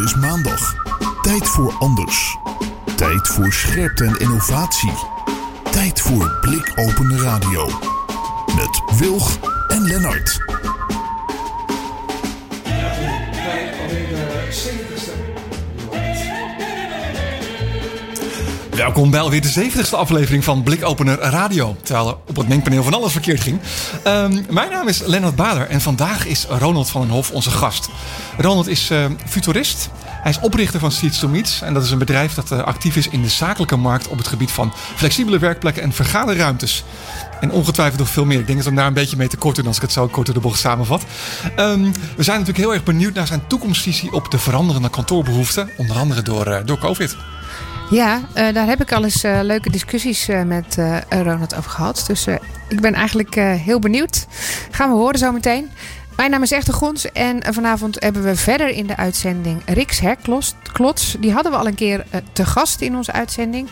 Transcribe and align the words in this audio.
Het 0.00 0.08
is 0.08 0.16
maandag. 0.16 0.74
Tijd 1.22 1.48
voor 1.48 1.74
anders. 1.78 2.36
Tijd 2.96 3.28
voor 3.28 3.52
scherpte 3.52 4.04
en 4.04 4.18
innovatie. 4.18 4.92
Tijd 5.70 6.00
voor 6.00 6.38
blikopende 6.40 7.16
radio. 7.16 7.66
Met 8.56 8.98
Wilg 8.98 9.38
en 9.68 9.82
Lennart. 9.82 10.40
Welkom 18.80 19.10
bij 19.10 19.20
alweer 19.20 19.42
de 19.42 19.70
70ste 19.70 19.94
aflevering 19.94 20.44
van 20.44 20.62
Blikopener 20.62 21.18
Radio. 21.18 21.76
Terwijl 21.82 22.08
er 22.08 22.16
op 22.26 22.36
het 22.36 22.48
mengpaneel 22.48 22.82
van 22.82 22.94
alles 22.94 23.12
verkeerd 23.12 23.40
ging. 23.40 23.60
Ehm, 24.02 24.42
mijn 24.50 24.70
naam 24.70 24.88
is 24.88 25.00
Lennart 25.06 25.36
Bader 25.36 25.68
en 25.68 25.80
vandaag 25.80 26.26
is 26.26 26.46
Ronald 26.58 26.90
van 26.90 27.00
den 27.00 27.10
Hof 27.10 27.30
onze 27.30 27.50
gast. 27.50 27.88
Ronald 28.40 28.68
is 28.68 28.90
uh, 28.90 29.04
futurist. 29.26 29.90
Hij 30.04 30.30
is 30.30 30.40
oprichter 30.40 30.80
van 30.80 30.92
Seeds 30.92 31.18
to 31.18 31.28
Meets. 31.28 31.62
En 31.62 31.74
dat 31.74 31.84
is 31.84 31.90
een 31.90 31.98
bedrijf 31.98 32.34
dat 32.34 32.50
uh, 32.50 32.58
actief 32.58 32.96
is 32.96 33.08
in 33.08 33.22
de 33.22 33.28
zakelijke 33.28 33.76
markt 33.76 34.08
op 34.08 34.18
het 34.18 34.26
gebied 34.26 34.50
van 34.50 34.72
flexibele 34.94 35.38
werkplekken 35.38 35.82
en 35.82 35.92
vergaderruimtes. 35.92 36.84
En 37.40 37.50
ongetwijfeld 37.50 37.98
nog 37.98 38.08
veel 38.08 38.24
meer. 38.24 38.38
Ik 38.38 38.46
denk 38.46 38.58
dat 38.58 38.68
we 38.68 38.74
daar 38.74 38.86
een 38.86 38.92
beetje 38.92 39.16
mee 39.16 39.28
te 39.28 39.36
doen 39.52 39.66
als 39.66 39.76
ik 39.76 39.82
het 39.82 39.92
zo 39.92 40.06
kort 40.06 40.26
door 40.26 40.34
de 40.34 40.40
bocht 40.40 40.58
samenvat. 40.58 41.02
Um, 41.56 41.92
we 42.16 42.22
zijn 42.22 42.38
natuurlijk 42.38 42.64
heel 42.64 42.74
erg 42.74 42.82
benieuwd 42.82 43.14
naar 43.14 43.26
zijn 43.26 43.46
toekomstvisie 43.46 44.12
op 44.12 44.30
de 44.30 44.38
veranderende 44.38 44.90
kantoorbehoeften. 44.90 45.70
Onder 45.76 45.96
andere 45.96 46.22
door, 46.22 46.48
uh, 46.48 46.58
door 46.64 46.78
COVID. 46.78 47.16
Ja, 47.90 48.20
daar 48.34 48.66
heb 48.66 48.80
ik 48.80 48.92
al 48.92 49.04
eens 49.04 49.22
leuke 49.22 49.70
discussies 49.70 50.26
met 50.46 50.78
Ronald 51.08 51.54
over 51.54 51.70
gehad. 51.70 52.04
Dus 52.06 52.26
ik 52.68 52.80
ben 52.80 52.94
eigenlijk 52.94 53.34
heel 53.34 53.78
benieuwd. 53.78 54.26
Gaan 54.70 54.90
we 54.90 54.96
horen 54.96 55.18
zo 55.18 55.32
meteen. 55.32 55.70
Mijn 56.16 56.30
naam 56.30 56.42
is 56.42 56.52
Echte 56.52 56.72
Gons 56.72 57.12
en 57.12 57.54
vanavond 57.54 58.02
hebben 58.02 58.22
we 58.22 58.36
verder 58.36 58.68
in 58.68 58.86
de 58.86 58.96
uitzending 58.96 59.62
Rix 59.66 60.00
Herklots. 60.00 61.16
Die 61.18 61.32
hadden 61.32 61.52
we 61.52 61.58
al 61.58 61.66
een 61.66 61.74
keer 61.74 62.04
te 62.32 62.44
gast 62.44 62.80
in 62.80 62.96
onze 62.96 63.12
uitzending 63.12 63.68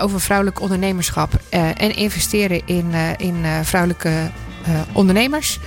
over 0.00 0.20
vrouwelijk 0.20 0.60
ondernemerschap 0.60 1.40
en 1.50 1.96
investeren 1.96 2.62
in, 2.66 2.92
in 3.16 3.44
vrouwelijke 3.62 4.30
ondernemers. 4.92 5.58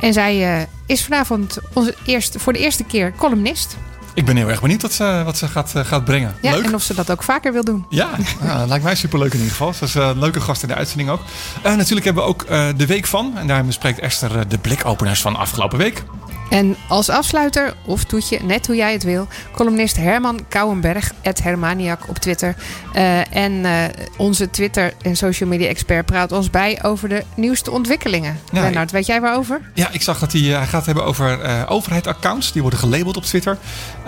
En 0.00 0.12
zij 0.12 0.66
is 0.86 1.04
vanavond 1.04 1.58
onze 1.72 1.94
eerste, 2.04 2.38
voor 2.38 2.52
de 2.52 2.58
eerste 2.58 2.84
keer 2.84 3.12
columnist. 3.16 3.76
Ik 4.16 4.24
ben 4.24 4.36
heel 4.36 4.48
erg 4.48 4.60
benieuwd 4.60 4.82
wat 4.82 4.92
ze, 4.92 5.22
wat 5.24 5.38
ze 5.38 5.48
gaat, 5.48 5.72
gaat 5.76 6.04
brengen. 6.04 6.34
Ja, 6.42 6.50
Leuk. 6.50 6.64
en 6.64 6.74
of 6.74 6.82
ze 6.82 6.94
dat 6.94 7.10
ook 7.10 7.22
vaker 7.22 7.52
wil 7.52 7.64
doen. 7.64 7.86
Ja, 7.88 8.08
nou, 8.42 8.68
lijkt 8.68 8.84
mij 8.84 8.94
superleuk 8.94 9.32
in 9.32 9.38
ieder 9.38 9.50
geval. 9.50 9.72
Ze 9.72 9.84
is 9.84 9.94
een 9.94 10.18
leuke 10.18 10.40
gast 10.40 10.62
in 10.62 10.68
de 10.68 10.74
uitzending 10.74 11.10
ook. 11.10 11.20
Uh, 11.66 11.74
natuurlijk 11.74 12.04
hebben 12.04 12.22
we 12.22 12.28
ook 12.28 12.46
de 12.78 12.86
week 12.86 13.06
van. 13.06 13.32
En 13.36 13.46
daarin 13.46 13.66
bespreekt 13.66 13.98
Esther 13.98 14.48
de 14.48 14.58
blikopeners 14.58 15.20
van 15.20 15.36
afgelopen 15.36 15.78
week. 15.78 16.02
En 16.50 16.76
als 16.88 17.08
afsluiter, 17.08 17.74
of 17.84 18.04
toetje, 18.04 18.38
net 18.42 18.66
hoe 18.66 18.76
jij 18.76 18.92
het 18.92 19.02
wil, 19.02 19.28
columnist 19.52 19.96
Herman 19.96 20.48
Kouwenberg, 20.48 21.12
het 21.22 21.42
Hermaniak 21.42 22.08
op 22.08 22.18
Twitter. 22.18 22.54
Uh, 22.94 23.36
en 23.36 23.52
uh, 23.52 23.84
onze 24.16 24.50
Twitter 24.50 24.92
en 25.02 25.16
social 25.16 25.48
media 25.48 25.68
expert 25.68 26.06
praat 26.06 26.32
ons 26.32 26.50
bij 26.50 26.82
over 26.82 27.08
de 27.08 27.24
nieuwste 27.34 27.70
ontwikkelingen. 27.70 28.40
Ja, 28.52 28.60
Lennart, 28.60 28.90
weet 28.90 29.06
jij 29.06 29.20
waarover? 29.20 29.60
Ja, 29.74 29.90
ik 29.90 30.02
zag 30.02 30.18
dat 30.18 30.32
hij, 30.32 30.40
hij 30.40 30.66
gaat 30.66 30.86
hebben 30.86 31.04
over 31.04 31.68
overheidsaccounts. 31.68 32.52
Die 32.52 32.62
worden 32.62 32.78
gelabeld 32.78 33.16
op 33.16 33.24
Twitter. 33.24 33.58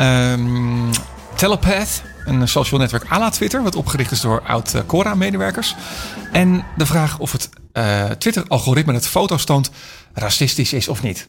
Um, 0.01 0.91
Telepath, 1.35 2.03
een 2.25 2.49
social 2.49 2.81
netwerk 2.81 3.13
à 3.13 3.19
la 3.19 3.31
Twitter, 3.31 3.63
wat 3.63 3.75
opgericht 3.75 4.11
is 4.11 4.21
door 4.21 4.43
oud-Cora-medewerkers. 4.43 5.77
En 6.33 6.65
de 6.77 6.87
vraag 6.87 7.19
of 7.19 7.33
het 7.33 7.49
Twitter-algoritme 8.19 8.93
dat 8.93 9.09
foto's 9.09 9.45
toont 9.45 9.71
racistisch 10.13 10.73
is 10.73 10.89
of 10.89 11.03
niet. 11.03 11.29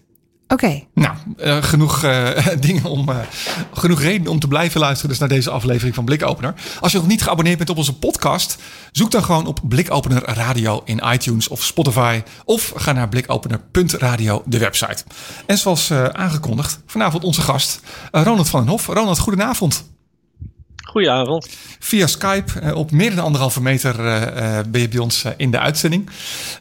Oké. 0.54 0.84
Nou, 0.94 1.16
uh, 1.38 1.64
genoeg 1.64 2.04
uh, 2.04 2.30
dingen 2.60 2.84
om, 2.84 3.10
uh, 3.10 3.18
genoeg 3.74 4.02
reden 4.02 4.28
om 4.28 4.40
te 4.40 4.48
blijven 4.48 4.80
luisteren 4.80 5.10
dus 5.10 5.20
naar 5.20 5.30
deze 5.30 5.50
aflevering 5.50 5.96
van 5.96 6.06
Blikopener. 6.06 6.54
Als 6.80 6.92
je 6.92 6.98
nog 6.98 7.08
niet 7.08 7.24
geabonneerd 7.24 7.58
bent 7.58 7.70
op 7.70 7.78
onze 7.78 7.98
podcast, 7.98 8.58
zoek 8.92 9.12
dan 9.12 9.24
gewoon 9.24 9.46
op 9.46 9.60
Blikopener 9.64 10.24
Radio 10.26 10.82
in 10.86 11.02
iTunes 11.12 11.48
of 11.48 11.64
Spotify 11.64 12.22
of 12.46 12.74
ga 12.76 12.92
naar 12.92 13.10
blikopener.radio, 13.10 14.44
de 14.46 14.58
website. 14.58 15.04
En 15.46 15.58
zoals 15.58 15.92
aangekondigd, 15.92 16.80
vanavond 16.86 17.24
onze 17.24 17.42
gast 17.42 17.82
Ronald 18.12 18.50
van 18.50 18.60
den 18.60 18.70
Hof. 18.70 18.88
Ronald, 18.88 19.20
goedenavond. 19.20 19.84
Goedenavond. 20.90 21.50
Via 21.80 22.08
Skype 22.08 22.62
uh, 22.64 22.76
op 22.76 22.92
meer 22.92 23.16
dan 23.16 23.24
anderhalve 23.24 23.62
meter 23.62 24.00
uh, 24.00 24.60
ben 24.68 24.82
je 24.82 24.88
bij 24.88 25.00
ons 25.00 25.26
in 25.38 25.52
de 25.52 25.60
uitzending. 25.60 26.10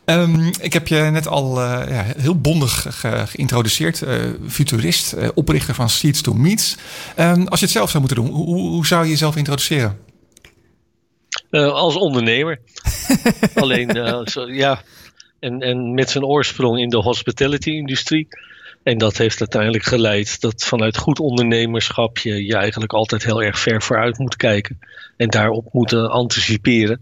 Um, 0.05 0.53
ik 0.61 0.73
heb 0.73 0.89
je 0.89 0.97
net 0.97 1.27
al 1.27 1.61
ja, 1.61 2.05
heel 2.19 2.41
bondig 2.41 2.87
ge 2.89 3.27
geïntroduceerd. 3.27 4.03
futurist, 4.49 5.15
oprichter 5.35 5.75
van 5.75 5.89
Seeds 5.89 6.21
to 6.21 6.33
Meets. 6.33 6.77
Um, 7.19 7.49
als 7.49 7.61
je 7.61 7.65
het 7.65 7.75
zelf 7.75 7.91
zou 7.91 8.05
moeten 8.05 8.25
doen, 8.25 8.35
hoe, 8.35 8.59
hoe 8.59 8.87
zou 8.87 9.05
je 9.05 9.11
jezelf 9.11 9.37
introduceren? 9.37 9.99
als 11.51 11.97
ondernemer. 11.97 12.61
Alleen, 13.55 13.91
zo, 14.25 14.51
ja, 14.51 14.83
en, 15.41 15.61
en 15.61 15.95
met 15.95 16.11
zijn 16.11 16.25
oorsprong 16.25 16.79
in 16.79 16.89
de 16.89 16.97
hospitality-industrie. 16.97 18.29
En 18.89 18.99
dat 18.99 19.17
heeft 19.17 19.41
uiteindelijk 19.41 19.85
geleid 19.85 20.41
dat 20.41 20.65
vanuit 20.65 20.97
goed 20.97 21.21
ondernemerschap 21.21 22.19
je, 22.19 22.47
je 22.47 22.55
eigenlijk 22.55 22.93
altijd 22.93 23.25
heel 23.25 23.43
erg 23.43 23.59
ver 23.59 23.83
vooruit 23.83 24.19
moet 24.19 24.37
kijken. 24.37 24.79
En 25.17 25.29
daarop 25.29 25.73
moet 25.73 25.93
anticiperen. 25.93 27.01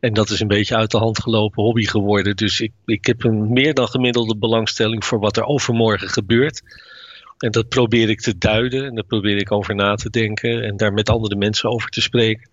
En 0.00 0.14
dat 0.14 0.30
is 0.30 0.40
een 0.40 0.48
beetje 0.48 0.76
uit 0.76 0.90
de 0.90 0.98
hand 0.98 1.22
gelopen 1.22 1.62
hobby 1.62 1.84
geworden. 1.84 2.36
Dus 2.36 2.60
ik, 2.60 2.72
ik 2.84 3.06
heb 3.06 3.24
een 3.24 3.52
meer 3.52 3.74
dan 3.74 3.88
gemiddelde 3.88 4.36
belangstelling 4.36 5.04
voor 5.04 5.18
wat 5.18 5.36
er 5.36 5.44
overmorgen 5.44 6.08
gebeurt. 6.08 6.62
En 7.38 7.50
dat 7.50 7.68
probeer 7.68 8.08
ik 8.08 8.20
te 8.20 8.38
duiden 8.38 8.84
en 8.84 8.94
daar 8.94 9.04
probeer 9.04 9.36
ik 9.36 9.52
over 9.52 9.74
na 9.74 9.94
te 9.94 10.10
denken 10.10 10.62
en 10.62 10.76
daar 10.76 10.92
met 10.92 11.10
andere 11.10 11.36
mensen 11.36 11.70
over 11.70 11.90
te 11.90 12.00
spreken. 12.00 12.48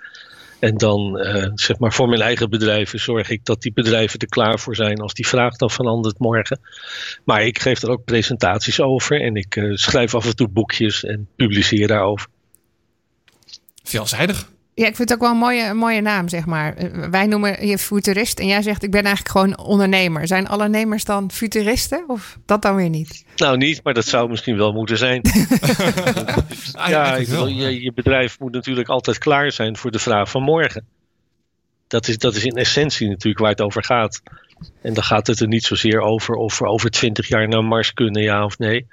En 0.66 0.78
dan, 0.78 1.20
uh, 1.20 1.52
zeg 1.56 1.80
maar, 1.80 1.94
voor 1.94 2.10
mijn 2.10 2.22
eigen 2.22 2.50
bedrijven 2.50 3.00
zorg 3.00 3.30
ik 3.30 3.46
dat 3.46 3.62
die 3.62 3.74
bedrijven 3.74 4.20
er 4.20 4.28
klaar 4.28 4.60
voor 4.60 4.76
zijn 4.76 5.00
als 5.00 5.14
die 5.14 5.28
vraag 5.28 5.56
dan 5.56 5.70
verandert 5.70 6.20
morgen. 6.20 6.60
Maar 7.24 7.46
ik 7.46 7.60
geef 7.60 7.82
er 7.82 7.90
ook 7.90 8.04
presentaties 8.04 8.82
over 8.82 9.22
en 9.22 9.36
ik 9.36 9.56
uh, 9.56 9.76
schrijf 9.76 10.16
af 10.16 10.26
en 10.26 10.36
toe 10.36 10.48
boekjes 10.48 11.04
en 11.04 11.28
publiceer 11.36 11.88
daarover. 11.88 12.28
Veelzijdig. 13.84 14.50
Ja, 14.78 14.88
ik 14.88 14.96
vind 14.96 15.10
het 15.10 15.14
ook 15.14 15.24
wel 15.24 15.32
een 15.32 15.38
mooie, 15.38 15.64
een 15.64 15.78
mooie 15.78 16.02
naam, 16.02 16.30
zeg 16.30 16.46
maar. 16.46 16.76
Wij 17.12 17.26
noemen 17.26 17.68
je 17.68 17.78
futurist 17.78 18.40
en 18.40 18.48
jij 18.48 18.62
zegt 18.62 18.84
ik 18.84 18.92
ben 18.92 19.04
eigenlijk 19.04 19.38
gewoon 19.38 19.58
ondernemer. 19.58 20.28
Zijn 20.28 20.48
alle 20.48 20.70
nemers 20.70 21.04
dan 21.04 21.32
futuristen 21.32 22.04
of 22.08 22.38
dat 22.46 22.62
dan 22.62 22.76
weer 22.76 22.90
niet? 22.90 23.26
Nou, 23.36 23.58
niet, 23.58 23.84
maar 23.84 23.94
dat 23.94 24.06
zou 24.06 24.30
misschien 24.30 24.58
wel 24.58 24.72
moeten 24.72 24.98
zijn. 24.98 25.22
ja, 26.88 27.16
je, 27.16 27.82
je 27.82 27.92
bedrijf 27.94 28.40
moet 28.40 28.52
natuurlijk 28.52 28.90
altijd 28.90 29.18
klaar 29.18 29.52
zijn 29.52 29.78
voor 29.78 29.92
de 29.92 30.00
vraag 30.00 30.30
van 30.30 30.44
morgen. 30.44 30.86
Dat 31.88 32.08
is, 32.08 32.18
dat 32.18 32.36
is 32.36 32.44
in 32.44 32.56
essentie 32.56 33.08
natuurlijk 33.08 33.40
waar 33.40 33.52
het 33.52 33.62
over 33.62 33.84
gaat. 33.84 34.22
En 34.82 34.94
dan 34.94 35.04
gaat 35.04 35.28
het 35.28 35.40
er 35.40 35.48
niet 35.48 35.64
zozeer 35.64 36.00
over 36.00 36.36
of 36.36 36.60
we 36.60 36.66
over 36.66 36.90
twintig 36.90 37.28
jaar 37.28 37.48
naar 37.48 37.64
Mars 37.64 37.94
kunnen, 37.94 38.22
ja 38.22 38.46
of 38.46 38.58
nee. 38.58 38.88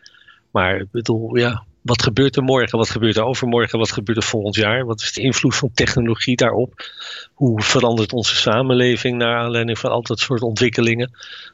Maar 0.50 0.76
ik 0.76 0.91
bedoel, 0.91 1.37
ja, 1.37 1.65
wat 1.82 2.03
gebeurt 2.03 2.37
er 2.37 2.43
morgen? 2.43 2.78
Wat 2.78 2.91
gebeurt 2.91 3.16
er 3.16 3.25
overmorgen? 3.25 3.78
Wat 3.78 3.93
gebeurt 3.93 4.19
er 4.19 4.25
volgend 4.25 4.54
jaar? 4.54 4.84
Wat 4.84 5.00
is 5.00 5.12
de 5.12 5.20
invloed 5.20 5.56
van 5.56 5.70
technologie 5.75 6.37
daarop? 6.37 6.91
Hoe 7.34 7.62
verandert 7.62 8.12
onze 8.12 8.37
samenleving 8.37 9.16
naar 9.16 9.37
aanleiding 9.37 9.78
van 9.78 9.91
al 9.91 10.03
dat 10.03 10.19
soort 10.19 10.42
ontwikkelingen? 10.42 11.10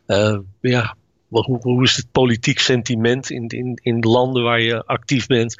Uh, 0.06 0.38
ja, 0.60 0.96
hoe, 1.28 1.58
hoe, 1.60 1.82
is 1.82 1.96
het 1.96 2.06
politiek 2.12 2.58
sentiment 2.58 3.30
in, 3.30 3.46
in, 3.46 3.78
in 3.82 4.00
landen 4.00 4.42
waar 4.42 4.60
je 4.60 4.84
actief 4.86 5.26
bent? 5.26 5.54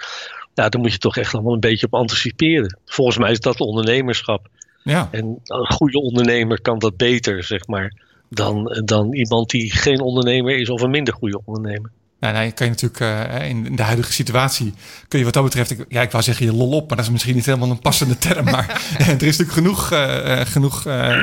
Nou, 0.54 0.70
daar 0.70 0.80
moet 0.80 0.92
je 0.92 0.98
toch 0.98 1.16
echt 1.16 1.34
allemaal 1.34 1.54
een 1.54 1.60
beetje 1.60 1.86
op 1.86 1.94
anticiperen. 1.94 2.78
Volgens 2.84 3.18
mij 3.18 3.30
is 3.30 3.40
dat 3.40 3.60
ondernemerschap. 3.60 4.48
Ja. 4.82 5.08
En 5.10 5.38
een 5.44 5.72
goede 5.72 6.00
ondernemer 6.00 6.60
kan 6.60 6.78
dat 6.78 6.96
beter, 6.96 7.44
zeg 7.44 7.66
maar, 7.66 7.92
dan, 8.28 8.82
dan 8.84 9.12
iemand 9.12 9.50
die 9.50 9.72
geen 9.72 10.00
ondernemer 10.00 10.58
is 10.58 10.68
of 10.68 10.82
een 10.82 10.90
minder 10.90 11.14
goede 11.14 11.40
ondernemer. 11.44 11.90
Nou, 12.20 12.34
nou, 12.34 12.50
kan 12.50 12.66
je 12.66 12.72
natuurlijk 12.72 13.00
uh, 13.00 13.48
in 13.48 13.76
de 13.76 13.82
huidige 13.82 14.12
situatie 14.12 14.74
kun 15.08 15.18
je 15.18 15.24
wat 15.24 15.34
dat 15.34 15.44
betreft, 15.44 15.70
ik, 15.70 15.84
ja, 15.88 16.02
ik 16.02 16.10
wou 16.10 16.24
zeggen 16.24 16.46
je 16.46 16.52
lol 16.52 16.70
op, 16.70 16.88
maar 16.88 16.96
dat 16.96 17.06
is 17.06 17.12
misschien 17.12 17.34
niet 17.34 17.46
helemaal 17.46 17.70
een 17.70 17.78
passende 17.78 18.18
term. 18.28 18.44
Maar 18.44 18.82
er 18.98 19.22
is 19.22 19.38
natuurlijk 19.38 19.52
genoeg, 19.52 19.92
uh, 19.92 20.40
genoeg 20.40 20.86
uh, 20.86 21.16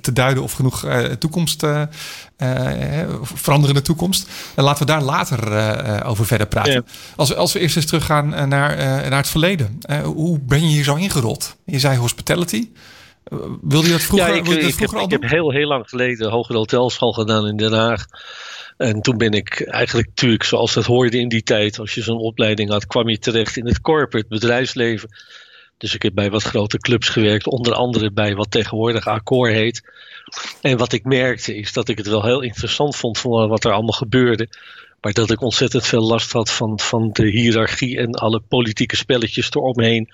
te 0.00 0.12
duiden 0.12 0.42
of 0.42 0.52
genoeg 0.52 0.86
toekomst, 1.18 1.66
veranderende 3.22 3.82
toekomst. 3.82 4.28
laten 4.54 4.86
we 4.86 4.92
daar 4.92 5.02
later 5.02 6.04
over 6.04 6.26
verder 6.26 6.46
praten. 6.46 6.72
Ja. 6.72 6.82
Als, 7.16 7.34
als 7.34 7.52
we 7.52 7.58
eerst 7.58 7.76
eens 7.76 7.86
teruggaan 7.86 8.28
naar, 8.48 8.76
naar 9.08 9.16
het 9.16 9.28
verleden. 9.28 9.78
hoe 10.04 10.40
ben 10.40 10.60
je 10.60 10.74
hier 10.74 10.84
zo 10.84 10.94
ingerold? 10.94 11.56
Je 11.64 11.78
zei 11.78 11.98
hospitality. 11.98 12.68
Wilde 13.62 13.86
je 13.86 13.92
dat 13.92 14.02
vroeger, 14.02 14.28
ja, 14.28 14.34
ik, 14.34 14.44
dat 14.44 14.54
ik, 14.54 14.74
vroeger 14.74 15.00
heb, 15.00 15.12
ik 15.12 15.20
heb 15.20 15.30
heel, 15.30 15.50
heel 15.50 15.68
lang 15.68 15.88
geleden 15.88 16.30
hogere 16.30 16.58
hotelschool 16.58 17.12
gedaan 17.12 17.46
in 17.46 17.56
Den 17.56 17.72
Haag. 17.72 18.06
En 18.76 19.00
toen 19.00 19.16
ben 19.16 19.32
ik 19.32 19.60
eigenlijk 19.60 20.08
natuurlijk, 20.08 20.44
zoals 20.44 20.74
dat 20.74 20.84
hoorde 20.84 21.18
in 21.18 21.28
die 21.28 21.42
tijd, 21.42 21.78
als 21.78 21.94
je 21.94 22.02
zo'n 22.02 22.18
opleiding 22.18 22.70
had, 22.70 22.86
kwam 22.86 23.08
je 23.08 23.18
terecht 23.18 23.56
in 23.56 23.66
het 23.66 23.80
corporate 23.80 24.28
bedrijfsleven. 24.28 25.08
Dus 25.78 25.94
ik 25.94 26.02
heb 26.02 26.14
bij 26.14 26.30
wat 26.30 26.42
grote 26.42 26.78
clubs 26.78 27.08
gewerkt, 27.08 27.46
onder 27.46 27.74
andere 27.74 28.12
bij 28.12 28.34
wat 28.34 28.50
tegenwoordig 28.50 29.06
Accor 29.06 29.48
heet. 29.48 29.82
En 30.60 30.76
wat 30.76 30.92
ik 30.92 31.04
merkte 31.04 31.56
is 31.56 31.72
dat 31.72 31.88
ik 31.88 31.98
het 31.98 32.06
wel 32.06 32.24
heel 32.24 32.40
interessant 32.40 32.96
vond 32.96 33.18
van 33.18 33.48
wat 33.48 33.64
er 33.64 33.72
allemaal 33.72 33.92
gebeurde. 33.92 34.48
Maar 35.00 35.12
dat 35.12 35.30
ik 35.30 35.40
ontzettend 35.40 35.86
veel 35.86 36.06
last 36.06 36.32
had 36.32 36.50
van, 36.50 36.80
van 36.80 37.10
de 37.12 37.26
hiërarchie 37.26 37.98
en 37.98 38.14
alle 38.14 38.40
politieke 38.40 38.96
spelletjes 38.96 39.50
eromheen. 39.50 40.08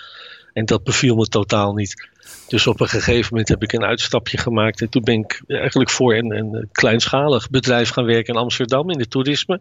En 0.53 0.65
dat 0.65 0.85
beviel 0.85 1.15
me 1.15 1.27
totaal 1.27 1.75
niet. 1.75 2.10
Dus 2.51 2.67
op 2.67 2.81
een 2.81 2.89
gegeven 2.89 3.29
moment 3.31 3.49
heb 3.49 3.63
ik 3.63 3.73
een 3.73 3.85
uitstapje 3.85 4.39
gemaakt. 4.39 4.81
En 4.81 4.89
toen 4.89 5.03
ben 5.03 5.15
ik 5.15 5.43
eigenlijk 5.47 5.91
voor 5.91 6.15
een, 6.15 6.31
een 6.37 6.69
kleinschalig 6.73 7.51
bedrijf 7.51 7.91
gaan 7.91 8.05
werken 8.05 8.35
in 8.35 8.41
Amsterdam 8.41 8.91
in 8.91 8.99
het 8.99 9.11
toerisme. 9.11 9.61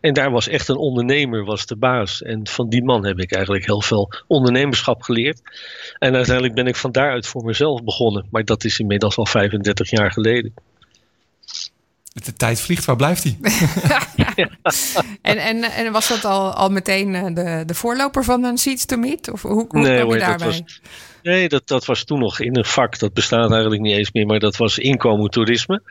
En 0.00 0.14
daar 0.14 0.30
was 0.30 0.48
echt 0.48 0.68
een 0.68 0.76
ondernemer, 0.76 1.44
was 1.44 1.66
de 1.66 1.76
baas. 1.76 2.22
En 2.22 2.46
van 2.46 2.68
die 2.68 2.84
man 2.84 3.06
heb 3.06 3.18
ik 3.18 3.32
eigenlijk 3.32 3.66
heel 3.66 3.82
veel 3.82 4.12
ondernemerschap 4.26 5.02
geleerd. 5.02 5.40
En 5.98 6.14
uiteindelijk 6.14 6.54
ben 6.54 6.66
ik 6.66 6.76
van 6.76 6.92
daaruit 6.92 7.26
voor 7.26 7.44
mezelf 7.44 7.84
begonnen. 7.84 8.26
Maar 8.30 8.44
dat 8.44 8.64
is 8.64 8.78
inmiddels 8.78 9.16
al 9.16 9.26
35 9.26 9.90
jaar 9.90 10.12
geleden. 10.12 10.54
De 12.12 12.32
tijd 12.32 12.60
vliegt, 12.60 12.84
waar 12.84 12.96
blijft 12.96 13.22
hij? 13.22 13.38
en, 15.22 15.38
en, 15.38 15.62
en 15.62 15.92
was 15.92 16.08
dat 16.08 16.24
al, 16.24 16.52
al 16.52 16.68
meteen 16.68 17.14
eh, 17.14 17.24
de, 17.24 17.62
de 17.66 17.74
voorloper 17.74 18.24
van 18.24 18.44
een 18.44 18.58
Seeds 18.58 18.84
to 18.84 18.96
Meet? 18.96 19.30
Of 19.30 19.42
hoe, 19.42 19.66
hoe 19.68 19.80
nee, 19.80 19.98
kwam 19.98 20.12
je 20.12 20.18
daarbij? 20.18 20.46
Dat 20.46 20.58
was, 20.58 20.80
nee, 21.22 21.48
dat, 21.48 21.68
dat 21.68 21.84
was 21.84 22.04
toen 22.04 22.18
nog 22.18 22.40
in 22.40 22.56
een 22.56 22.64
vak. 22.64 22.98
Dat 22.98 23.12
bestaat 23.12 23.50
eigenlijk 23.50 23.82
niet 23.82 23.96
eens 23.96 24.12
meer, 24.12 24.26
maar 24.26 24.38
dat 24.38 24.56
was 24.56 24.78
inkomen 24.78 25.30
toerisme. 25.30 25.82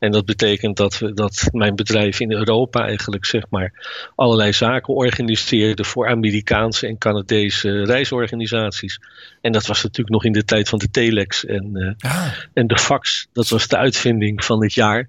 En 0.00 0.10
dat 0.10 0.24
betekent 0.24 0.76
dat, 0.76 0.98
we, 0.98 1.12
dat 1.12 1.48
mijn 1.52 1.74
bedrijf 1.74 2.20
in 2.20 2.32
Europa 2.32 2.86
eigenlijk 2.86 3.24
zeg 3.24 3.44
maar 3.50 3.72
allerlei 4.14 4.52
zaken 4.52 4.94
organiseerde 4.94 5.84
voor 5.84 6.08
Amerikaanse 6.08 6.86
en 6.86 6.98
Canadese 6.98 7.84
reisorganisaties. 7.84 9.00
En 9.40 9.52
dat 9.52 9.66
was 9.66 9.82
natuurlijk 9.82 10.10
nog 10.10 10.24
in 10.24 10.32
de 10.32 10.44
tijd 10.44 10.68
van 10.68 10.78
de 10.78 10.90
telex 10.90 11.44
en, 11.44 11.70
uh, 11.72 12.10
ah. 12.12 12.32
en 12.54 12.66
de 12.66 12.78
fax. 12.78 13.26
Dat 13.32 13.48
was 13.48 13.68
de 13.68 13.76
uitvinding 13.76 14.44
van 14.44 14.62
het 14.62 14.74
jaar. 14.74 15.08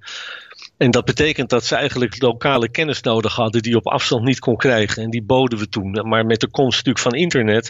En 0.77 0.91
dat 0.91 1.06
betekent 1.06 1.50
dat 1.50 1.65
ze 1.65 1.75
eigenlijk 1.75 2.21
lokale 2.21 2.69
kennis 2.69 3.01
nodig 3.01 3.35
hadden 3.35 3.62
die 3.62 3.71
je 3.71 3.77
op 3.77 3.88
afstand 3.88 4.24
niet 4.24 4.39
kon 4.39 4.57
krijgen. 4.57 5.03
En 5.03 5.09
die 5.09 5.24
boden 5.24 5.59
we 5.59 5.69
toen. 5.69 5.91
Maar 5.91 6.25
met 6.25 6.39
de 6.39 6.47
komst 6.47 6.85
natuurlijk 6.85 7.06
van 7.06 7.15
internet 7.15 7.69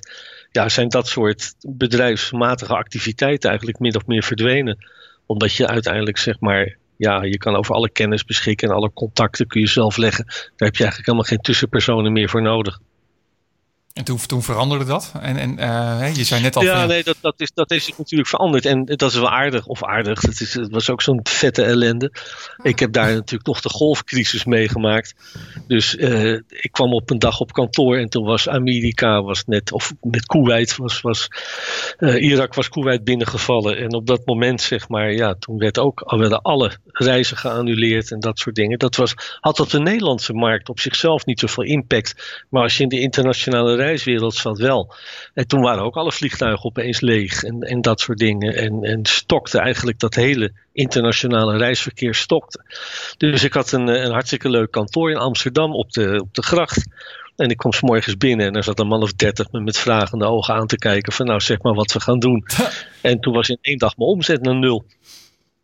ja, 0.52 0.70
zijn 0.70 0.90
dat 0.90 1.08
soort 1.08 1.54
bedrijfsmatige 1.62 2.76
activiteiten 2.76 3.50
eigenlijk 3.50 3.80
min 3.80 3.96
of 3.96 4.06
meer 4.06 4.24
verdwenen. 4.24 4.86
Omdat 5.26 5.54
je 5.54 5.68
uiteindelijk 5.68 6.18
zeg 6.18 6.40
maar 6.40 6.78
ja, 6.98 7.24
je 7.24 7.38
kan 7.38 7.56
over 7.56 7.76
alle 7.76 7.90
kennis 7.90 8.26
beschikken 8.26 8.70
en 8.70 8.76
alle 8.76 8.92
contacten 8.94 9.48
kun 9.48 9.62
je 9.62 9.68
zelf 9.68 9.98
leggen. 9.98 10.26
Daar 10.26 10.68
heb 10.68 10.76
je 10.76 10.84
eigenlijk 10.84 11.06
helemaal 11.06 11.24
geen 11.24 11.42
tussenpersonen 11.42 12.12
meer 12.12 12.30
voor 12.30 12.42
nodig. 12.42 12.80
En 13.94 14.04
toen, 14.04 14.18
toen 14.28 14.44
veranderde 14.44 14.86
dat? 14.86 15.12
En, 15.22 15.38
en 15.38 15.60
uh, 15.60 16.16
je 16.16 16.24
zei 16.24 16.42
net 16.42 16.56
al. 16.56 16.64
Ja, 16.64 16.80
van, 16.80 16.88
nee, 16.88 17.04
dat, 17.04 17.18
dat, 17.22 17.34
is, 17.38 17.52
dat 17.54 17.72
is 17.72 17.94
natuurlijk 17.98 18.30
veranderd. 18.30 18.66
En 18.66 18.86
dat 18.86 19.12
is 19.12 19.16
wel 19.16 19.30
aardig, 19.30 19.66
of 19.66 19.84
aardig. 19.84 20.24
Is, 20.24 20.54
het 20.54 20.72
was 20.72 20.90
ook 20.90 21.02
zo'n 21.02 21.20
vette 21.24 21.64
ellende. 21.64 22.12
Ik 22.64 22.80
heb 22.80 22.92
daar 22.92 23.14
natuurlijk 23.14 23.46
nog 23.46 23.62
de 23.62 23.70
golfcrisis 23.70 24.46
meegemaakt. 24.46 25.16
Dus 25.68 25.96
uh, 25.96 26.40
ik 26.48 26.72
kwam 26.72 26.94
op 26.94 27.10
een 27.10 27.20
dag 27.20 27.40
op 27.40 27.52
kantoor 27.52 27.98
en 27.98 28.10
toen 28.10 28.26
was 28.26 28.50
Amerika 28.50 29.22
was 29.22 29.46
net, 29.46 29.72
of 29.72 29.94
met 30.02 30.26
Kuwait 30.26 30.76
was, 30.76 31.02
was 31.02 31.28
uh, 32.00 32.22
Irak 32.22 32.54
was 32.54 32.70
Kuwait 32.70 33.04
binnengevallen. 33.04 33.78
En 33.78 33.94
op 33.94 34.08
dat 34.08 34.26
moment, 34.26 34.62
zeg 34.62 34.90
maar, 34.90 35.14
ja, 35.14 35.36
toen 35.40 35.58
werd 35.58 35.80
ook, 35.80 36.02
al 36.02 36.18
werden 36.18 36.42
alle 36.42 36.72
reizen 36.92 37.38
geannuleerd 37.38 38.12
en 38.12 38.20
dat 38.20 38.40
soort 38.40 38.56
dingen. 38.56 38.80
Dat 38.80 38.96
was, 38.96 39.14
had 39.40 39.60
op 39.60 39.70
de 39.70 39.80
Nederlandse 39.80 40.34
markt 40.34 40.70
op 40.70 40.80
zichzelf 40.80 41.26
niet 41.26 41.40
zoveel 41.40 41.64
impact. 41.64 42.46
Maar 42.50 42.64
als 42.64 42.78
je 42.78 42.84
in 42.84 42.90
de 42.90 43.00
internationale 43.00 43.76
reiswereld 43.82 44.36
zat 44.36 44.58
wel. 44.58 44.94
En 45.34 45.48
toen 45.48 45.62
waren 45.62 45.84
ook 45.84 45.96
alle 45.96 46.12
vliegtuigen 46.12 46.66
opeens 46.66 47.00
leeg 47.00 47.44
en, 47.44 47.62
en 47.62 47.82
dat 47.82 48.00
soort 48.00 48.18
dingen. 48.18 48.56
En, 48.56 48.84
en 48.84 49.06
stokte 49.06 49.60
eigenlijk 49.60 50.00
dat 50.00 50.16
hele 50.16 50.54
internationale 50.74 51.58
reisverkeer 51.58 52.16
stokte. 52.16 52.64
Dus 53.18 53.44
ik 53.44 53.54
had 53.54 53.72
een, 53.72 53.88
een 53.88 54.12
hartstikke 54.12 54.50
leuk 54.50 54.72
kantoor 54.72 55.12
in 55.12 55.18
Amsterdam 55.18 55.76
op 55.76 55.92
de, 55.92 56.20
op 56.22 56.34
de 56.34 56.44
gracht. 56.44 56.88
En 57.36 57.50
ik 57.50 57.58
kwam 57.58 57.74
s 57.74 57.82
morgens 57.82 58.18
binnen 58.18 58.48
en 58.48 58.56
er 58.56 58.64
zat 58.64 58.80
een 58.80 58.88
man 58.88 59.02
of 59.02 59.14
dertig 59.14 59.52
me 59.52 59.60
met 59.60 59.78
vragende 59.78 60.26
ogen 60.26 60.54
aan 60.54 60.68
te 60.68 60.78
kijken. 60.78 61.14
Van 61.14 61.26
nou 61.26 61.40
zeg 61.40 61.62
maar 61.62 61.74
wat 61.74 61.92
we 61.92 62.00
gaan 62.00 62.20
doen. 62.20 62.46
en 63.02 63.20
toen 63.20 63.34
was 63.34 63.50
in 63.50 63.58
één 63.62 63.78
dag 63.78 63.98
mijn 63.98 64.10
omzet 64.10 64.42
naar 64.42 64.56
nul. 64.56 64.86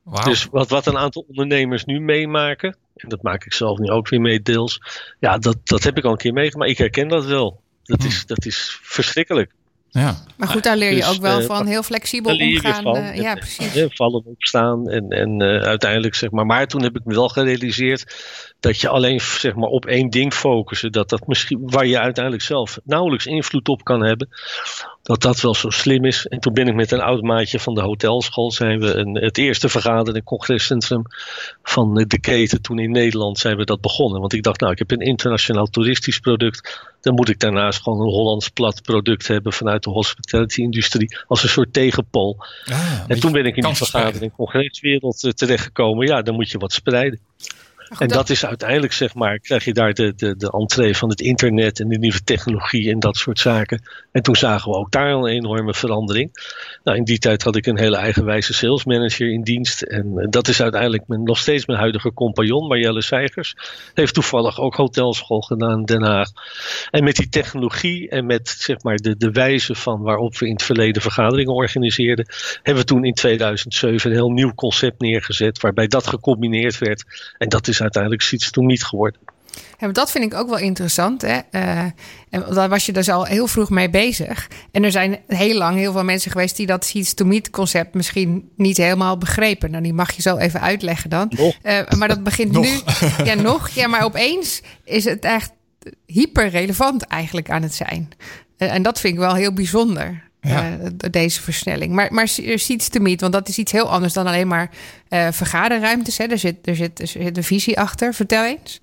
Wow. 0.03 0.23
Dus 0.23 0.47
wat, 0.51 0.69
wat 0.69 0.85
een 0.85 0.97
aantal 0.97 1.25
ondernemers 1.27 1.85
nu 1.85 1.99
meemaken. 1.99 2.77
En 2.95 3.09
dat 3.09 3.21
maak 3.21 3.45
ik 3.45 3.53
zelf 3.53 3.77
nu 3.77 3.89
ook 3.89 4.09
weer 4.09 4.21
mee 4.21 4.41
deels. 4.41 4.81
Ja, 5.19 5.37
dat, 5.37 5.57
dat 5.63 5.83
heb 5.83 5.97
ik 5.97 6.03
al 6.03 6.11
een 6.11 6.17
keer 6.17 6.33
meegemaakt. 6.33 6.71
Ik 6.71 6.77
herken 6.77 7.07
dat 7.07 7.25
wel. 7.25 7.61
Dat, 7.87 8.03
is, 8.03 8.25
dat 8.25 8.45
is 8.45 8.79
verschrikkelijk. 8.81 9.51
Ja. 9.89 10.23
Maar 10.35 10.47
goed, 10.47 10.63
daar 10.63 10.77
leer 10.77 10.89
je 10.89 10.95
dus, 10.95 11.09
ook 11.09 11.21
wel 11.21 11.39
uh, 11.39 11.45
van 11.45 11.65
heel 11.65 11.83
flexibel 11.83 12.35
omgaan. 12.35 12.83
Van, 12.83 12.97
uh, 12.97 13.15
ja, 13.15 13.35
precies. 13.35 13.75
Uh, 13.75 13.85
vallen 13.89 14.25
opstaan 14.25 14.89
en, 14.89 15.09
en 15.09 15.41
uiteindelijk 15.41 16.15
zeg 16.15 16.31
maar. 16.31 16.45
Maar 16.45 16.67
toen 16.67 16.81
heb 16.81 16.95
ik 16.95 17.05
me 17.05 17.13
wel 17.13 17.29
gerealiseerd 17.29 18.15
dat 18.59 18.81
je 18.81 18.89
alleen 18.89 19.21
zeg 19.21 19.55
maar 19.55 19.69
op 19.69 19.85
één 19.85 20.09
ding 20.09 20.33
focussen, 20.33 20.91
dat 20.91 21.09
dat 21.09 21.27
misschien 21.27 21.59
waar 21.63 21.85
je 21.85 21.99
uiteindelijk 21.99 22.43
zelf 22.43 22.79
nauwelijks 22.83 23.25
invloed 23.25 23.69
op 23.69 23.83
kan 23.83 24.03
hebben, 24.03 24.29
dat 25.03 25.21
dat 25.21 25.41
wel 25.41 25.55
zo 25.55 25.69
slim 25.69 26.05
is. 26.05 26.27
En 26.27 26.39
toen 26.39 26.53
ben 26.53 26.67
ik 26.67 26.73
met 26.73 26.91
een 26.91 27.01
oud 27.01 27.21
maatje 27.21 27.59
van 27.59 27.73
de 27.73 27.81
hotelschool, 27.81 28.51
zijn 28.51 28.79
we 28.79 28.93
een, 28.93 29.15
het 29.15 29.37
eerste 29.37 29.69
vergadering 29.69 30.25
congrescentrum 30.25 31.03
van 31.63 31.93
de 32.07 32.19
keten 32.19 32.61
toen 32.61 32.79
in 32.79 32.91
Nederland 32.91 33.39
zijn 33.39 33.57
we 33.57 33.65
dat 33.65 33.81
begonnen. 33.81 34.19
Want 34.19 34.33
ik 34.33 34.43
dacht, 34.43 34.59
nou, 34.59 34.71
ik 34.71 34.79
heb 34.79 34.91
een 34.91 34.99
internationaal 34.99 35.65
toeristisch 35.65 36.19
product, 36.19 36.81
dan 37.01 37.13
moet 37.13 37.29
ik 37.29 37.39
daarnaast 37.39 37.81
gewoon 37.81 37.99
een 37.99 38.13
Hollands 38.13 38.49
plat 38.49 38.81
product 38.81 39.27
hebben 39.27 39.53
vanuit 39.53 39.83
de 39.83 39.89
hospitality-industrie 39.89 41.17
als 41.27 41.43
een 41.43 41.49
soort 41.49 41.73
tegenpol. 41.73 42.37
Ah, 42.65 43.03
en 43.07 43.19
toen 43.19 43.31
ben 43.31 43.45
ik 43.45 43.55
in 43.55 43.63
die 43.63 43.75
vergadering 43.75 44.33
congreswereld 44.33 45.33
terechtgekomen. 45.35 46.07
Ja, 46.07 46.21
dan 46.21 46.35
moet 46.35 46.51
je 46.51 46.57
wat 46.57 46.73
spreiden. 46.73 47.19
Goed, 47.89 48.01
en 48.01 48.07
dat 48.07 48.29
is 48.29 48.45
uiteindelijk, 48.45 48.93
zeg 48.93 49.15
maar, 49.15 49.39
krijg 49.39 49.65
je 49.65 49.73
daar 49.73 49.93
de, 49.93 50.13
de, 50.15 50.37
de 50.37 50.51
entree 50.51 50.95
van 50.95 51.09
het 51.09 51.21
internet 51.21 51.79
en 51.79 51.87
de 51.87 51.97
nieuwe 51.97 52.23
technologie 52.23 52.91
en 52.91 52.99
dat 52.99 53.17
soort 53.17 53.39
zaken. 53.39 53.81
En 54.11 54.21
toen 54.21 54.35
zagen 54.35 54.71
we 54.71 54.77
ook 54.77 54.91
daar 54.91 55.13
al 55.13 55.27
een 55.27 55.35
enorme 55.35 55.73
verandering. 55.73 56.31
Nou, 56.83 56.97
in 56.97 57.03
die 57.03 57.17
tijd 57.17 57.43
had 57.43 57.55
ik 57.55 57.65
een 57.65 57.77
hele 57.77 57.97
eigenwijze 57.97 58.53
sales 58.53 58.85
manager 58.85 59.31
in 59.31 59.41
dienst. 59.41 59.81
En 59.81 60.27
dat 60.29 60.47
is 60.47 60.61
uiteindelijk 60.61 61.07
mijn, 61.07 61.23
nog 61.23 61.37
steeds 61.37 61.65
mijn 61.65 61.79
huidige 61.79 62.13
compagnon, 62.13 62.67
Marjelle 62.67 63.01
Seigers. 63.01 63.55
Heeft 63.93 64.13
toevallig 64.13 64.59
ook 64.59 64.75
hotelschool 64.75 65.41
gedaan 65.41 65.79
in 65.79 65.85
Den 65.85 66.03
Haag. 66.03 66.29
En 66.89 67.03
met 67.03 67.15
die 67.15 67.29
technologie 67.29 68.09
en 68.09 68.25
met 68.25 68.49
zeg 68.49 68.81
maar, 68.81 68.97
de, 68.97 69.17
de 69.17 69.31
wijze 69.31 69.75
van 69.75 70.01
waarop 70.01 70.37
we 70.37 70.45
in 70.45 70.53
het 70.53 70.63
verleden 70.63 71.01
vergaderingen 71.01 71.53
organiseerden, 71.53 72.25
hebben 72.63 72.83
we 72.83 72.89
toen 72.89 73.05
in 73.05 73.13
2007 73.13 74.09
een 74.09 74.15
heel 74.15 74.31
nieuw 74.31 74.53
concept 74.53 75.01
neergezet, 75.01 75.61
waarbij 75.61 75.87
dat 75.87 76.07
gecombineerd 76.07 76.77
werd. 76.77 77.03
En 77.37 77.49
dat 77.49 77.67
is 77.67 77.76
uiteindelijk 77.81 78.31
iets 78.31 78.51
toen 78.51 78.65
niet 78.65 78.83
geworden. 78.83 79.21
Ja, 79.77 79.87
dat 79.87 80.11
vind 80.11 80.23
ik 80.23 80.33
ook 80.33 80.49
wel 80.49 80.57
interessant. 80.57 81.21
Hè? 81.21 81.39
Uh, 81.51 81.79
en 82.29 82.43
daar 82.53 82.69
was 82.69 82.85
je 82.85 82.91
dus 82.91 83.09
al 83.09 83.25
heel 83.25 83.47
vroeg 83.47 83.69
mee 83.69 83.89
bezig. 83.89 84.47
En 84.71 84.83
er 84.83 84.91
zijn 84.91 85.19
heel 85.27 85.57
lang 85.57 85.77
heel 85.77 85.91
veel 85.91 86.03
mensen 86.03 86.31
geweest 86.31 86.57
die 86.57 86.65
dat 86.65 86.85
Seeds 86.85 87.13
to 87.13 87.25
Meet 87.25 87.49
concept 87.49 87.93
misschien 87.93 88.49
niet 88.55 88.77
helemaal 88.77 89.17
begrepen. 89.17 89.71
Nou, 89.71 89.83
die 89.83 89.93
mag 89.93 90.11
je 90.11 90.21
zo 90.21 90.37
even 90.37 90.61
uitleggen 90.61 91.09
dan. 91.09 91.31
Uh, 91.37 91.51
maar 91.97 92.07
dat 92.07 92.23
begint 92.23 92.51
nu. 92.51 92.79
Ja, 93.23 93.33
nog. 93.33 93.69
Ja, 93.69 93.87
maar 93.87 94.03
opeens 94.03 94.61
is 94.83 95.05
het 95.05 95.25
echt 95.25 95.51
hyper 96.05 96.49
relevant 96.49 97.03
eigenlijk 97.03 97.49
aan 97.49 97.61
het 97.61 97.73
zijn. 97.73 98.09
Uh, 98.57 98.73
en 98.73 98.81
dat 98.81 98.99
vind 98.99 99.13
ik 99.13 99.19
wel 99.19 99.33
heel 99.33 99.53
bijzonder. 99.53 100.26
Ja. 100.41 100.77
Uh, 100.77 100.87
deze 101.11 101.41
versnelling. 101.41 101.93
Maar, 101.93 102.13
maar 102.13 102.27
Seeds 102.27 102.89
to 102.89 102.99
Meet, 102.99 103.21
want 103.21 103.33
dat 103.33 103.47
is 103.47 103.57
iets 103.57 103.71
heel 103.71 103.89
anders 103.89 104.13
dan 104.13 104.27
alleen 104.27 104.47
maar 104.47 104.69
uh, 105.09 105.27
vergaderruimtes. 105.31 106.17
Hè? 106.17 106.25
Er, 106.25 106.37
zit, 106.37 106.67
er, 106.67 106.75
zit, 106.75 106.99
er 106.99 107.07
zit 107.07 107.37
een 107.37 107.43
visie 107.43 107.79
achter. 107.79 108.13
Vertel 108.13 108.45
eens. 108.45 108.79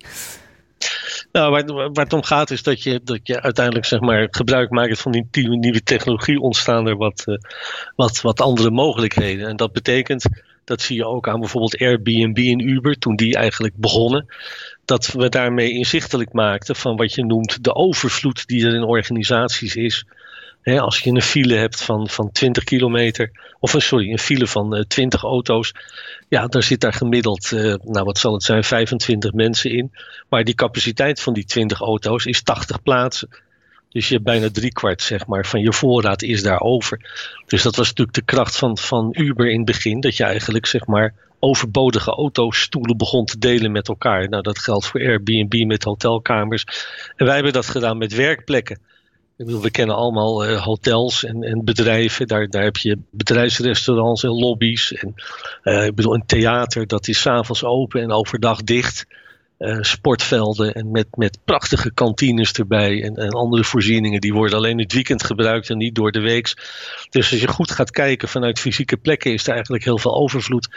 Nou, 1.32 1.50
waar, 1.50 1.92
waar, 1.92 2.04
het 2.04 2.12
om 2.12 2.22
gaat 2.22 2.50
is 2.50 2.62
dat 2.62 2.82
je, 2.82 3.00
dat 3.04 3.20
je 3.22 3.40
uiteindelijk 3.42 3.86
zeg 3.86 4.00
maar, 4.00 4.28
gebruik 4.30 4.70
maakt 4.70 5.00
van 5.00 5.12
die 5.12 5.48
nieuwe 5.48 5.82
technologie 5.82 6.40
ontstaan 6.40 6.86
er 6.86 6.96
wat, 6.96 7.24
uh, 7.26 7.36
wat, 7.96 8.20
wat 8.20 8.40
andere 8.40 8.70
mogelijkheden. 8.70 9.48
En 9.48 9.56
dat 9.56 9.72
betekent, 9.72 10.26
dat 10.64 10.82
zie 10.82 10.96
je 10.96 11.06
ook 11.06 11.28
aan 11.28 11.40
bijvoorbeeld 11.40 11.78
Airbnb 11.78 12.38
en 12.38 12.68
Uber, 12.68 12.98
toen 12.98 13.16
die 13.16 13.36
eigenlijk 13.36 13.74
begonnen, 13.76 14.26
dat 14.84 15.06
we 15.06 15.28
daarmee 15.28 15.70
inzichtelijk 15.70 16.32
maakten 16.32 16.76
van 16.76 16.96
wat 16.96 17.14
je 17.14 17.24
noemt 17.24 17.64
de 17.64 17.74
overvloed 17.74 18.46
die 18.46 18.66
er 18.66 18.74
in 18.74 18.84
organisaties 18.84 19.76
is 19.76 20.06
als 20.64 20.98
je 20.98 21.10
een 21.10 21.22
file 21.22 21.54
hebt 21.54 21.82
van, 21.82 22.08
van 22.08 22.32
20 22.32 22.64
kilometer, 22.64 23.30
of 23.60 23.74
een, 23.74 23.82
sorry, 23.82 24.10
een 24.10 24.18
file 24.18 24.46
van 24.46 24.76
uh, 24.76 24.82
20 24.82 25.22
auto's, 25.22 25.74
ja, 26.28 26.46
daar 26.46 26.62
zit 26.62 26.80
daar 26.80 26.92
gemiddeld, 26.92 27.50
uh, 27.50 27.74
nou 27.82 28.04
wat 28.04 28.18
zal 28.18 28.32
het 28.32 28.42
zijn, 28.42 28.64
25 28.64 29.32
mensen 29.32 29.70
in. 29.70 29.92
Maar 30.28 30.44
die 30.44 30.54
capaciteit 30.54 31.20
van 31.20 31.32
die 31.32 31.44
20 31.44 31.80
auto's 31.80 32.24
is 32.24 32.42
80 32.42 32.82
plaatsen. 32.82 33.28
Dus 33.88 34.08
je 34.08 34.14
hebt 34.14 34.26
bijna 34.26 34.50
driekwart 34.50 35.02
zeg 35.02 35.26
maar, 35.26 35.46
van 35.46 35.60
je 35.60 35.72
voorraad 35.72 36.22
is 36.22 36.42
daar 36.42 36.60
over. 36.60 37.00
Dus 37.46 37.62
dat 37.62 37.76
was 37.76 37.88
natuurlijk 37.88 38.16
de 38.16 38.24
kracht 38.24 38.56
van, 38.56 38.78
van 38.78 39.08
Uber 39.16 39.50
in 39.50 39.56
het 39.56 39.66
begin. 39.66 40.00
Dat 40.00 40.16
je 40.16 40.24
eigenlijk 40.24 40.66
zeg 40.66 40.86
maar, 40.86 41.14
overbodige 41.38 42.10
auto's, 42.10 42.60
stoelen 42.60 42.96
begon 42.96 43.24
te 43.24 43.38
delen 43.38 43.72
met 43.72 43.88
elkaar. 43.88 44.28
Nou, 44.28 44.42
dat 44.42 44.58
geldt 44.58 44.86
voor 44.86 45.00
Airbnb 45.00 45.64
met 45.66 45.84
hotelkamers. 45.84 46.64
En 47.16 47.26
wij 47.26 47.34
hebben 47.34 47.52
dat 47.52 47.66
gedaan 47.66 47.98
met 47.98 48.14
werkplekken. 48.14 48.78
Ik 49.36 49.44
bedoel, 49.44 49.62
we 49.62 49.70
kennen 49.70 49.96
allemaal 49.96 50.48
uh, 50.48 50.62
hotels 50.62 51.24
en, 51.24 51.42
en, 51.42 51.64
bedrijven. 51.64 52.26
Daar, 52.26 52.48
daar 52.48 52.62
heb 52.62 52.76
je 52.76 52.98
bedrijfsrestaurants 53.10 54.22
en 54.22 54.30
lobby's. 54.30 54.92
En, 54.92 55.14
uh, 55.62 55.84
ik 55.84 55.94
bedoel, 55.94 56.14
een 56.14 56.26
theater 56.26 56.86
dat 56.86 57.08
is 57.08 57.20
s'avonds 57.20 57.64
open 57.64 58.02
en 58.02 58.12
overdag 58.12 58.62
dicht. 58.62 59.06
Uh, 59.58 59.78
sportvelden 59.80 60.74
en 60.74 60.90
met, 60.90 61.06
met 61.16 61.38
prachtige 61.44 61.92
kantines 61.92 62.52
erbij 62.52 63.02
en, 63.02 63.16
en 63.16 63.30
andere 63.30 63.64
voorzieningen. 63.64 64.20
Die 64.20 64.32
worden 64.32 64.58
alleen 64.58 64.78
het 64.78 64.92
weekend 64.92 65.24
gebruikt 65.24 65.70
en 65.70 65.78
niet 65.78 65.94
door 65.94 66.12
de 66.12 66.20
week. 66.20 66.54
Dus 67.10 67.30
als 67.30 67.40
je 67.40 67.48
goed 67.48 67.70
gaat 67.70 67.90
kijken 67.90 68.28
vanuit 68.28 68.60
fysieke 68.60 68.96
plekken 68.96 69.32
is 69.32 69.46
er 69.46 69.52
eigenlijk 69.52 69.84
heel 69.84 69.98
veel 69.98 70.14
overvloed. 70.16 70.68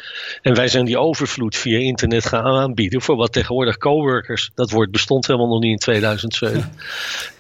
En 0.42 0.56
wij 0.56 0.68
zijn 0.68 0.86
die 0.86 0.98
overvloed 0.98 1.56
via 1.56 1.78
internet 1.78 2.26
gaan 2.26 2.46
aanbieden 2.46 3.02
voor 3.02 3.16
wat 3.16 3.34
tegenwoordig 3.34 3.78
coworkers. 3.78 4.52
Dat 4.56 4.72
woord 4.72 4.92
bestond 4.92 5.28
helemaal 5.28 5.48
nog 5.48 5.62
niet 5.62 5.72
in 5.72 5.78
2007. 5.78 6.72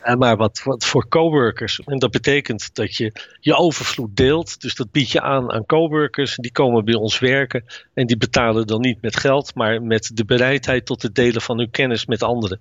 Ja. 0.03 0.15
Maar 0.15 0.37
wat, 0.37 0.61
wat 0.63 0.85
voor 0.85 1.07
coworkers. 1.07 1.79
En 1.85 1.99
dat 1.99 2.11
betekent 2.11 2.75
dat 2.75 2.95
je 2.95 3.11
je 3.39 3.55
overvloed 3.55 4.15
deelt. 4.15 4.61
Dus 4.61 4.75
dat 4.75 4.91
bied 4.91 5.11
je 5.11 5.21
aan 5.21 5.51
aan 5.51 5.65
coworkers. 5.65 6.35
Die 6.35 6.51
komen 6.51 6.85
bij 6.85 6.95
ons 6.95 7.19
werken. 7.19 7.65
En 7.93 8.07
die 8.07 8.17
betalen 8.17 8.67
dan 8.67 8.81
niet 8.81 9.01
met 9.01 9.17
geld, 9.17 9.55
maar 9.55 9.81
met 9.81 10.11
de 10.13 10.25
bereidheid 10.25 10.85
tot 10.85 11.01
het 11.01 11.15
delen 11.15 11.26
van 11.33 11.57
hun 11.57 11.69
kennis 11.69 12.05
met 12.05 12.23
anderen. 12.23 12.59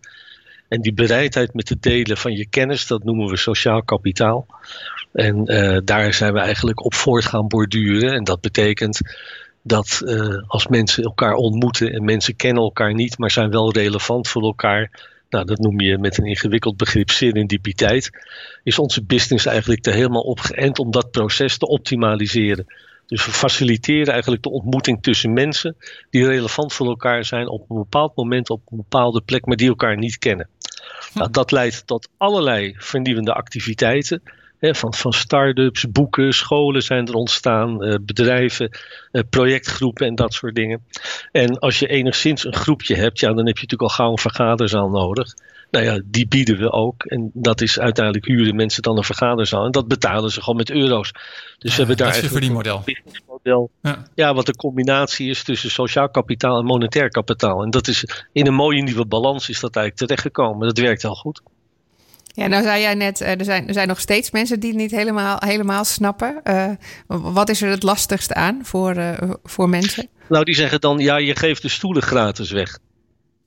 En 0.69 0.81
die 0.81 0.93
bereidheid 0.93 1.55
met 1.55 1.69
het 1.69 1.83
delen 1.83 2.17
van 2.17 2.33
je 2.33 2.49
kennis, 2.49 2.87
dat 2.87 3.05
noemen 3.05 3.29
we 3.29 3.37
sociaal 3.37 3.83
kapitaal. 3.83 4.47
En 5.13 5.53
uh, 5.53 5.79
daar 5.85 6.15
zijn 6.15 6.33
we 6.33 6.39
eigenlijk 6.41 6.85
op 6.85 6.95
voort 6.95 7.25
gaan 7.25 7.49
borduren. 7.49 8.13
En 8.13 8.25
dat 8.25 8.41
betekent 8.41 9.01
dat 9.63 10.01
uh, 10.05 10.43
als 10.47 10.67
mensen 10.67 11.03
elkaar 11.03 11.35
ontmoeten 11.35 11.93
en 11.93 12.05
mensen 12.05 12.37
kennen 12.37 12.63
elkaar 12.63 12.95
niet, 12.95 13.19
maar 13.19 13.31
zijn 13.31 13.51
wel 13.51 13.73
relevant 13.73 14.29
voor 14.29 14.43
elkaar. 14.43 14.91
Nou, 15.31 15.45
dat 15.45 15.59
noem 15.59 15.81
je 15.81 15.99
met 15.99 16.19
een 16.19 16.25
ingewikkeld 16.25 16.77
begrip 16.77 17.11
serendipiteit. 17.11 18.11
Is 18.63 18.79
onze 18.79 19.05
business 19.05 19.47
eigenlijk 19.47 19.87
er 19.87 19.93
helemaal 19.93 20.23
op 20.23 20.41
geënt 20.41 20.79
om 20.79 20.91
dat 20.91 21.11
proces 21.11 21.59
te 21.59 21.67
optimaliseren. 21.67 22.67
Dus 23.07 23.27
we 23.27 23.33
faciliteren 23.33 24.13
eigenlijk 24.13 24.43
de 24.43 24.51
ontmoeting 24.51 25.03
tussen 25.03 25.33
mensen 25.33 25.77
die 26.11 26.27
relevant 26.27 26.73
voor 26.73 26.87
elkaar 26.87 27.25
zijn 27.25 27.49
op 27.49 27.71
een 27.71 27.77
bepaald 27.77 28.17
moment 28.17 28.51
op 28.51 28.61
een 28.71 28.77
bepaalde 28.77 29.21
plek, 29.21 29.47
maar 29.47 29.57
die 29.57 29.69
elkaar 29.69 29.97
niet 29.97 30.19
kennen. 30.19 30.49
Nou, 31.15 31.31
dat 31.31 31.51
leidt 31.51 31.87
tot 31.87 32.09
allerlei 32.17 32.75
vernieuwende 32.79 33.33
activiteiten. 33.33 34.23
van, 34.61 34.95
van 34.95 35.13
start-ups, 35.13 35.91
boeken, 35.91 36.33
scholen 36.33 36.83
zijn 36.83 37.07
er 37.07 37.15
ontstaan, 37.15 37.83
eh, 37.83 37.95
bedrijven, 38.03 38.71
eh, 39.13 39.23
projectgroepen 39.31 40.07
en 40.07 40.15
dat 40.15 40.35
soort 40.35 40.55
dingen. 40.55 40.85
En 41.33 41.59
als 41.59 41.79
je 41.79 41.87
enigszins 41.87 42.45
een 42.45 42.55
groepje 42.55 42.95
hebt, 42.95 43.21
ja, 43.21 43.29
dan 43.29 43.47
heb 43.47 43.57
je 43.57 43.63
natuurlijk 43.63 43.83
al 43.83 43.97
gauw 43.97 44.11
een 44.11 44.19
vergaderzaal 44.19 44.89
nodig. 44.89 45.35
Nou 45.71 45.85
ja, 45.85 46.01
die 46.05 46.29
bieden 46.29 46.59
we 46.59 46.73
ook. 46.73 47.05
En 47.05 47.31
dat 47.35 47.61
is 47.61 47.79
uiteindelijk 47.79 48.27
huren 48.27 48.57
mensen 48.57 48.83
dan 48.83 48.97
een 48.97 49.05
vergaderzaal. 49.05 49.65
En 49.65 49.71
dat 49.71 49.89
betalen 49.89 50.31
ze 50.31 50.41
gewoon 50.41 50.57
met 50.57 50.71
euro's. 50.71 51.13
Dus 51.59 51.71
we 51.71 51.77
hebben 51.77 51.97
daar 51.97 52.15
dat 52.15 52.23
is 52.23 52.47
een 52.47 52.53
model. 52.53 52.85
model. 53.29 53.71
Ja. 53.83 54.05
ja, 54.15 54.35
wat 54.35 54.47
de 54.47 54.57
combinatie 54.57 55.31
is 55.31 55.45
tussen 55.45 55.71
sociaal 55.71 56.09
kapitaal 56.09 56.59
en 56.59 56.65
monetair 56.65 57.09
kapitaal. 57.09 57.63
En 57.63 57.71
dat 57.71 57.89
is 57.89 58.05
in 58.33 58.47
een 58.47 58.55
mooie 58.55 58.83
nieuwe 58.83 59.07
balans 59.07 59.49
is 59.49 59.61
dat 59.61 59.77
eigenlijk 59.77 60.07
terechtgekomen. 60.07 60.67
Dat 60.67 60.79
werkt 60.79 61.03
heel 61.03 61.15
goed. 61.15 61.43
Ja, 62.37 62.47
nou 62.47 62.63
zei 62.63 62.81
jij 62.81 62.95
net, 62.95 63.21
eh, 63.21 63.39
er 63.39 63.45
zijn, 63.45 63.69
er 63.69 63.75
zijn 63.75 63.89
nog 63.89 64.01
steeds 64.01 64.31
mensen 64.31 64.61
die 64.61 64.71
het 64.71 64.79
niet 64.79 64.91
helemaal, 64.91 65.37
helemaal 65.39 65.85
snappen. 65.85 66.41
Uh, 66.45 66.71
wat 67.07 67.49
is 67.49 67.63
er 67.63 67.71
het 67.71 67.83
lastigste 67.83 68.35
aan 68.35 68.61
voor, 68.63 68.97
uh, 68.97 69.13
voor 69.45 69.69
mensen? 69.69 70.09
Nou, 70.29 70.45
die 70.45 70.55
zeggen 70.55 70.81
dan, 70.81 70.99
ja, 70.99 71.17
je 71.17 71.37
geeft 71.37 71.63
de 71.63 71.69
stoelen 71.69 72.03
gratis 72.03 72.51
weg. 72.51 72.79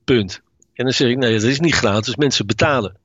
Punt. 0.04 0.42
En 0.80 0.86
dan 0.86 0.94
zeg 0.94 1.10
ik, 1.10 1.18
nee, 1.18 1.34
dat 1.34 1.44
is 1.44 1.60
niet 1.60 1.76
gratis, 1.76 2.16
mensen 2.16 2.48
betalen. 2.48 2.96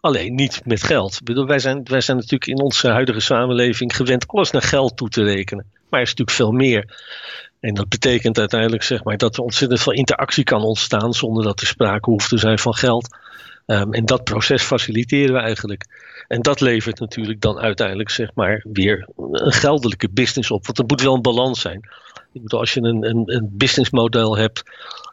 Alleen 0.00 0.34
niet 0.34 0.60
met 0.64 0.82
geld. 0.82 1.14
Ik 1.14 1.24
bedoel, 1.24 1.46
wij, 1.46 1.58
zijn, 1.58 1.84
wij 1.84 2.00
zijn 2.00 2.16
natuurlijk 2.16 2.46
in 2.46 2.60
onze 2.60 2.88
huidige 2.88 3.20
samenleving 3.20 3.96
gewend 3.96 4.26
alles 4.26 4.50
naar 4.50 4.62
geld 4.62 4.96
toe 4.96 5.08
te 5.08 5.22
rekenen. 5.22 5.66
Maar 5.88 6.00
er 6.00 6.06
is 6.06 6.14
natuurlijk 6.14 6.36
veel 6.36 6.50
meer. 6.50 6.98
En 7.60 7.74
dat 7.74 7.88
betekent 7.88 8.38
uiteindelijk 8.38 8.82
zeg 8.82 9.04
maar, 9.04 9.16
dat 9.16 9.36
er 9.36 9.42
ontzettend 9.42 9.80
veel 9.80 9.92
interactie 9.92 10.44
kan 10.44 10.62
ontstaan 10.62 11.12
zonder 11.12 11.44
dat 11.44 11.60
er 11.60 11.66
sprake 11.66 12.10
hoeft 12.10 12.28
te 12.28 12.38
zijn 12.38 12.58
van 12.58 12.74
geld. 12.74 13.16
Um, 13.66 13.92
en 13.92 14.04
dat 14.04 14.24
proces 14.24 14.62
faciliteren 14.62 15.34
we 15.34 15.40
eigenlijk. 15.40 15.84
En 16.28 16.42
dat 16.42 16.60
levert 16.60 17.00
natuurlijk 17.00 17.40
dan 17.40 17.58
uiteindelijk 17.58 18.10
zeg 18.10 18.34
maar, 18.34 18.64
weer 18.72 19.08
een 19.16 19.52
geldelijke 19.52 20.08
business 20.10 20.50
op. 20.50 20.66
Want 20.66 20.78
er 20.78 20.84
moet 20.86 21.02
wel 21.02 21.14
een 21.14 21.22
balans 21.22 21.60
zijn. 21.60 21.88
Ik 22.32 22.42
bedoel, 22.42 22.60
als 22.60 22.74
je 22.74 22.80
een, 22.80 23.04
een, 23.04 23.22
een 23.24 23.48
businessmodel 23.52 24.36
hebt, 24.36 24.62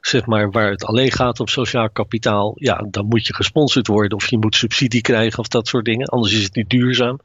zeg 0.02 0.26
maar, 0.26 0.52
waar 0.52 0.70
het 0.72 0.86
alleen 0.86 1.12
gaat 1.12 1.40
om 1.40 1.48
sociaal 1.48 1.90
kapitaal, 1.90 2.54
ja, 2.56 2.88
dan 2.90 3.06
moet 3.06 3.28
je 3.28 3.36
gesponsord 3.36 3.88
worden 3.88 4.18
of 4.18 4.30
je 4.30 4.38
moet 4.38 4.56
subsidie 4.56 5.02
krijgen 5.02 5.40
of 5.40 5.48
dat 5.48 5.68
soort 5.68 5.86
dingen. 5.86 6.08
Anders 6.08 6.34
is 6.34 6.44
het 6.44 6.56
niet 6.56 6.70
duurzaam. 6.70 7.20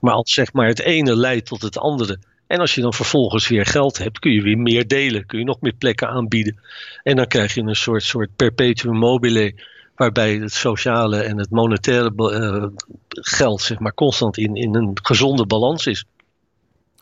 Maar 0.00 0.14
als 0.14 0.32
zeg 0.32 0.52
maar, 0.52 0.66
het 0.66 0.80
ene 0.80 1.16
leidt 1.16 1.46
tot 1.46 1.62
het 1.62 1.78
andere. 1.78 2.18
En 2.46 2.58
als 2.58 2.74
je 2.74 2.80
dan 2.80 2.92
vervolgens 2.92 3.48
weer 3.48 3.66
geld 3.66 3.98
hebt, 3.98 4.18
kun 4.18 4.32
je 4.32 4.42
weer 4.42 4.58
meer 4.58 4.86
delen. 4.86 5.26
Kun 5.26 5.38
je 5.38 5.44
nog 5.44 5.60
meer 5.60 5.74
plekken 5.78 6.08
aanbieden. 6.08 6.58
En 7.02 7.16
dan 7.16 7.26
krijg 7.26 7.54
je 7.54 7.60
een 7.60 7.74
soort, 7.74 8.02
soort 8.02 8.36
perpetuum 8.36 8.96
mobile. 8.96 9.54
Waarbij 9.96 10.34
het 10.34 10.52
sociale 10.52 11.20
en 11.20 11.38
het 11.38 11.50
monetaire 11.50 12.12
uh, 12.16 12.66
geld 13.08 13.62
zeg 13.62 13.78
maar, 13.78 13.94
constant 13.94 14.36
in, 14.36 14.54
in 14.54 14.74
een 14.74 14.98
gezonde 15.02 15.46
balans 15.46 15.86
is. 15.86 16.04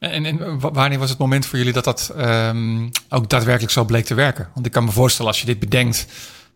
En, 0.00 0.24
en, 0.24 0.60
wanneer 0.60 0.98
was 0.98 1.10
het 1.10 1.18
moment 1.18 1.46
voor 1.46 1.58
jullie 1.58 1.72
dat 1.72 1.84
dat 1.84 2.12
um, 2.18 2.90
ook 3.08 3.28
daadwerkelijk 3.28 3.72
zo 3.72 3.84
bleek 3.84 4.04
te 4.04 4.14
werken? 4.14 4.48
Want 4.54 4.66
ik 4.66 4.72
kan 4.72 4.84
me 4.84 4.90
voorstellen 4.90 5.30
als 5.30 5.40
je 5.40 5.46
dit 5.46 5.58
bedenkt. 5.58 6.06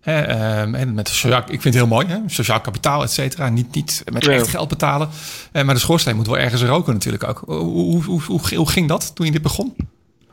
Hè, 0.01 0.61
um, 0.63 0.95
met 0.95 1.09
sociaal, 1.09 1.39
ik 1.39 1.47
vind 1.47 1.65
het 1.65 1.75
heel 1.75 1.87
mooi, 1.87 2.07
hè, 2.07 2.19
sociaal 2.27 2.61
kapitaal, 2.61 3.03
et 3.03 3.11
cetera. 3.11 3.49
Niet, 3.49 3.75
niet 3.75 4.03
met 4.13 4.27
echt 4.27 4.49
geld 4.49 4.69
betalen. 4.69 5.09
Uh, 5.53 5.63
maar 5.63 5.75
de 5.75 5.81
schoorsteen 5.81 6.17
moet 6.17 6.27
wel 6.27 6.39
ergens 6.39 6.63
roken 6.63 6.93
natuurlijk 6.93 7.25
ook. 7.25 7.43
Hoe, 7.47 8.03
hoe, 8.03 8.23
hoe, 8.23 8.41
hoe, 8.57 8.69
ging 8.69 8.89
dat 8.89 9.15
toen 9.15 9.27
je 9.27 9.33
dit 9.33 9.43
begon? 9.43 9.77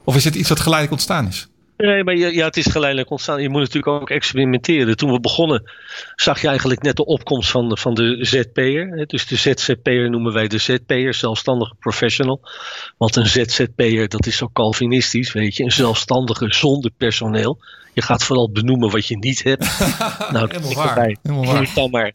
Of 0.03 0.15
is 0.15 0.23
het 0.23 0.35
iets 0.35 0.49
wat 0.49 0.59
geleidelijk 0.59 0.93
ontstaan 0.93 1.27
is? 1.27 1.47
Nee, 1.85 2.03
maar 2.03 2.15
ja, 2.15 2.45
het 2.45 2.57
is 2.57 2.65
geleidelijk 2.65 3.09
ontstaan. 3.09 3.41
Je 3.41 3.49
moet 3.49 3.59
natuurlijk 3.59 4.01
ook 4.01 4.09
experimenteren. 4.09 4.97
Toen 4.97 5.11
we 5.11 5.19
begonnen, 5.19 5.71
zag 6.15 6.41
je 6.41 6.47
eigenlijk 6.47 6.81
net 6.81 6.95
de 6.95 7.05
opkomst 7.05 7.51
van 7.51 7.69
de, 7.69 7.77
van 7.77 7.93
de 7.93 8.17
ZP'er. 8.19 9.07
Dus 9.07 9.27
de 9.27 9.35
ZZP'er 9.35 10.09
noemen 10.09 10.33
wij 10.33 10.47
de 10.47 10.57
ZP'er, 10.57 11.13
zelfstandige 11.13 11.75
professional. 11.79 12.41
Want 12.97 13.15
een 13.15 13.27
ZZP'er, 13.27 14.07
dat 14.07 14.25
is 14.25 14.37
zo 14.37 14.49
Calvinistisch, 14.53 15.33
weet 15.33 15.55
je. 15.55 15.63
Een 15.63 15.71
zelfstandige 15.71 16.53
zonder 16.53 16.91
personeel. 16.97 17.59
Je 17.93 18.01
gaat 18.01 18.23
vooral 18.23 18.51
benoemen 18.51 18.89
wat 18.89 19.07
je 19.07 19.17
niet 19.17 19.43
hebt. 19.43 19.79
nou, 20.31 20.47
Helemaal 20.51 20.73
waar. 20.73 21.17
Helemaal 21.21 21.53
waar. 21.53 21.71
dan 21.75 21.89
maar 21.89 22.13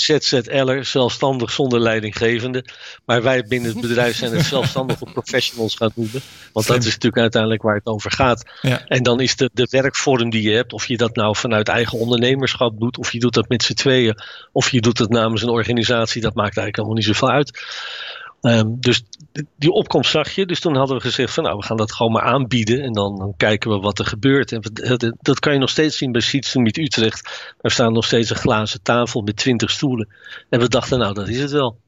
ZZL'er, 0.00 0.84
zelfstandig 0.84 1.50
zonder 1.50 1.80
leidinggevende. 1.80 2.64
Maar 3.04 3.22
wij 3.22 3.44
binnen 3.44 3.70
het 3.70 3.80
bedrijf 3.80 4.16
zijn 4.16 4.32
het 4.32 4.44
zelfstandige 4.46 5.04
professionals 5.12 5.74
gaan 5.74 5.92
noemen. 5.94 6.20
Want 6.52 6.66
dat 6.66 6.78
is 6.78 6.84
natuurlijk 6.84 7.22
uiteindelijk 7.22 7.62
waar 7.62 7.74
het 7.74 7.86
over 7.86 8.10
gaat. 8.10 8.44
Ja. 8.62 8.86
En 8.86 9.02
dan 9.02 9.20
is 9.20 9.36
de, 9.36 9.50
de 9.52 9.66
werkvorm 9.70 10.30
die 10.30 10.42
je 10.42 10.54
hebt, 10.54 10.72
of 10.72 10.86
je 10.86 10.96
dat 10.96 11.16
nou 11.16 11.36
vanuit 11.36 11.68
eigen 11.68 11.98
ondernemerschap 11.98 12.80
doet, 12.80 12.98
of 12.98 13.12
je 13.12 13.18
doet 13.18 13.34
dat 13.34 13.48
met 13.48 13.62
z'n 13.62 13.74
tweeën, 13.74 14.18
of 14.52 14.70
je 14.70 14.80
doet 14.80 14.98
het 14.98 15.10
namens 15.10 15.42
een 15.42 15.48
organisatie, 15.48 16.22
dat 16.22 16.34
maakt 16.34 16.56
eigenlijk 16.56 16.76
allemaal 16.76 16.96
niet 16.96 17.04
zoveel 17.04 17.30
uit. 17.30 17.64
Um, 18.46 18.76
dus 18.80 19.02
die 19.56 19.70
opkomst 19.70 20.10
zag 20.10 20.30
je. 20.30 20.46
Dus 20.46 20.60
toen 20.60 20.76
hadden 20.76 20.96
we 20.96 21.02
gezegd 21.02 21.34
van 21.34 21.44
nou, 21.44 21.56
we 21.56 21.64
gaan 21.64 21.76
dat 21.76 21.92
gewoon 21.92 22.12
maar 22.12 22.22
aanbieden. 22.22 22.82
En 22.82 22.92
dan, 22.92 23.34
kijken 23.36 23.70
we 23.70 23.78
wat 23.78 23.98
er 23.98 24.06
gebeurt. 24.06 24.52
En 24.52 24.62
dat 25.20 25.38
kan 25.38 25.52
je 25.52 25.58
nog 25.58 25.70
steeds 25.70 25.96
zien 25.96 26.12
bij 26.12 26.20
Sietsenmiet 26.20 26.76
Utrecht. 26.76 27.54
Daar 27.60 27.70
staat 27.70 27.92
nog 27.92 28.04
steeds 28.04 28.30
een 28.30 28.36
glazen 28.36 28.82
tafel 28.82 29.20
met 29.20 29.36
twintig 29.36 29.70
stoelen. 29.70 30.08
En 30.48 30.60
we 30.60 30.68
dachten 30.68 30.98
nou, 30.98 31.14
dat 31.14 31.28
is 31.28 31.40
het 31.40 31.50
wel. 31.50 31.78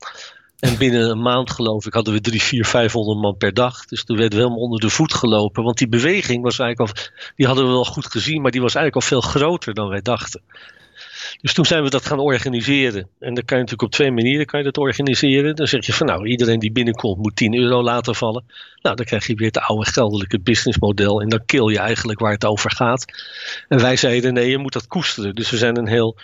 En 0.59 0.79
binnen 0.79 1.11
een 1.11 1.23
maand 1.23 1.51
geloof 1.51 1.87
ik 1.87 1.93
hadden 1.93 2.15
we 2.15 2.21
drie, 2.21 2.43
vier, 2.43 2.65
vijfhonderd 2.65 3.19
man 3.19 3.37
per 3.37 3.55
dag. 3.55 3.85
Dus 3.85 4.05
toen 4.05 4.17
werden 4.17 4.39
we 4.39 4.45
helemaal 4.45 4.65
onder 4.65 4.81
de 4.81 4.91
voet 4.91 5.15
gelopen. 5.15 5.65
Want 5.65 5.79
die 5.79 5.89
beweging 5.89 6.43
was 6.43 6.59
eigenlijk 6.59 6.91
al, 6.91 7.03
die 7.37 7.47
hadden 7.47 7.65
we 7.65 7.71
wel 7.71 7.85
goed 7.85 8.07
gezien, 8.07 8.43
maar 8.43 8.51
die 8.51 8.61
was 8.61 8.75
eigenlijk 8.75 9.05
al 9.05 9.19
veel 9.19 9.31
groter 9.31 9.75
dan 9.75 9.89
wij 9.89 10.03
dachten. 10.03 10.43
Dus 11.41 11.55
toen 11.55 11.65
zijn 11.65 11.83
we 11.83 11.91
dat 11.91 12.07
gaan 12.07 12.19
organiseren. 12.19 13.09
En 13.19 13.35
dan 13.35 13.45
kan 13.45 13.57
je 13.57 13.63
natuurlijk 13.63 13.83
op 13.83 13.91
twee 13.91 14.13
manieren 14.13 14.47
kan 14.47 14.59
je 14.59 14.65
dat 14.65 14.79
organiseren. 14.79 15.57
Dan 15.57 15.67
zeg 15.67 15.87
je 15.87 15.93
van 15.93 16.07
nou, 16.07 16.27
iedereen 16.27 16.59
die 16.59 16.73
binnenkomt 16.73 17.19
moet 17.19 17.37
10 17.37 17.55
euro 17.55 17.83
laten 17.83 18.15
vallen. 18.15 18.45
Nou, 18.83 18.97
dan 18.97 19.05
krijg 19.07 19.27
je 19.27 19.35
weer 19.35 19.47
het 19.47 19.59
oude 19.59 19.91
geldelijke 19.91 20.41
businessmodel. 20.41 21.21
En 21.21 21.29
dan 21.29 21.45
kill 21.45 21.71
je 21.71 21.79
eigenlijk 21.79 22.19
waar 22.19 22.33
het 22.33 22.45
over 22.45 22.71
gaat. 22.71 23.05
En 23.69 23.81
wij 23.81 23.97
zeiden 23.97 24.35
nee, 24.35 24.51
je 24.51 24.59
moet 24.59 24.73
dat 24.73 24.87
koesteren. 24.87 25.35
Dus 25.35 25.51
we 25.51 25.57
zijn 25.57 25.77
een 25.77 25.89
heel 25.89 26.17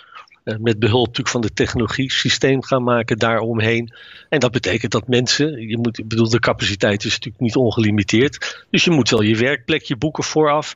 eh, 0.45 0.55
met 0.57 0.79
behulp 0.79 1.05
natuurlijk 1.05 1.29
van 1.29 1.41
de 1.41 1.53
technologie 1.53 2.11
systeem 2.11 2.63
gaan 2.63 2.83
maken 2.83 3.17
daaromheen. 3.17 3.93
En 4.29 4.39
dat 4.39 4.51
betekent 4.51 4.91
dat 4.91 5.07
mensen, 5.07 5.67
je 5.67 5.77
moet, 5.77 5.97
ik 5.97 6.07
bedoel, 6.07 6.29
de 6.29 6.39
capaciteit 6.39 7.03
is 7.03 7.13
natuurlijk 7.13 7.43
niet 7.43 7.55
ongelimiteerd. 7.55 8.65
Dus 8.69 8.83
je 8.83 8.91
moet 8.91 9.09
wel 9.09 9.21
je 9.21 9.37
werkplekje 9.37 9.95
boeken 9.95 10.23
vooraf. 10.23 10.75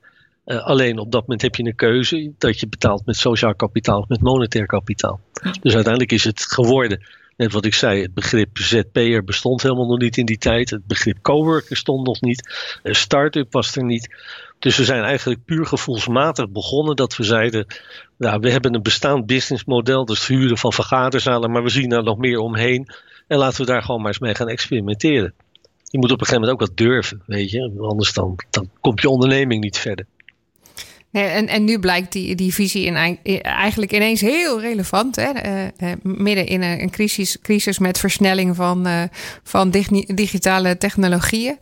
Uh, 0.49 0.65
alleen 0.65 0.99
op 0.99 1.11
dat 1.11 1.21
moment 1.21 1.41
heb 1.41 1.55
je 1.55 1.65
een 1.65 1.75
keuze 1.75 2.31
dat 2.37 2.59
je 2.59 2.67
betaalt 2.67 3.05
met 3.05 3.15
sociaal 3.15 3.55
kapitaal 3.55 3.99
of 3.99 4.07
met 4.07 4.21
monetair 4.21 4.65
kapitaal. 4.65 5.19
Dus 5.61 5.73
uiteindelijk 5.73 6.11
is 6.11 6.23
het 6.23 6.41
geworden. 6.41 7.07
Net 7.37 7.51
wat 7.51 7.65
ik 7.65 7.73
zei, 7.73 8.01
het 8.01 8.13
begrip 8.13 8.57
ZP'er 8.57 9.23
bestond 9.23 9.61
helemaal 9.61 9.87
nog 9.87 9.99
niet 9.99 10.17
in 10.17 10.25
die 10.25 10.37
tijd. 10.37 10.69
Het 10.69 10.85
begrip 10.85 11.17
coworker 11.21 11.77
stond 11.77 12.07
nog 12.07 12.21
niet. 12.21 12.53
Een 12.83 12.95
start-up 12.95 13.53
was 13.53 13.75
er 13.75 13.83
niet. 13.83 14.15
Dus 14.59 14.77
we 14.77 14.83
zijn 14.83 15.03
eigenlijk 15.03 15.45
puur 15.45 15.65
gevoelsmatig 15.65 16.49
begonnen 16.49 16.95
dat 16.95 17.15
we 17.15 17.23
zeiden, 17.23 17.65
nou, 18.17 18.39
we 18.39 18.51
hebben 18.51 18.75
een 18.75 18.81
bestaand 18.81 19.25
businessmodel, 19.25 20.05
dus 20.05 20.19
het 20.19 20.27
huren 20.27 20.57
van 20.57 20.73
vergaderzalen, 20.73 21.51
maar 21.51 21.63
we 21.63 21.69
zien 21.69 21.91
er 21.91 22.03
nog 22.03 22.17
meer 22.17 22.39
omheen. 22.39 22.87
En 23.27 23.37
laten 23.37 23.61
we 23.61 23.71
daar 23.71 23.81
gewoon 23.81 24.01
maar 24.01 24.11
eens 24.11 24.19
mee 24.19 24.35
gaan 24.35 24.49
experimenteren. 24.49 25.33
Je 25.83 25.97
moet 25.97 26.11
op 26.11 26.19
een 26.19 26.25
gegeven 26.25 26.41
moment 26.41 26.61
ook 26.61 26.67
wat 26.67 26.77
durven, 26.77 27.21
weet 27.25 27.51
je. 27.51 27.77
Anders 27.79 28.13
dan, 28.13 28.35
dan 28.49 28.69
komt 28.79 29.01
je 29.01 29.09
onderneming 29.09 29.63
niet 29.63 29.77
verder. 29.77 30.05
En, 31.11 31.47
en 31.47 31.63
nu 31.63 31.79
blijkt 31.79 32.11
die, 32.11 32.35
die 32.35 32.53
visie 32.53 32.85
in, 32.85 33.19
eigenlijk 33.41 33.93
ineens 33.93 34.21
heel 34.21 34.61
relevant. 34.61 35.15
Hè? 35.15 35.31
Uh, 35.81 35.93
midden 36.01 36.47
in 36.47 36.61
een, 36.61 36.89
crisis, 36.89 37.37
crisis 37.41 37.79
met 37.79 37.99
versnelling 37.99 38.55
van, 38.55 38.87
uh, 38.87 39.03
van 39.43 39.69
digitale 40.05 40.77
technologieën. 40.77 41.57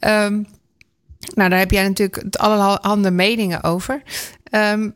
Um, 0.00 0.46
nou, 1.34 1.50
daar 1.50 1.58
heb 1.58 1.70
jij 1.70 1.82
natuurlijk 1.82 2.36
allerhande 2.36 3.10
meningen 3.10 3.62
over. 3.62 4.02
Um, 4.50 4.94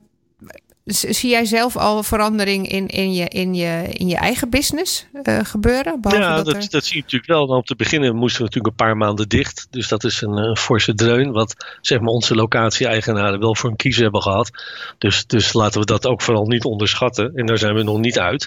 Zie 0.91 1.31
jij 1.31 1.45
zelf 1.45 1.77
al 1.77 2.03
verandering 2.03 2.69
in, 2.69 2.87
in, 2.87 3.15
je, 3.15 3.29
in, 3.29 3.55
je, 3.55 3.89
in 3.91 4.09
je 4.09 4.17
eigen 4.17 4.51
business 4.51 5.07
uh, 5.23 5.39
gebeuren? 5.43 5.99
Ja, 6.09 6.37
dat, 6.37 6.45
dat, 6.45 6.71
dat, 6.71 6.85
zie 6.85 6.97
je 6.97 7.03
natuurlijk 7.03 7.31
wel. 7.31 7.47
om 7.47 7.63
te 7.63 7.77
beginnen 7.77 8.17
moesten 8.17 8.39
we 8.39 8.45
natuurlijk 8.45 8.79
een 8.79 8.87
paar 8.87 8.97
maanden 8.97 9.29
dicht. 9.29 9.67
Dus 9.71 9.89
dat 9.89 10.05
is 10.05 10.21
een, 10.21 10.37
een 10.37 10.57
forse 10.57 10.95
dreun. 10.95 11.33
Wat 11.33 11.55
zeg 11.81 12.01
maar, 12.01 12.09
onze 12.09 12.35
locatie-eigenaren 12.35 13.41
wel 13.41 13.57
voor 13.57 13.71
een 13.71 13.77
kiezer 13.77 14.03
hebben 14.03 14.23
gehad. 14.23 14.51
Dus, 14.99 15.27
dus 15.27 15.53
laten 15.53 15.81
we 15.81 15.87
dat 15.87 16.07
ook 16.07 16.23
vooral 16.23 16.47
niet 16.47 16.65
onderschatten. 16.65 17.35
En 17.35 17.47
daar 17.47 17.59
zijn 17.59 17.75
we 17.75 17.83
nog 17.83 17.99
niet 17.99 18.19
uit. 18.19 18.47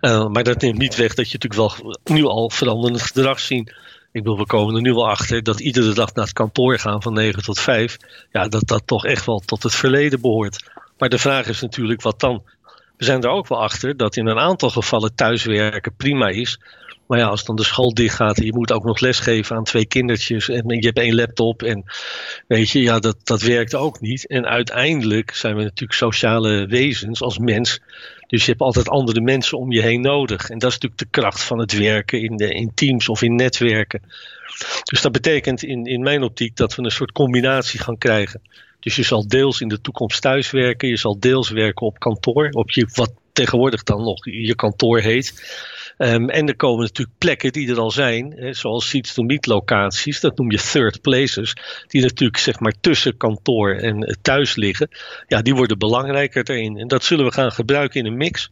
Uh, 0.00 0.26
maar 0.26 0.44
dat 0.44 0.60
neemt 0.60 0.78
niet 0.78 0.96
weg 0.96 1.14
dat 1.14 1.30
je 1.30 1.38
natuurlijk 1.38 1.80
wel 1.80 1.94
nu 2.04 2.24
al 2.24 2.50
veranderend 2.50 3.02
gedrag 3.02 3.40
ziet. 3.40 3.74
Ik 4.16 4.22
bedoel, 4.22 4.38
we 4.38 4.46
komen 4.46 4.74
er 4.74 4.80
nu 4.80 4.92
wel 4.92 5.08
achter 5.08 5.42
dat 5.42 5.60
iedere 5.60 5.92
dag 5.92 6.14
naar 6.14 6.24
het 6.24 6.34
kantoor 6.34 6.78
gaan 6.78 7.02
van 7.02 7.12
9 7.12 7.42
tot 7.42 7.60
5. 7.60 7.96
Ja, 8.32 8.48
dat 8.48 8.66
dat 8.66 8.82
toch 8.84 9.04
echt 9.04 9.26
wel 9.26 9.38
tot 9.38 9.62
het 9.62 9.74
verleden 9.74 10.20
behoort. 10.20 10.64
Maar 10.98 11.08
de 11.08 11.18
vraag 11.18 11.48
is 11.48 11.60
natuurlijk 11.60 12.02
wat 12.02 12.20
dan. 12.20 12.42
We 12.96 13.04
zijn 13.04 13.22
er 13.22 13.30
ook 13.30 13.48
wel 13.48 13.62
achter 13.62 13.96
dat 13.96 14.16
in 14.16 14.26
een 14.26 14.38
aantal 14.38 14.70
gevallen 14.70 15.14
thuiswerken 15.14 15.94
prima 15.96 16.28
is. 16.28 16.58
Maar 17.06 17.18
ja, 17.18 17.26
als 17.26 17.44
dan 17.44 17.56
de 17.56 17.64
school 17.64 17.94
dicht 17.94 18.14
gaat 18.14 18.38
en 18.38 18.44
je 18.44 18.54
moet 18.54 18.72
ook 18.72 18.84
nog 18.84 19.00
lesgeven 19.00 19.56
aan 19.56 19.64
twee 19.64 19.86
kindertjes 19.86 20.48
en 20.48 20.68
je 20.68 20.86
hebt 20.86 20.98
één 20.98 21.14
laptop 21.14 21.62
en 21.62 21.84
weet 22.46 22.70
je, 22.70 22.80
ja, 22.80 22.98
dat, 22.98 23.16
dat 23.24 23.42
werkt 23.42 23.74
ook 23.74 24.00
niet. 24.00 24.26
En 24.26 24.46
uiteindelijk 24.46 25.34
zijn 25.34 25.56
we 25.56 25.62
natuurlijk 25.62 25.98
sociale 25.98 26.66
wezens 26.66 27.22
als 27.22 27.38
mens. 27.38 27.80
Dus 28.26 28.44
je 28.44 28.50
hebt 28.50 28.62
altijd 28.62 28.88
andere 28.88 29.20
mensen 29.20 29.58
om 29.58 29.72
je 29.72 29.82
heen 29.82 30.00
nodig. 30.00 30.50
En 30.50 30.58
dat 30.58 30.68
is 30.70 30.74
natuurlijk 30.74 31.00
de 31.00 31.20
kracht 31.20 31.42
van 31.42 31.58
het 31.58 31.72
werken 31.72 32.22
in, 32.22 32.36
de, 32.36 32.54
in 32.54 32.74
teams 32.74 33.08
of 33.08 33.22
in 33.22 33.34
netwerken. 33.34 34.02
Dus 34.84 35.02
dat 35.02 35.12
betekent 35.12 35.62
in, 35.62 35.84
in 35.84 36.02
mijn 36.02 36.22
optiek 36.22 36.56
dat 36.56 36.74
we 36.74 36.82
een 36.82 36.90
soort 36.90 37.12
combinatie 37.12 37.80
gaan 37.80 37.98
krijgen. 37.98 38.40
Dus 38.80 38.96
je 38.96 39.02
zal 39.02 39.28
deels 39.28 39.60
in 39.60 39.68
de 39.68 39.80
toekomst 39.80 40.22
thuis 40.22 40.50
werken, 40.50 40.88
je 40.88 40.96
zal 40.96 41.18
deels 41.18 41.50
werken 41.50 41.86
op 41.86 41.98
kantoor, 41.98 42.48
op 42.50 42.70
je, 42.70 42.88
wat 42.92 43.12
tegenwoordig 43.32 43.82
dan 43.82 44.02
nog 44.02 44.24
je 44.24 44.54
kantoor 44.54 45.00
heet. 45.00 45.34
Um, 45.98 46.28
en 46.30 46.48
er 46.48 46.56
komen 46.56 46.80
natuurlijk 46.80 47.18
plekken 47.18 47.52
die 47.52 47.70
er 47.70 47.78
al 47.78 47.90
zijn, 47.90 48.32
hè, 48.36 48.52
zoals 48.52 48.88
seats 48.88 49.14
to 49.14 49.22
meet 49.22 49.46
locaties, 49.46 50.20
dat 50.20 50.38
noem 50.38 50.50
je 50.50 50.58
third 50.72 51.00
places, 51.00 51.56
die 51.86 52.02
natuurlijk 52.02 52.38
zeg 52.38 52.60
maar 52.60 52.74
tussen 52.80 53.16
kantoor 53.16 53.74
en 53.74 54.18
thuis 54.22 54.56
liggen. 54.56 54.88
Ja, 55.26 55.42
die 55.42 55.54
worden 55.54 55.78
belangrijker 55.78 56.50
erin. 56.50 56.78
En 56.78 56.88
dat 56.88 57.04
zullen 57.04 57.24
we 57.24 57.32
gaan 57.32 57.52
gebruiken 57.52 58.00
in 58.00 58.06
een 58.06 58.16
mix. 58.16 58.50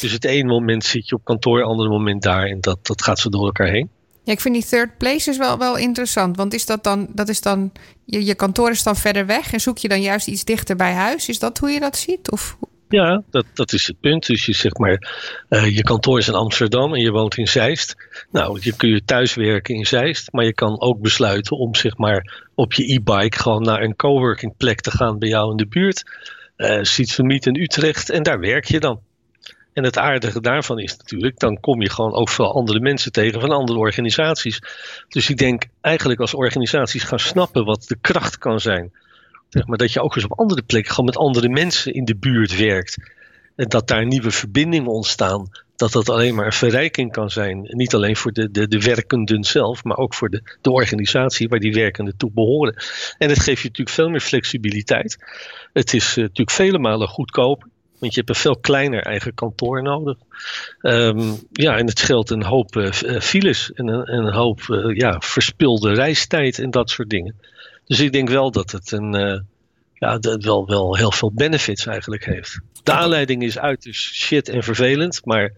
Dus 0.00 0.12
het 0.12 0.24
ene 0.24 0.48
moment 0.48 0.84
zit 0.84 1.08
je 1.08 1.14
op 1.14 1.24
kantoor, 1.24 1.58
het 1.58 1.66
andere 1.66 1.88
moment 1.88 2.22
daar. 2.22 2.46
En 2.46 2.60
dat, 2.60 2.86
dat 2.86 3.02
gaat 3.02 3.18
zo 3.18 3.28
door 3.28 3.44
elkaar 3.44 3.70
heen. 3.70 3.90
Ik 4.30 4.40
vind 4.40 4.54
die 4.54 4.64
third 4.64 4.98
places 4.98 5.38
wel, 5.38 5.58
wel 5.58 5.76
interessant. 5.76 6.36
Want 6.36 6.54
is 6.54 6.66
dat 6.66 6.84
dan, 6.84 7.08
dat 7.12 7.28
is 7.28 7.40
dan, 7.40 7.72
je, 8.04 8.24
je 8.24 8.34
kantoor 8.34 8.70
is 8.70 8.82
dan 8.82 8.96
verder 8.96 9.26
weg 9.26 9.52
en 9.52 9.60
zoek 9.60 9.78
je 9.78 9.88
dan 9.88 10.02
juist 10.02 10.26
iets 10.26 10.44
dichter 10.44 10.76
bij 10.76 10.92
huis? 10.92 11.28
Is 11.28 11.38
dat 11.38 11.58
hoe 11.58 11.70
je 11.70 11.80
dat 11.80 11.96
ziet? 11.96 12.30
Of 12.30 12.56
ja, 12.88 13.22
dat, 13.30 13.44
dat 13.54 13.72
is 13.72 13.86
het 13.86 14.00
punt. 14.00 14.26
Dus 14.26 14.46
je 14.46 14.54
zegt 14.54 14.78
maar, 14.78 15.10
uh, 15.48 15.76
je 15.76 15.82
kantoor 15.82 16.18
is 16.18 16.28
in 16.28 16.34
Amsterdam 16.34 16.94
en 16.94 17.00
je 17.00 17.10
woont 17.10 17.36
in 17.36 17.48
Zeist. 17.48 17.96
Nou, 18.30 18.58
je 18.62 18.76
kun 18.76 18.88
je 18.88 19.04
thuis 19.04 19.34
werken 19.34 19.74
in 19.74 19.86
Zeist, 19.86 20.32
maar 20.32 20.44
je 20.44 20.54
kan 20.54 20.80
ook 20.80 21.00
besluiten 21.00 21.56
om 21.56 21.74
zeg 21.74 21.96
maar 21.96 22.48
op 22.54 22.72
je 22.72 22.92
e-bike 22.92 23.38
gewoon 23.38 23.62
naar 23.62 23.82
een 23.82 23.96
coworking 23.96 24.56
plek 24.56 24.80
te 24.80 24.90
gaan 24.90 25.18
bij 25.18 25.28
jou 25.28 25.50
in 25.50 25.56
de 25.56 25.66
buurt. 25.66 26.02
Uh, 26.56 26.78
Sietsemiet 26.82 27.46
in 27.46 27.56
Utrecht 27.56 28.10
en 28.10 28.22
daar 28.22 28.40
werk 28.40 28.64
je 28.64 28.80
dan. 28.80 29.00
En 29.72 29.84
het 29.84 29.98
aardige 29.98 30.40
daarvan 30.40 30.78
is 30.78 30.96
natuurlijk, 30.96 31.38
dan 31.38 31.60
kom 31.60 31.82
je 31.82 31.90
gewoon 31.90 32.12
ook 32.12 32.28
veel 32.28 32.54
andere 32.54 32.80
mensen 32.80 33.12
tegen 33.12 33.40
van 33.40 33.50
andere 33.50 33.78
organisaties. 33.78 34.60
Dus 35.08 35.30
ik 35.30 35.36
denk 35.36 35.64
eigenlijk 35.80 36.20
als 36.20 36.34
organisaties 36.34 37.02
gaan 37.02 37.18
snappen 37.18 37.64
wat 37.64 37.84
de 37.88 37.96
kracht 38.00 38.38
kan 38.38 38.60
zijn 38.60 38.92
Zeg 39.50 39.66
maar 39.66 39.78
dat 39.78 39.92
je 39.92 40.00
ook 40.00 40.14
eens 40.16 40.24
op 40.24 40.38
andere 40.38 40.62
plekken 40.62 40.90
gewoon 40.90 41.06
met 41.06 41.16
andere 41.16 41.48
mensen 41.48 41.92
in 41.92 42.04
de 42.04 42.16
buurt 42.16 42.56
werkt. 42.56 42.96
En 43.56 43.68
dat 43.68 43.88
daar 43.88 44.06
nieuwe 44.06 44.30
verbindingen 44.30 44.90
ontstaan. 44.90 45.50
Dat 45.76 45.92
dat 45.92 46.08
alleen 46.08 46.34
maar 46.34 46.46
een 46.46 46.52
verrijking 46.52 47.12
kan 47.12 47.30
zijn. 47.30 47.66
Niet 47.70 47.94
alleen 47.94 48.16
voor 48.16 48.32
de, 48.32 48.50
de, 48.50 48.68
de 48.68 48.80
werkenden 48.80 49.44
zelf, 49.44 49.84
maar 49.84 49.96
ook 49.96 50.14
voor 50.14 50.30
de, 50.30 50.56
de 50.60 50.70
organisatie 50.70 51.48
waar 51.48 51.58
die 51.58 51.72
werkenden 51.72 52.16
toe 52.16 52.30
behoren. 52.30 52.82
En 53.18 53.28
het 53.28 53.40
geeft 53.40 53.62
je 53.62 53.68
natuurlijk 53.68 53.96
veel 53.96 54.08
meer 54.08 54.20
flexibiliteit. 54.20 55.18
Het 55.72 55.94
is 55.94 56.16
uh, 56.16 56.16
natuurlijk 56.16 56.50
vele 56.50 56.78
malen 56.78 57.08
goedkoper. 57.08 57.68
Want 58.00 58.14
je 58.14 58.18
hebt 58.18 58.28
een 58.28 58.42
veel 58.42 58.56
kleiner 58.56 59.02
eigen 59.02 59.34
kantoor 59.34 59.82
nodig. 59.82 60.16
Um, 60.80 61.38
ja, 61.52 61.76
en 61.76 61.86
het 61.86 61.98
scheelt 61.98 62.30
een 62.30 62.42
hoop 62.42 62.76
uh, 62.76 62.90
files 63.20 63.72
en 63.72 63.88
een, 63.88 64.12
een 64.12 64.32
hoop 64.32 64.60
uh, 64.60 64.96
ja, 64.96 65.20
verspilde 65.20 65.94
reistijd 65.94 66.58
en 66.58 66.70
dat 66.70 66.90
soort 66.90 67.10
dingen. 67.10 67.34
Dus 67.86 68.00
ik 68.00 68.12
denk 68.12 68.28
wel 68.28 68.50
dat 68.50 68.70
het 68.70 68.92
een, 68.92 69.14
uh, 69.14 69.40
ja, 69.94 70.18
dat 70.18 70.44
wel, 70.44 70.66
wel 70.66 70.96
heel 70.96 71.12
veel 71.12 71.32
benefits 71.32 71.86
eigenlijk 71.86 72.24
heeft. 72.24 72.60
De 72.82 72.92
aanleiding 72.92 73.42
is 73.42 73.58
uiterst 73.58 74.14
shit 74.14 74.48
en 74.48 74.62
vervelend, 74.62 75.24
maar 75.24 75.52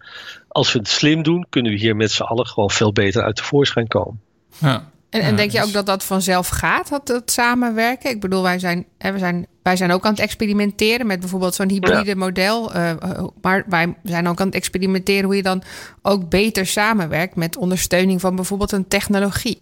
als 0.47 0.73
we 0.73 0.79
het 0.79 0.87
slim 0.87 1.23
doen, 1.23 1.45
kunnen 1.49 1.71
we 1.71 1.77
hier 1.77 1.95
met 1.95 2.11
z'n 2.11 2.23
allen 2.23 2.47
gewoon 2.47 2.71
veel 2.71 2.91
beter 2.91 3.23
uit 3.23 3.37
de 3.37 3.43
voorschijn 3.43 3.87
komen. 3.87 4.21
Ja. 4.57 4.91
En, 5.09 5.21
en 5.21 5.35
denk 5.35 5.51
je 5.51 5.61
ook 5.61 5.73
dat 5.73 5.85
dat 5.85 6.03
vanzelf 6.03 6.47
gaat, 6.47 6.89
dat, 6.89 7.07
dat 7.07 7.31
samenwerken? 7.31 8.09
Ik 8.09 8.19
bedoel, 8.19 8.43
wij 8.43 8.59
zijn, 8.59 8.85
we 8.97 9.17
zijn, 9.17 9.47
wij 9.63 9.75
zijn 9.75 9.91
ook 9.91 10.05
aan 10.05 10.11
het 10.11 10.21
experimenteren 10.21 11.07
met 11.07 11.19
bijvoorbeeld 11.19 11.55
zo'n 11.55 11.69
hybride 11.69 12.15
model. 12.15 12.75
Uh, 12.75 12.93
maar 13.41 13.63
wij 13.67 13.95
zijn 14.03 14.27
ook 14.27 14.39
aan 14.39 14.45
het 14.45 14.55
experimenteren 14.55 15.23
hoe 15.23 15.35
je 15.35 15.43
dan 15.43 15.63
ook 16.01 16.29
beter 16.29 16.65
samenwerkt 16.65 17.35
met 17.35 17.57
ondersteuning 17.57 18.21
van 18.21 18.35
bijvoorbeeld 18.35 18.71
een 18.71 18.87
technologie. 18.87 19.61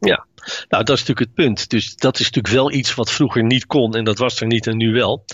Ja, 0.00 0.26
nou 0.68 0.84
dat 0.84 0.96
is 0.96 1.00
natuurlijk 1.04 1.18
het 1.18 1.34
punt. 1.34 1.70
Dus 1.70 1.96
dat 1.96 2.18
is 2.18 2.24
natuurlijk 2.24 2.54
wel 2.54 2.72
iets 2.72 2.94
wat 2.94 3.10
vroeger 3.10 3.44
niet 3.44 3.66
kon 3.66 3.94
en 3.94 4.04
dat 4.04 4.18
was 4.18 4.40
er 4.40 4.46
niet 4.46 4.66
en 4.66 4.76
nu 4.76 4.92
wel. 4.92 5.24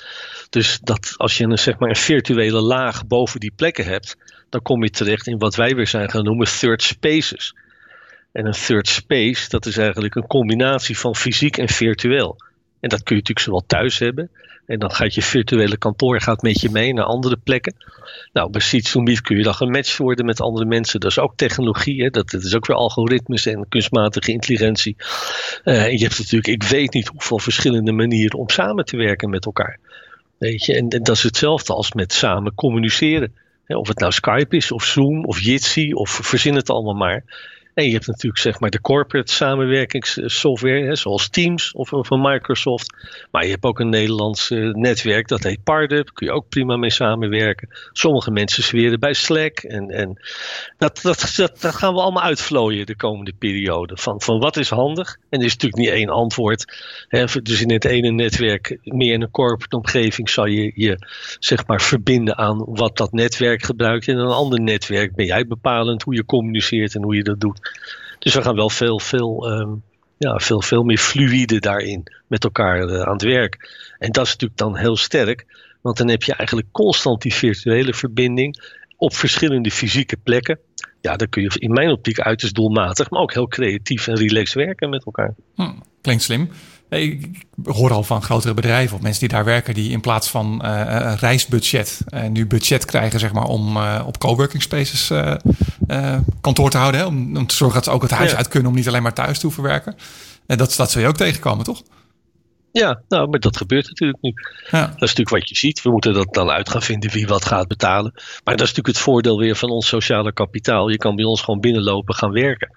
Dus 0.51 0.79
dat 0.83 1.15
als 1.17 1.39
je 1.39 1.45
een, 1.45 1.59
zeg 1.59 1.79
maar 1.79 1.89
een 1.89 1.97
virtuele 1.97 2.61
laag 2.61 3.07
boven 3.07 3.41
die 3.41 3.53
plekken 3.57 3.85
hebt, 3.85 4.17
dan 4.49 4.63
kom 4.63 4.83
je 4.83 4.91
terecht 4.91 5.27
in 5.27 5.39
wat 5.39 5.55
wij 5.55 5.75
weer 5.75 5.87
zijn 5.87 6.11
gaan 6.11 6.25
noemen 6.25 6.47
third 6.59 6.83
spaces. 6.83 7.55
En 8.33 8.47
een 8.47 8.57
third 8.67 8.89
space, 8.89 9.49
dat 9.49 9.67
is 9.67 9.77
eigenlijk 9.77 10.15
een 10.15 10.27
combinatie 10.27 10.99
van 10.99 11.17
fysiek 11.17 11.57
en 11.57 11.69
virtueel. 11.69 12.37
En 12.81 12.89
dat 12.89 13.03
kun 13.03 13.17
je 13.17 13.23
natuurlijk 13.23 13.47
zowel 13.47 13.65
thuis 13.67 13.99
hebben. 13.99 14.31
En 14.67 14.79
dan 14.79 14.91
gaat 14.91 15.15
je 15.15 15.23
virtuele 15.23 15.77
kantoor 15.77 16.21
gaat 16.21 16.43
met 16.43 16.61
je 16.61 16.71
mee 16.71 16.93
naar 16.93 17.05
andere 17.05 17.37
plekken. 17.37 17.75
Nou, 18.33 18.51
bij 18.51 18.61
Seeds 18.61 18.93
kun 18.93 19.37
je 19.37 19.43
dan 19.43 19.55
gematcht 19.55 19.97
worden 19.97 20.25
met 20.25 20.41
andere 20.41 20.65
mensen. 20.65 21.01
Dat 21.01 21.11
is 21.11 21.19
ook 21.19 21.37
technologie. 21.37 22.03
Hè? 22.03 22.11
Dat, 22.11 22.33
is 22.33 22.55
ook 22.55 22.67
weer 22.67 22.77
algoritmes 22.77 23.47
en 23.47 23.69
kunstmatige 23.69 24.33
intelligentie. 24.33 24.97
Uh, 25.65 25.85
en 25.85 25.93
je 25.93 26.05
hebt 26.05 26.19
natuurlijk, 26.19 26.47
ik 26.47 26.63
weet 26.63 26.93
niet 26.93 27.09
hoeveel 27.09 27.39
verschillende 27.39 27.93
manieren 27.93 28.39
om 28.39 28.49
samen 28.49 28.85
te 28.85 28.97
werken 28.97 29.31
met 29.31 29.45
elkaar. 29.45 29.79
Weet 30.39 30.65
je? 30.65 30.75
En, 30.75 30.89
en 30.89 31.03
dat 31.03 31.17
is 31.17 31.23
hetzelfde 31.23 31.75
als 31.75 31.93
met 31.93 32.13
samen 32.13 32.55
communiceren. 32.55 33.33
Of 33.67 33.89
het 33.89 33.99
nou 33.99 34.13
Skype 34.13 34.57
is, 34.57 34.73
of 34.73 34.85
Zoom, 34.85 35.25
of 35.25 35.41
Jitsi, 35.41 35.93
of 35.93 36.11
verzin 36.11 36.55
het 36.55 36.71
allemaal 36.71 36.95
maar. 36.95 37.25
En 37.79 37.85
je 37.85 37.93
hebt 37.93 38.07
natuurlijk 38.07 38.43
zeg 38.43 38.61
maar 38.61 38.71
de 38.71 38.81
corporate 38.81 39.33
samenwerkingssoftware, 39.33 40.85
hè, 40.85 40.97
zoals 40.97 41.29
Teams 41.29 41.73
of, 41.73 41.89
van 41.93 42.21
Microsoft. 42.21 42.95
Maar 43.31 43.45
je 43.45 43.51
hebt 43.51 43.65
ook 43.65 43.79
een 43.79 43.89
Nederlands 43.89 44.51
uh, 44.51 44.75
netwerk, 44.75 45.29
dat 45.29 45.43
heet 45.43 45.65
Pardub. 45.65 46.11
Kun 46.13 46.27
je 46.27 46.33
ook 46.33 46.49
prima 46.49 46.77
mee 46.77 46.91
samenwerken. 46.91 47.69
Sommige 47.93 48.31
mensen 48.31 48.63
zweren 48.63 49.01
bij 49.01 49.13
Slack. 49.13 49.59
En, 49.59 49.91
en 49.91 50.21
dat, 50.79 51.01
dat, 51.03 51.33
dat, 51.37 51.61
dat 51.61 51.75
gaan 51.75 51.95
we 51.95 52.01
allemaal 52.01 52.23
uitvlooien 52.23 52.87
de 52.87 52.97
komende 52.97 53.33
periode. 53.39 53.97
Van, 53.97 54.21
van 54.21 54.39
wat 54.39 54.57
is 54.57 54.71
handig? 54.71 55.17
En 55.29 55.39
er 55.39 55.47
is 55.47 55.53
natuurlijk 55.53 55.83
niet 55.83 55.93
één 55.93 56.09
antwoord. 56.09 56.77
Hè. 57.09 57.25
Dus 57.43 57.61
in 57.61 57.73
het 57.73 57.85
ene 57.85 58.11
netwerk, 58.11 58.79
meer 58.83 59.13
in 59.13 59.23
een 59.23 59.31
corporate 59.31 59.77
omgeving, 59.77 60.31
zal 60.31 60.47
je 60.47 60.73
je 60.75 61.07
zeg 61.39 61.67
maar 61.67 61.81
verbinden 61.81 62.37
aan 62.37 62.65
wat 62.67 62.97
dat 62.97 63.13
netwerk 63.13 63.63
gebruikt. 63.63 64.09
En 64.09 64.15
in 64.15 64.21
een 64.21 64.27
ander 64.27 64.61
netwerk 64.61 65.15
ben 65.15 65.27
jij 65.27 65.47
bepalend 65.47 66.03
hoe 66.03 66.15
je 66.15 66.25
communiceert 66.25 66.95
en 66.95 67.03
hoe 67.03 67.17
je 67.17 67.23
dat 67.23 67.41
doet. 67.41 67.68
Dus 68.19 68.35
we 68.35 68.43
gaan 68.43 68.55
wel 68.55 68.71
veel, 68.71 68.99
veel, 69.01 69.51
um, 69.51 69.83
ja, 70.19 70.39
veel, 70.39 70.63
veel 70.63 70.83
meer 70.83 70.99
fluïde 70.99 71.59
daarin 71.59 72.03
met 72.27 72.45
elkaar 72.45 72.89
uh, 72.89 73.01
aan 73.01 73.13
het 73.13 73.23
werk. 73.23 73.71
En 73.99 74.13
dat 74.13 74.27
is 74.27 74.33
natuurlijk 74.33 74.59
dan 74.59 74.77
heel 74.77 74.97
sterk, 74.97 75.47
want 75.81 75.97
dan 75.97 76.09
heb 76.09 76.23
je 76.23 76.35
eigenlijk 76.35 76.69
constant 76.73 77.23
die 77.23 77.35
virtuele 77.35 77.95
verbinding 77.95 78.77
op 78.97 79.15
verschillende 79.15 79.71
fysieke 79.71 80.17
plekken. 80.17 80.59
Ja, 81.01 81.17
dan 81.17 81.29
kun 81.29 81.43
je 81.43 81.51
in 81.55 81.73
mijn 81.73 81.91
optiek 81.91 82.21
uiterst 82.21 82.55
doelmatig, 82.55 83.11
maar 83.11 83.21
ook 83.21 83.35
heel 83.35 83.49
creatief 83.49 84.07
en 84.07 84.17
relaxed 84.17 84.55
werken 84.55 84.91
met 84.91 85.05
elkaar. 85.05 85.35
Hm, 85.55 85.73
klinkt 86.01 86.23
slim. 86.23 86.51
Ik 86.89 87.45
hoor 87.65 87.93
al 87.93 88.03
van 88.03 88.23
grotere 88.23 88.55
bedrijven 88.55 88.97
of 88.97 89.03
mensen 89.03 89.21
die 89.21 89.37
daar 89.37 89.45
werken, 89.45 89.75
die 89.75 89.91
in 89.91 90.01
plaats 90.01 90.31
van 90.31 90.63
uh, 90.65 90.83
een 90.87 91.17
reisbudget 91.17 92.01
nu 92.31 92.47
budget 92.47 92.85
krijgen, 92.85 93.21
zeg 93.21 93.33
maar, 93.33 93.45
om 93.45 93.77
op 94.07 94.19
coworking 94.19 94.63
spaces 94.63 95.11
kantoor 96.41 96.71
te 96.71 96.79
houden. 96.79 97.01
Hè? 97.01 97.07
Om, 97.07 97.37
om, 97.37 97.47
te 97.47 97.55
zorgen 97.55 97.77
dat 97.77 97.85
ze 97.85 97.91
ook 97.91 98.03
het 98.03 98.11
huis 98.11 98.35
uit 98.35 98.49
kunnen 98.49 98.71
om 98.71 98.77
niet 98.77 98.89
alleen 98.89 99.03
maar 99.03 99.15
thuis 99.15 99.39
te 99.39 99.47
hoeven 99.47 99.63
werken. 99.63 99.97
En 100.47 100.59
dat, 100.59 100.75
dat 100.77 100.91
zul 100.91 101.03
je 101.03 101.09
ook 101.09 101.17
tegenkomen, 101.17 101.65
toch? 101.65 101.83
Ja, 102.73 103.01
nou, 103.09 103.29
maar 103.29 103.41
dat 103.41 103.57
gebeurt 103.57 103.89
natuurlijk 103.89 104.23
nu. 104.23 104.33
Ja. 104.71 104.81
Dat 104.81 104.95
is 104.95 105.01
natuurlijk 105.01 105.29
wat 105.29 105.49
je 105.49 105.57
ziet. 105.57 105.83
We 105.83 105.91
moeten 105.91 106.13
dat 106.13 106.35
dan 106.35 106.51
uit 106.51 106.69
gaan 106.69 106.83
vinden 106.83 107.11
wie 107.11 107.27
wat 107.27 107.45
gaat 107.45 107.69
betalen. 107.69 108.13
Maar 108.15 108.57
dat 108.57 108.67
is 108.67 108.75
natuurlijk 108.75 108.87
het 108.87 108.99
voordeel 108.99 109.39
weer 109.39 109.57
van 109.57 109.71
ons 109.71 109.89
sociale 109.89 110.33
kapitaal. 110.33 110.89
Je 110.89 110.97
kan 110.97 111.17
bij 111.17 111.25
ons 111.25 111.41
gewoon 111.41 111.61
binnenlopen 111.61 112.15
gaan 112.15 112.33
werken. 112.33 112.71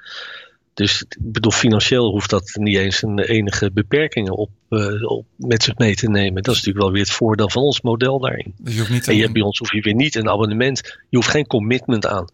Dus 0.82 1.02
ik 1.02 1.18
bedoel, 1.20 1.52
financieel 1.52 2.12
hoeft 2.12 2.30
dat 2.30 2.52
niet 2.54 2.78
eens 2.78 3.02
een 3.02 3.20
enige 3.20 3.72
beperkingen 3.72 4.38
op, 4.38 4.50
uh, 4.70 5.12
op, 5.12 5.26
met 5.36 5.64
zich 5.64 5.78
mee 5.78 5.96
te 5.96 6.10
nemen. 6.10 6.44
Dat 6.44 6.54
is 6.54 6.58
natuurlijk 6.58 6.86
wel 6.86 6.92
weer 6.92 7.04
het 7.04 7.12
voordeel 7.12 7.50
van 7.50 7.62
ons 7.62 7.82
model 7.82 8.20
daarin. 8.20 8.54
Dus 8.58 8.74
je 8.74 8.80
hoeft 8.80 8.92
niet 8.92 9.08
en 9.08 9.16
je 9.16 9.22
hebt 9.22 9.34
bij 9.34 9.42
ons 9.42 9.58
hoef 9.58 9.72
je 9.72 9.82
weer 9.82 9.94
niet 9.94 10.16
een 10.16 10.30
abonnement. 10.30 10.98
Je 11.10 11.18
hoeft 11.18 11.30
geen 11.30 11.48
commitment 11.48 12.06
aan. 12.06 12.26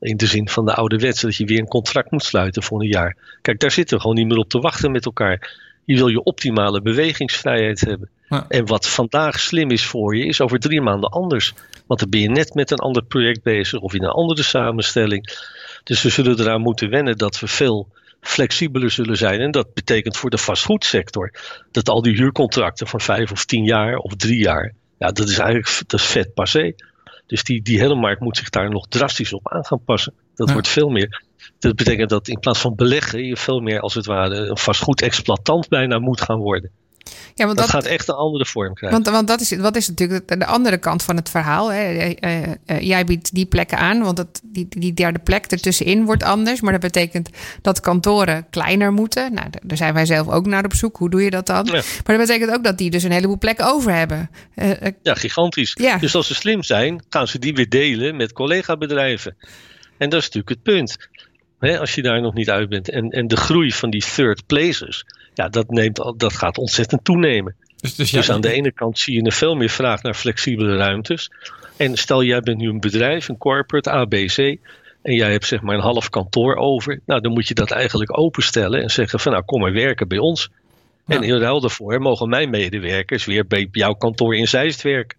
In 0.00 0.16
de 0.16 0.26
zin 0.26 0.48
van 0.48 0.64
de 0.64 0.74
oude 0.74 0.96
wet, 0.96 1.20
dat 1.20 1.36
je 1.36 1.44
weer 1.44 1.58
een 1.58 1.68
contract 1.68 2.10
moet 2.10 2.24
sluiten 2.24 2.62
voor 2.62 2.80
een 2.80 2.88
jaar. 2.88 3.16
Kijk, 3.42 3.60
daar 3.60 3.70
zitten 3.70 3.96
we 3.96 4.02
gewoon 4.02 4.16
niet 4.16 4.26
meer 4.26 4.38
op 4.38 4.48
te 4.48 4.58
wachten 4.58 4.90
met 4.90 5.04
elkaar. 5.04 5.60
Je 5.84 5.96
wil 5.96 6.08
je 6.08 6.22
optimale 6.22 6.82
bewegingsvrijheid 6.82 7.80
hebben. 7.80 8.08
En 8.48 8.66
wat 8.66 8.88
vandaag 8.88 9.40
slim 9.40 9.70
is 9.70 9.84
voor 9.84 10.16
je, 10.16 10.26
is 10.26 10.40
over 10.40 10.58
drie 10.58 10.80
maanden 10.80 11.10
anders. 11.10 11.54
Want 11.86 12.00
dan 12.00 12.10
ben 12.10 12.20
je 12.20 12.28
net 12.28 12.54
met 12.54 12.70
een 12.70 12.78
ander 12.78 13.04
project 13.04 13.42
bezig 13.42 13.80
of 13.80 13.94
in 13.94 14.02
een 14.02 14.10
andere 14.10 14.42
samenstelling. 14.42 15.50
Dus 15.82 16.02
we 16.02 16.08
zullen 16.08 16.40
eraan 16.40 16.60
moeten 16.60 16.90
wennen 16.90 17.18
dat 17.18 17.40
we 17.40 17.46
veel 17.46 17.88
flexibeler 18.20 18.90
zullen 18.90 19.16
zijn. 19.16 19.40
En 19.40 19.50
dat 19.50 19.74
betekent 19.74 20.16
voor 20.16 20.30
de 20.30 20.38
vastgoedsector 20.38 21.32
dat 21.70 21.88
al 21.88 22.02
die 22.02 22.14
huurcontracten 22.14 22.86
van 22.86 23.00
vijf 23.00 23.30
of 23.32 23.44
tien 23.44 23.64
jaar 23.64 23.96
of 23.96 24.14
drie 24.14 24.38
jaar, 24.38 24.74
ja, 24.98 25.12
dat 25.12 25.28
is 25.28 25.38
eigenlijk 25.38 25.82
dat 25.86 26.00
is 26.00 26.06
vet 26.06 26.34
passé. 26.34 26.74
Dus 27.26 27.44
die, 27.44 27.62
die 27.62 27.78
hele 27.78 27.94
markt 27.94 28.20
moet 28.20 28.36
zich 28.36 28.50
daar 28.50 28.70
nog 28.70 28.86
drastisch 28.88 29.32
op 29.32 29.52
aan 29.52 29.64
gaan 29.64 29.84
passen. 29.84 30.14
Dat 30.34 30.52
wordt 30.52 30.68
veel 30.68 30.88
meer. 30.88 31.22
Dat 31.58 31.76
betekent 31.76 32.10
dat 32.10 32.28
in 32.28 32.38
plaats 32.38 32.58
van 32.58 32.74
beleggen 32.74 33.24
je 33.24 33.36
veel 33.36 33.60
meer 33.60 33.80
als 33.80 33.94
het 33.94 34.06
ware 34.06 34.36
een 34.36 34.58
vastgoedexploitant 34.58 35.68
bijna 35.68 35.98
moet 35.98 36.20
gaan 36.20 36.38
worden. 36.38 36.70
Ja, 37.34 37.44
want 37.44 37.58
dat, 37.58 37.66
dat, 37.66 37.74
gaat 37.74 37.84
echt 37.84 38.08
een 38.08 38.14
andere 38.14 38.46
vorm 38.46 38.74
krijgen. 38.74 39.02
Want, 39.02 39.14
want 39.14 39.28
dat, 39.28 39.40
is, 39.40 39.56
wat 39.56 39.76
is 39.76 39.88
natuurlijk 39.88 40.38
de 40.38 40.46
andere 40.46 40.78
kant 40.78 41.02
van 41.02 41.16
het 41.16 41.28
verhaal. 41.28 41.72
Hè? 41.72 41.80
Eh, 41.80 42.16
eh, 42.20 42.52
eh, 42.66 42.80
jij 42.80 43.04
biedt 43.04 43.34
die 43.34 43.46
plekken 43.46 43.78
aan, 43.78 44.02
want 44.02 44.18
het, 44.18 44.40
die, 44.44 44.66
die 44.68 44.94
derde 44.94 45.18
plek 45.18 45.46
ertussenin 45.46 46.04
wordt 46.04 46.22
anders. 46.22 46.60
Maar 46.60 46.72
dat 46.72 46.80
betekent 46.80 47.30
dat 47.62 47.80
kantoren 47.80 48.46
kleiner 48.50 48.92
moeten. 48.92 49.34
Nou, 49.34 49.46
daar 49.62 49.76
zijn 49.76 49.94
wij 49.94 50.06
zelf 50.06 50.28
ook 50.28 50.46
naar 50.46 50.64
op 50.64 50.74
zoek. 50.74 50.96
Hoe 50.96 51.10
doe 51.10 51.22
je 51.22 51.30
dat 51.30 51.46
dan? 51.46 51.66
Maar 51.70 51.82
dat 52.04 52.26
betekent 52.26 52.50
ook 52.50 52.64
dat 52.64 52.78
die 52.78 52.90
dus 52.90 53.02
een 53.02 53.12
heleboel 53.12 53.38
plekken 53.38 53.66
over 53.66 53.94
hebben. 53.94 54.30
ja, 55.02 55.14
gigantisch. 55.14 55.76
Ja. 55.80 55.96
Dus 55.96 56.14
als 56.14 56.26
ze 56.26 56.34
slim 56.34 56.62
zijn, 56.62 57.04
gaan 57.08 57.28
ze 57.28 57.38
die 57.38 57.54
weer 57.54 57.68
delen 57.68 58.16
met 58.16 58.32
collega-bedrijven. 58.32 59.36
En 59.98 60.10
dat 60.10 60.20
is 60.20 60.24
natuurlijk 60.30 60.48
het 60.48 60.62
punt. 60.62 61.08
Hè, 61.58 61.78
als 61.78 61.94
je 61.94 62.02
daar 62.02 62.20
nog 62.20 62.34
niet 62.34 62.50
uit 62.50 62.68
bent. 62.68 62.90
En, 62.90 63.08
en 63.08 63.28
de 63.28 63.36
groei 63.36 63.72
van 63.72 63.90
die 63.90 64.04
third 64.14 64.46
places 64.46 65.04
ja, 65.34 65.48
dat, 65.48 65.70
neemt, 65.70 66.14
dat 66.16 66.32
gaat 66.32 66.58
ontzettend 66.58 67.04
toenemen. 67.04 67.54
Dus, 67.80 67.94
dus, 67.94 68.10
dus 68.10 68.30
aan 68.30 68.40
de 68.40 68.52
ene 68.52 68.72
kant 68.72 68.98
zie 68.98 69.14
je 69.14 69.22
er 69.22 69.32
veel 69.32 69.54
meer 69.54 69.68
vraag 69.68 70.02
naar 70.02 70.14
flexibele 70.14 70.76
ruimtes. 70.76 71.30
En 71.76 71.96
stel 71.96 72.22
jij 72.22 72.40
bent 72.40 72.58
nu 72.58 72.68
een 72.68 72.80
bedrijf, 72.80 73.28
een 73.28 73.38
corporate 73.38 73.90
ABC, 73.90 74.38
en 75.02 75.14
jij 75.14 75.30
hebt 75.30 75.46
zeg 75.46 75.60
maar 75.60 75.74
een 75.74 75.80
half 75.80 76.08
kantoor 76.08 76.56
over. 76.56 77.00
Nou, 77.06 77.20
dan 77.20 77.32
moet 77.32 77.48
je 77.48 77.54
dat 77.54 77.70
eigenlijk 77.70 78.18
openstellen 78.18 78.82
en 78.82 78.90
zeggen 78.90 79.20
van 79.20 79.32
nou 79.32 79.44
kom 79.44 79.60
maar 79.60 79.72
werken 79.72 80.08
bij 80.08 80.18
ons. 80.18 80.50
En 81.06 81.22
in 81.22 81.38
ruil 81.38 81.60
daarvoor 81.60 82.00
mogen 82.00 82.28
mijn 82.28 82.50
medewerkers 82.50 83.24
weer 83.24 83.46
bij 83.46 83.68
jouw 83.72 83.92
kantoor 83.92 84.36
in 84.36 84.48
Zeist 84.48 84.82
werken. 84.82 85.18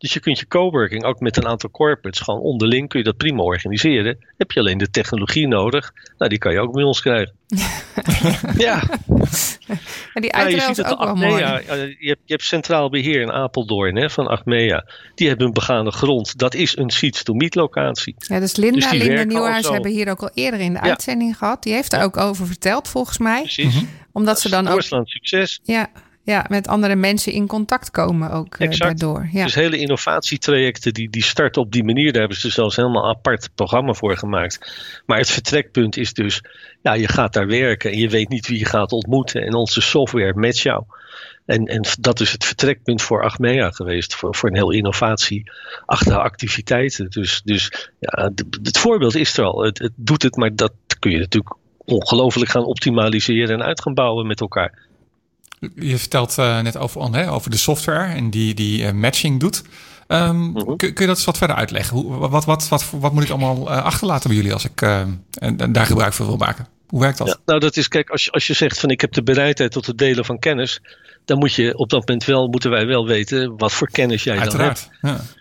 Dus 0.00 0.12
je 0.12 0.20
kunt 0.20 0.38
je 0.38 0.46
coworking 0.46 1.04
ook 1.04 1.20
met 1.20 1.36
een 1.36 1.46
aantal 1.46 1.70
corporates 1.70 2.20
gewoon 2.20 2.40
onderling 2.40 2.88
kun 2.88 2.98
je 2.98 3.04
dat 3.04 3.16
prima 3.16 3.42
organiseren. 3.42 4.18
Heb 4.36 4.50
je 4.50 4.60
alleen 4.60 4.78
de 4.78 4.90
technologie 4.90 5.48
nodig? 5.48 5.92
Nou, 6.18 6.30
die 6.30 6.38
kan 6.38 6.52
je 6.52 6.60
ook 6.60 6.72
bij 6.72 6.82
ons 6.82 7.00
krijgen. 7.00 7.34
ja. 8.56 8.82
En 10.14 10.22
die 10.22 10.32
uiteraard 10.32 10.76
ja, 10.76 10.88
ook 10.88 11.04
wel 11.04 11.14
mooi. 11.14 11.42
Je 11.42 12.08
hebt, 12.08 12.20
je 12.24 12.32
hebt 12.32 12.44
Centraal 12.44 12.90
Beheer 12.90 13.20
in 13.20 13.32
Apeldoorn 13.32 13.96
hè, 13.96 14.10
van 14.10 14.26
Achmea. 14.26 14.84
Die 15.14 15.28
hebben 15.28 15.46
een 15.46 15.52
begaande 15.52 15.90
grond. 15.90 16.38
Dat 16.38 16.54
is 16.54 16.76
een 16.76 16.90
seats 16.90 17.22
to 17.22 17.34
meet 17.34 17.54
locatie. 17.54 18.14
Ja, 18.18 18.40
dus 18.40 18.56
Linda, 18.56 18.90
dus 18.90 19.02
Linda 19.02 19.24
Nieuwhuis 19.24 19.68
hebben 19.68 19.90
hier 19.90 20.10
ook 20.10 20.22
al 20.22 20.30
eerder 20.34 20.60
in 20.60 20.72
de 20.72 20.80
uitzending 20.80 21.36
gehad. 21.36 21.62
Die 21.62 21.72
heeft 21.72 21.92
er 21.92 22.02
ook 22.02 22.16
over 22.16 22.46
verteld 22.46 22.88
volgens 22.88 23.18
mij. 23.18 23.40
Precies. 23.40 23.82
Omdat 24.12 24.40
ze 24.40 24.48
dan 24.48 24.68
ook... 24.68 24.82
succes. 25.04 25.60
Ja, 25.62 25.90
ja, 26.30 26.46
met 26.48 26.68
andere 26.68 26.94
mensen 26.94 27.32
in 27.32 27.46
contact 27.46 27.90
komen 27.90 28.30
ook 28.30 28.58
uh, 28.58 28.70
daardoor. 28.70 29.28
Ja. 29.32 29.44
Dus 29.44 29.54
hele 29.54 29.78
innovatietrajecten 29.78 30.94
die, 30.94 31.10
die 31.10 31.22
starten 31.22 31.62
op 31.62 31.72
die 31.72 31.84
manier. 31.84 32.12
Daar 32.12 32.20
hebben 32.20 32.38
ze 32.38 32.50
zelfs 32.50 32.76
helemaal 32.76 33.04
een 33.04 33.16
apart 33.16 33.50
programma 33.54 33.92
voor 33.92 34.16
gemaakt. 34.16 34.72
Maar 35.06 35.18
het 35.18 35.30
vertrekpunt 35.30 35.96
is 35.96 36.12
dus, 36.12 36.42
ja, 36.82 36.92
je 36.92 37.08
gaat 37.08 37.32
daar 37.32 37.46
werken 37.46 37.90
en 37.90 37.98
je 37.98 38.08
weet 38.08 38.28
niet 38.28 38.46
wie 38.46 38.58
je 38.58 38.64
gaat 38.64 38.92
ontmoeten. 38.92 39.42
En 39.42 39.54
onze 39.54 39.80
software 39.80 40.34
met 40.34 40.58
jou. 40.58 40.84
En, 41.46 41.64
en 41.64 41.84
dat 42.00 42.20
is 42.20 42.32
het 42.32 42.44
vertrekpunt 42.44 43.02
voor 43.02 43.22
Achmea 43.22 43.70
geweest, 43.70 44.14
voor, 44.14 44.34
voor 44.34 44.48
een 44.48 44.56
heel 44.56 44.70
innovatie 44.70 45.50
achter 45.86 46.18
activiteiten. 46.18 47.10
Dus, 47.10 47.40
dus 47.44 47.90
ja, 47.98 48.30
het 48.62 48.78
voorbeeld 48.78 49.14
is 49.14 49.36
er 49.36 49.44
al. 49.44 49.62
Het, 49.62 49.78
het 49.78 49.92
doet 49.96 50.22
het, 50.22 50.36
maar 50.36 50.54
dat 50.54 50.72
kun 50.98 51.10
je 51.10 51.18
natuurlijk 51.18 51.56
ongelooflijk 51.84 52.50
gaan 52.50 52.64
optimaliseren 52.64 53.60
en 53.60 53.66
uit 53.66 53.82
gaan 53.82 53.94
bouwen 53.94 54.26
met 54.26 54.40
elkaar. 54.40 54.88
Je 55.74 55.98
vertelt 55.98 56.36
uh, 56.38 56.60
net 56.60 56.76
over, 56.76 57.14
hè, 57.14 57.32
over 57.32 57.50
de 57.50 57.56
software 57.56 58.14
en 58.14 58.30
die, 58.30 58.54
die 58.54 58.82
uh, 58.82 58.90
matching 58.90 59.40
doet. 59.40 59.62
Um, 60.08 60.54
kun, 60.54 60.76
kun, 60.76 60.92
je 60.94 61.06
dat 61.06 61.16
eens 61.16 61.24
wat 61.24 61.38
verder 61.38 61.56
uitleggen? 61.56 61.96
Hoe, 61.96 62.16
wat, 62.28 62.44
wat, 62.44 62.68
wat, 62.68 62.90
wat, 62.90 63.12
moet 63.12 63.22
ik 63.22 63.30
allemaal 63.30 63.70
uh, 63.70 63.84
achterlaten 63.84 64.28
bij 64.28 64.36
jullie 64.36 64.52
als 64.52 64.64
ik 64.64 64.82
en, 64.82 65.24
en, 65.38 65.72
daar 65.72 65.86
gebruik 65.86 66.12
van 66.12 66.26
wil 66.26 66.36
maken? 66.36 66.66
Hoe 66.88 67.00
werkt 67.00 67.18
dat? 67.18 67.26
Ja, 67.26 67.36
nou, 67.44 67.60
dat 67.60 67.76
is, 67.76 67.88
kijk, 67.88 68.10
als 68.10 68.24
je, 68.24 68.30
als 68.30 68.46
je 68.46 68.54
zegt 68.54 68.80
van 68.80 68.90
ik 68.90 69.00
heb 69.00 69.12
de 69.12 69.22
bereidheid 69.22 69.72
tot 69.72 69.86
het 69.86 69.98
delen 69.98 70.24
van 70.24 70.38
kennis, 70.38 70.80
dan 71.24 71.38
moet 71.38 71.54
je 71.54 71.76
op 71.76 71.90
dat 71.90 71.98
moment 72.00 72.24
wel, 72.24 72.48
moeten 72.48 72.70
wij 72.70 72.86
wel 72.86 73.06
weten 73.06 73.56
wat 73.56 73.72
voor 73.72 73.90
kennis 73.90 74.24
jij 74.24 74.38
Uiteraard, 74.38 74.90
dan 75.00 75.10
hebt. 75.10 75.20
Ja. 75.20 75.39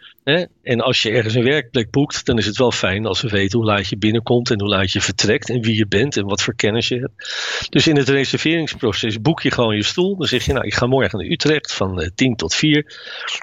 En 0.64 0.82
als 0.82 1.02
je 1.02 1.10
ergens 1.10 1.36
een 1.36 1.44
werkplek 1.44 1.92
boekt, 1.92 2.26
dan 2.26 2.38
is 2.38 2.46
het 2.46 2.58
wel 2.58 2.72
fijn 2.72 3.06
als 3.06 3.22
we 3.22 3.30
weten 3.30 3.58
hoe 3.58 3.68
laat 3.68 3.88
je 3.88 3.98
binnenkomt 3.98 4.52
en 4.52 4.60
hoe 4.60 4.70
laat 4.70 4.92
je 4.92 5.02
vertrekt 5.02 5.50
en 5.50 5.62
wie 5.62 5.76
je 5.76 5.88
bent 5.88 6.18
en 6.18 6.26
wat 6.26 6.42
voor 6.42 6.56
kennis 6.56 6.88
je 6.88 7.00
hebt. 7.00 7.68
Dus 7.70 7.88
in 7.88 7.96
het 7.96 8.10
reserveringsproces 8.10 9.22
boek 9.22 9.42
je 9.42 9.52
gewoon 9.52 9.76
je 9.76 9.84
stoel. 9.84 10.18
Dan 10.18 10.28
zeg 10.28 10.46
je, 10.46 10.54
nou, 10.54 10.66
ik 10.66 10.74
ga 10.74 10.86
morgen 10.86 11.20
naar 11.20 11.28
Utrecht 11.28 11.74
van 11.74 12.12
10 12.16 12.30
eh, 12.30 12.36
tot 12.36 12.56
4. 12.56 12.86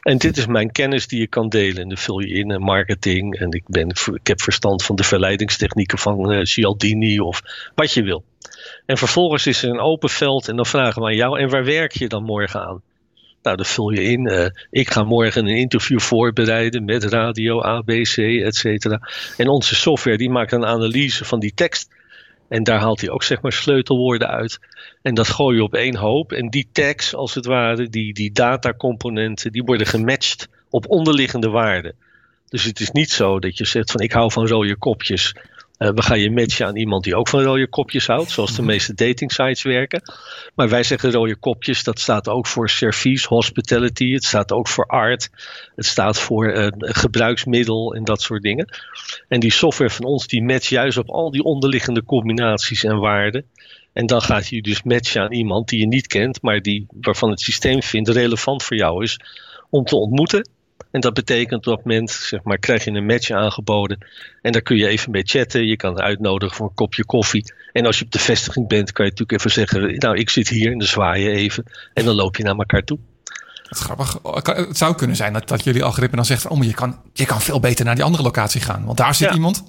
En 0.03 0.18
dit 0.18 0.37
is 0.37 0.46
mijn 0.46 0.72
kennis 0.72 1.07
die 1.07 1.20
je 1.20 1.27
kan 1.27 1.49
delen. 1.49 1.83
En 1.83 1.88
dan 1.88 1.99
vul 1.99 2.18
je 2.18 2.35
in 2.35 2.51
uh, 2.51 2.59
marketing 2.59 3.38
en 3.38 3.51
ik, 3.51 3.64
ben, 3.66 3.88
ik 4.14 4.27
heb 4.27 4.40
verstand 4.40 4.85
van 4.85 4.96
de 4.96 5.05
verleidingstechnieken 5.05 5.99
van 5.99 6.33
uh, 6.33 6.44
Cialdini 6.44 7.20
of 7.20 7.42
wat 7.75 7.92
je 7.92 8.03
wil. 8.03 8.25
En 8.87 8.96
vervolgens 8.96 9.46
is 9.46 9.62
er 9.62 9.70
een 9.70 9.81
open 9.81 10.09
veld 10.09 10.49
en 10.49 10.57
dan 10.57 10.66
vragen 10.66 11.03
we 11.03 11.09
aan 11.09 11.14
jou, 11.14 11.38
en 11.38 11.49
waar 11.49 11.64
werk 11.64 11.92
je 11.92 12.09
dan 12.09 12.22
morgen 12.22 12.61
aan? 12.61 12.83
Nou, 13.46 13.59
dat 13.59 13.66
vul 13.66 13.90
je 13.90 14.02
in. 14.02 14.28
Uh, 14.28 14.46
ik 14.70 14.90
ga 14.90 15.02
morgen 15.02 15.46
een 15.46 15.56
interview 15.56 16.00
voorbereiden 16.00 16.85
met 16.85 17.04
radio, 17.04 17.62
ABC, 17.62 18.16
et 18.16 18.54
cetera. 18.54 19.09
En 19.37 19.48
onze 19.48 19.74
software 19.74 20.16
die 20.16 20.30
maakt 20.30 20.52
een 20.52 20.64
analyse 20.64 21.24
van 21.24 21.40
die 21.40 21.52
tekst. 21.54 21.88
En 22.48 22.62
daar 22.62 22.78
haalt 22.78 23.00
hij 23.00 23.11
ook 23.11 23.22
zeg 23.22 23.40
maar 23.40 23.52
sleutelwoorden 23.52 24.28
uit. 24.28 24.59
En 25.02 25.14
dat 25.14 25.28
gooi 25.28 25.56
je 25.56 25.62
op 25.62 25.74
één 25.74 25.96
hoop. 25.96 26.32
En 26.32 26.50
die 26.50 26.68
tags, 26.72 27.14
als 27.14 27.35
het 27.35 27.46
ware, 27.46 27.88
die, 27.88 28.12
die 28.14 28.32
datacomponenten, 28.32 29.52
die 29.52 29.62
worden 29.62 29.87
gematcht 29.87 30.48
op 30.70 30.88
onderliggende 30.88 31.48
waarden. 31.48 31.94
Dus 32.48 32.64
het 32.64 32.80
is 32.80 32.90
niet 32.90 33.11
zo 33.11 33.38
dat 33.38 33.59
je 33.59 33.66
zegt 33.66 33.90
van 33.90 34.00
ik 34.00 34.12
hou 34.12 34.32
van 34.32 34.46
rode 34.46 34.76
kopjes. 34.76 35.35
Uh, 35.79 35.89
we 35.89 36.03
gaan 36.03 36.19
je 36.19 36.31
matchen 36.31 36.67
aan 36.67 36.77
iemand 36.77 37.05
die 37.05 37.17
ook 37.17 37.29
van 37.29 37.43
rode 37.43 37.69
kopjes 37.69 38.07
houdt, 38.07 38.31
zoals 38.31 38.55
de 38.55 38.62
mhm. 38.62 38.71
meeste 38.71 38.95
dating 38.95 39.33
sites 39.33 39.62
werken. 39.62 40.03
Maar 40.55 40.69
wij 40.69 40.83
zeggen 40.83 41.11
rode 41.11 41.37
kopjes, 41.37 41.85
dat 41.85 42.01
staat 42.01 42.29
ook 42.29 42.47
voor 42.47 42.71
service, 42.71 43.29
hospitality, 43.29 44.12
het 44.12 44.25
staat 44.25 44.53
ook 44.53 44.69
voor 44.69 44.87
art, 44.87 45.31
het 45.75 45.87
staat 45.87 46.19
voor 46.19 46.53
uh, 46.53 46.67
gebruiksmiddel 46.79 47.95
en 47.95 48.05
dat 48.05 48.23
soort 48.23 48.43
dingen. 48.43 48.69
En 49.29 49.41
die 49.41 49.53
software 49.53 49.91
van 49.91 50.05
ons 50.05 50.27
die 50.27 50.43
matcht 50.43 50.67
juist 50.67 50.99
op 50.99 51.11
al 51.11 51.31
die 51.31 51.43
onderliggende 51.43 52.05
combinaties 52.05 52.85
en 52.85 52.99
waarden. 52.99 53.45
En 53.93 54.07
dan 54.07 54.23
gaat 54.23 54.49
je 54.49 54.62
dus 54.62 54.83
matchen 54.83 55.23
aan 55.23 55.33
iemand 55.33 55.69
die 55.69 55.81
je 55.81 55.87
niet 55.87 56.07
kent, 56.07 56.43
maar 56.43 56.62
die, 56.62 56.87
waarvan 57.01 57.31
het 57.31 57.41
systeem 57.41 57.83
vindt 57.83 58.09
relevant 58.09 58.62
voor 58.62 58.77
jou 58.77 59.03
is 59.03 59.21
om 59.71 59.85
te 59.85 59.97
ontmoeten 59.97 60.49
en 60.91 61.01
dat 61.01 61.15
betekent 61.15 61.53
op 61.53 61.65
dat 61.65 61.85
moment, 61.85 62.11
zeg 62.11 62.43
maar, 62.43 62.59
krijg 62.59 62.85
je 62.85 62.91
een 62.91 63.07
match 63.07 63.31
aangeboden. 63.31 64.07
En 64.43 64.53
daar 64.53 64.62
kun 64.62 64.77
je 64.77 64.87
even 64.87 65.11
mee 65.11 65.23
chatten. 65.25 65.67
Je 65.67 65.77
kan 65.77 66.01
uitnodigen 66.01 66.57
voor 66.57 66.67
een 66.67 66.75
kopje 66.75 67.05
koffie. 67.05 67.53
En 67.73 67.87
als 67.87 67.99
je 67.99 68.05
op 68.05 68.11
de 68.11 68.19
vestiging 68.19 68.69
bent, 68.69 68.93
kan 68.93 69.05
je 69.05 69.11
natuurlijk 69.11 69.39
even 69.39 69.51
zeggen: 69.51 69.99
Nou, 69.99 70.17
ik 70.17 70.31
zit 70.31 70.49
hier 70.49 70.73
en 70.73 70.79
dan 70.79 70.89
zwaai 70.89 71.23
je 71.23 71.31
even. 71.31 71.65
En 71.95 72.05
dan 72.05 72.15
loop 72.15 72.37
je 72.37 72.43
naar 72.43 72.57
elkaar 72.57 72.83
toe. 72.83 72.99
Dat 73.69 73.79
grappig. 73.79 74.19
Het 74.57 74.77
zou 74.77 74.95
kunnen 74.95 75.17
zijn 75.17 75.33
dat, 75.33 75.49
dat 75.49 75.65
jullie 75.65 75.85
algoritme 75.85 76.17
dan 76.17 76.25
zegt: 76.25 76.47
Oh, 76.47 76.57
maar 76.57 76.67
je 76.67 76.75
kan, 76.75 77.01
je 77.12 77.27
kan 77.27 77.41
veel 77.41 77.61
beter 77.61 77.85
naar 77.85 77.95
die 77.95 78.05
andere 78.05 78.23
locatie 78.23 78.61
gaan. 78.61 78.85
Want 78.85 78.99
daar 78.99 79.15
zit 79.15 79.35
iemand. 79.35 79.65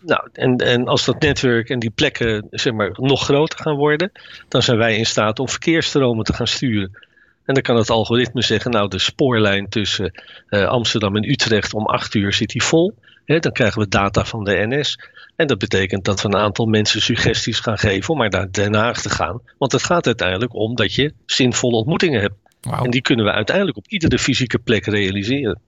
Nou, 0.00 0.28
en, 0.32 0.56
en 0.56 0.88
als 0.88 1.04
dat 1.04 1.20
netwerk 1.20 1.68
en 1.68 1.78
die 1.78 1.90
plekken 1.90 2.46
zeg 2.50 2.72
maar, 2.72 2.90
nog 2.96 3.24
groter 3.24 3.58
gaan 3.58 3.76
worden, 3.76 4.12
dan 4.48 4.62
zijn 4.62 4.78
wij 4.78 4.96
in 4.96 5.06
staat 5.06 5.38
om 5.38 5.48
verkeersstromen 5.48 6.24
te 6.24 6.32
gaan 6.32 6.46
sturen. 6.46 7.05
En 7.46 7.54
dan 7.54 7.62
kan 7.62 7.76
het 7.76 7.90
algoritme 7.90 8.42
zeggen, 8.42 8.70
nou 8.70 8.88
de 8.88 8.98
spoorlijn 8.98 9.68
tussen 9.68 10.22
uh, 10.50 10.66
Amsterdam 10.66 11.16
en 11.16 11.30
Utrecht 11.30 11.74
om 11.74 11.86
8 11.86 12.14
uur 12.14 12.32
zit 12.32 12.48
die 12.48 12.62
vol. 12.62 12.94
dan 13.24 13.52
krijgen 13.52 13.80
we 13.80 13.88
data 13.88 14.24
van 14.24 14.44
de 14.44 14.66
NS. 14.66 14.98
En 15.36 15.46
dat 15.46 15.58
betekent 15.58 16.04
dat 16.04 16.22
we 16.22 16.28
een 16.28 16.36
aantal 16.36 16.66
mensen 16.66 17.02
suggesties 17.02 17.60
gaan 17.60 17.78
geven 17.78 18.10
om 18.12 18.18
maar 18.18 18.30
naar 18.30 18.50
Den 18.50 18.74
Haag 18.74 19.02
te 19.02 19.10
gaan. 19.10 19.40
Want 19.58 19.72
het 19.72 19.82
gaat 19.82 20.06
uiteindelijk 20.06 20.54
om 20.54 20.74
dat 20.74 20.94
je 20.94 21.12
zinvolle 21.26 21.76
ontmoetingen 21.76 22.20
hebt. 22.20 22.34
En 22.82 22.90
die 22.90 23.00
kunnen 23.02 23.24
we 23.24 23.32
uiteindelijk 23.32 23.76
op 23.76 23.88
iedere 23.88 24.18
fysieke 24.18 24.58
plek 24.58 24.86
realiseren. 24.86 25.60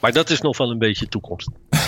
Maar 0.00 0.12
dat 0.12 0.30
is 0.30 0.40
nog 0.40 0.56
wel 0.56 0.70
een 0.70 0.78
beetje 0.78 1.08
toekomst. 1.08 1.48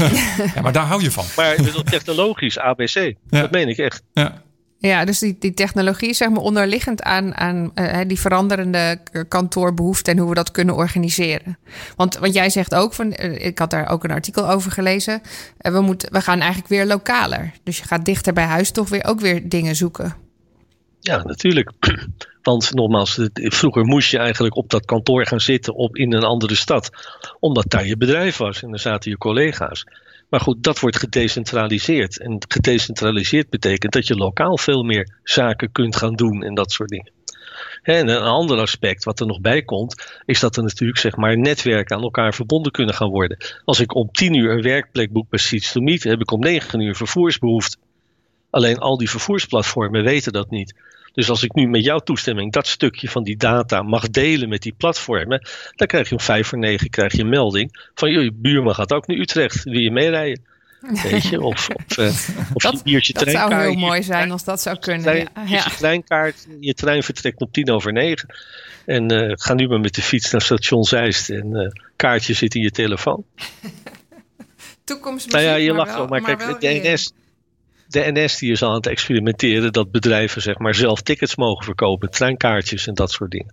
Ja, 0.55 0.61
maar 0.63 0.73
daar 0.73 0.87
hou 0.87 1.03
je 1.03 1.11
van. 1.11 1.25
Maar 1.37 1.57
technologisch, 1.85 2.59
ABC, 2.59 2.95
Ja. 2.95 3.15
dat 3.41 3.51
meen 3.51 3.69
ik 3.69 3.79
echt. 3.79 4.03
Ja. 4.13 4.43
Ja, 4.89 5.05
dus 5.05 5.19
die, 5.19 5.37
die 5.39 5.55
technologie 5.55 6.09
is 6.09 6.17
zeg 6.17 6.29
maar 6.29 6.43
onderliggend 6.43 7.03
aan, 7.03 7.35
aan 7.35 7.71
eh, 7.75 8.01
die 8.07 8.21
veranderende 8.21 8.99
kantoorbehoeften 9.29 10.13
en 10.13 10.19
hoe 10.19 10.29
we 10.29 10.35
dat 10.35 10.51
kunnen 10.51 10.75
organiseren. 10.75 11.59
Want, 11.97 12.19
want 12.19 12.35
jij 12.35 12.51
zegt 12.51 12.75
ook, 12.75 12.93
van, 12.93 13.13
eh, 13.13 13.47
ik 13.47 13.59
had 13.59 13.71
daar 13.71 13.89
ook 13.89 14.05
een 14.05 14.11
artikel 14.11 14.51
over 14.51 14.71
gelezen, 14.71 15.23
eh, 15.59 15.73
we, 15.73 15.81
moeten, 15.81 16.13
we 16.13 16.21
gaan 16.21 16.39
eigenlijk 16.39 16.69
weer 16.69 16.87
lokaler. 16.87 17.53
Dus 17.63 17.79
je 17.79 17.85
gaat 17.85 18.05
dichter 18.05 18.33
bij 18.33 18.45
huis 18.45 18.71
toch 18.71 18.89
weer 18.89 19.05
ook 19.05 19.21
weer 19.21 19.49
dingen 19.49 19.77
zoeken. 19.77 20.15
Ja, 21.01 21.23
natuurlijk. 21.23 21.73
Want 22.43 22.75
nogmaals, 22.75 23.29
vroeger 23.33 23.85
moest 23.85 24.11
je 24.11 24.19
eigenlijk 24.19 24.57
op 24.57 24.71
dat 24.71 24.85
kantoor 24.85 25.27
gaan 25.27 25.41
zitten 25.41 25.75
op, 25.75 25.97
in 25.97 26.13
een 26.13 26.25
andere 26.25 26.55
stad. 26.55 26.91
Omdat 27.41 27.71
daar 27.71 27.87
je 27.87 27.97
bedrijf 27.97 28.37
was 28.37 28.63
en 28.63 28.71
daar 28.71 28.79
zaten 28.79 29.11
je 29.11 29.19
collega's. 29.19 29.85
Maar 30.35 30.43
goed, 30.43 30.63
dat 30.63 30.81
wordt 30.81 30.99
gedecentraliseerd. 30.99 32.19
En 32.21 32.45
gedecentraliseerd 32.49 33.51
betekent 33.51 33.93
dat 33.93 34.07
je 34.07 34.15
lokaal 34.15 34.59
veel 34.59 34.83
meer 34.83 35.15
zaken 35.23 35.73
kunt 35.73 35.97
gaan 35.97 36.15
doen 36.15 36.43
en 36.43 36.55
dat 36.55 36.73
soort 36.73 36.89
dingen. 36.89 37.11
En 37.83 38.09
een 38.09 38.23
ander 38.23 38.59
aspect 38.59 39.05
wat 39.05 39.21
er 39.21 39.27
nog 39.27 39.41
bij 39.41 39.63
komt, 39.63 40.21
is 40.25 40.41
dat 40.41 40.57
er 40.57 40.63
natuurlijk 40.63 40.99
zeg 40.99 41.17
maar 41.17 41.39
netwerken 41.39 41.97
aan 41.97 42.03
elkaar 42.03 42.35
verbonden 42.35 42.73
kunnen 42.73 42.95
gaan 42.95 43.11
worden. 43.11 43.37
Als 43.65 43.81
ik 43.81 43.95
om 43.95 44.11
10 44.13 44.35
uur 44.35 44.51
een 44.51 44.63
werkplek 44.63 45.13
boek 45.13 45.29
bij 45.29 45.61
Meet, 45.75 46.03
heb 46.03 46.21
ik 46.21 46.31
om 46.31 46.41
9 46.41 46.81
uur 46.81 46.95
vervoersbehoefte. 46.95 47.77
Alleen 48.51 48.79
al 48.79 48.97
die 48.97 49.11
vervoersplatformen 49.11 50.05
weten 50.05 50.33
dat 50.33 50.51
niet. 50.51 50.75
Dus 51.15 51.29
als 51.29 51.43
ik 51.43 51.55
nu 51.55 51.67
met 51.69 51.85
jouw 51.85 51.99
toestemming 51.99 52.53
dat 52.53 52.67
stukje 52.67 53.09
van 53.09 53.23
die 53.23 53.37
data 53.37 53.83
mag 53.83 54.11
delen 54.11 54.49
met 54.49 54.63
die 54.63 54.75
platformen, 54.77 55.49
dan 55.77 55.87
krijg 55.87 56.09
je 56.09 56.15
om 56.15 56.21
vijf 56.21 56.47
voor 56.47 56.59
negen 56.59 56.91
krijg 56.91 57.13
je 57.13 57.21
een 57.23 57.29
melding 57.29 57.89
van 57.95 58.11
je 58.11 58.33
buurman 58.33 58.75
gaat 58.75 58.93
ook 58.93 59.07
naar 59.07 59.17
Utrecht, 59.17 59.65
wil 59.65 59.81
je 59.81 59.91
meerijden? 59.91 60.45
Weet 61.03 61.25
je, 61.25 61.41
of, 61.41 61.69
of, 61.69 61.99
eh, 61.99 62.07
of 62.53 62.63
je 62.63 62.71
Dat, 62.71 62.83
biertje 62.83 63.13
dat 63.13 63.31
zou 63.31 63.55
heel 63.55 63.75
mooi 63.75 64.03
zijn 64.03 64.31
als 64.31 64.45
dat 64.45 64.61
zou 64.61 64.79
kunnen. 64.79 65.03
trein, 65.03 65.29
Ja, 65.35 65.65
je 65.65 65.71
treinkaart, 65.79 66.47
je 66.61 66.75
trein 66.75 67.03
vertrekt 67.03 67.41
om 67.41 67.51
tien 67.51 67.71
over 67.71 67.93
negen. 67.93 68.35
En 68.87 69.11
eh, 69.11 69.33
ga 69.35 69.55
nu 69.55 69.69
maar 69.69 69.81
met 69.81 69.95
de 69.95 70.03
fiets 70.03 70.31
naar 70.31 70.43
station 70.43 70.85
Zeist 70.85 71.31
en 71.31 71.57
eh, 71.57 71.71
kaartje 71.97 72.35
zit 72.35 72.55
in 72.55 72.63
je 72.63 72.71
telefoon. 72.71 73.25
Toekomst 74.85 75.31
Nou 75.33 75.45
ja, 75.45 75.55
je 75.55 75.73
lacht 75.73 75.95
wel- 75.95 76.07
maar, 76.07 76.23
maar 76.23 76.37
kijk, 76.37 76.61
de 76.61 76.69
reëel. 76.69 76.93
NS, 76.93 77.13
de 77.95 78.11
NS 78.13 78.39
die 78.39 78.53
is 78.53 78.63
al 78.63 78.69
aan 78.69 78.75
het 78.75 78.87
experimenteren 78.87 79.73
dat 79.73 79.91
bedrijven 79.91 80.43
zeg 80.43 80.59
maar 80.59 80.75
zelf 80.75 81.01
tickets 81.01 81.37
mogen 81.37 81.65
verkopen, 81.65 82.11
treinkaartjes 82.11 82.87
en 82.87 82.95
dat 82.95 83.11
soort 83.11 83.31
dingen. 83.31 83.53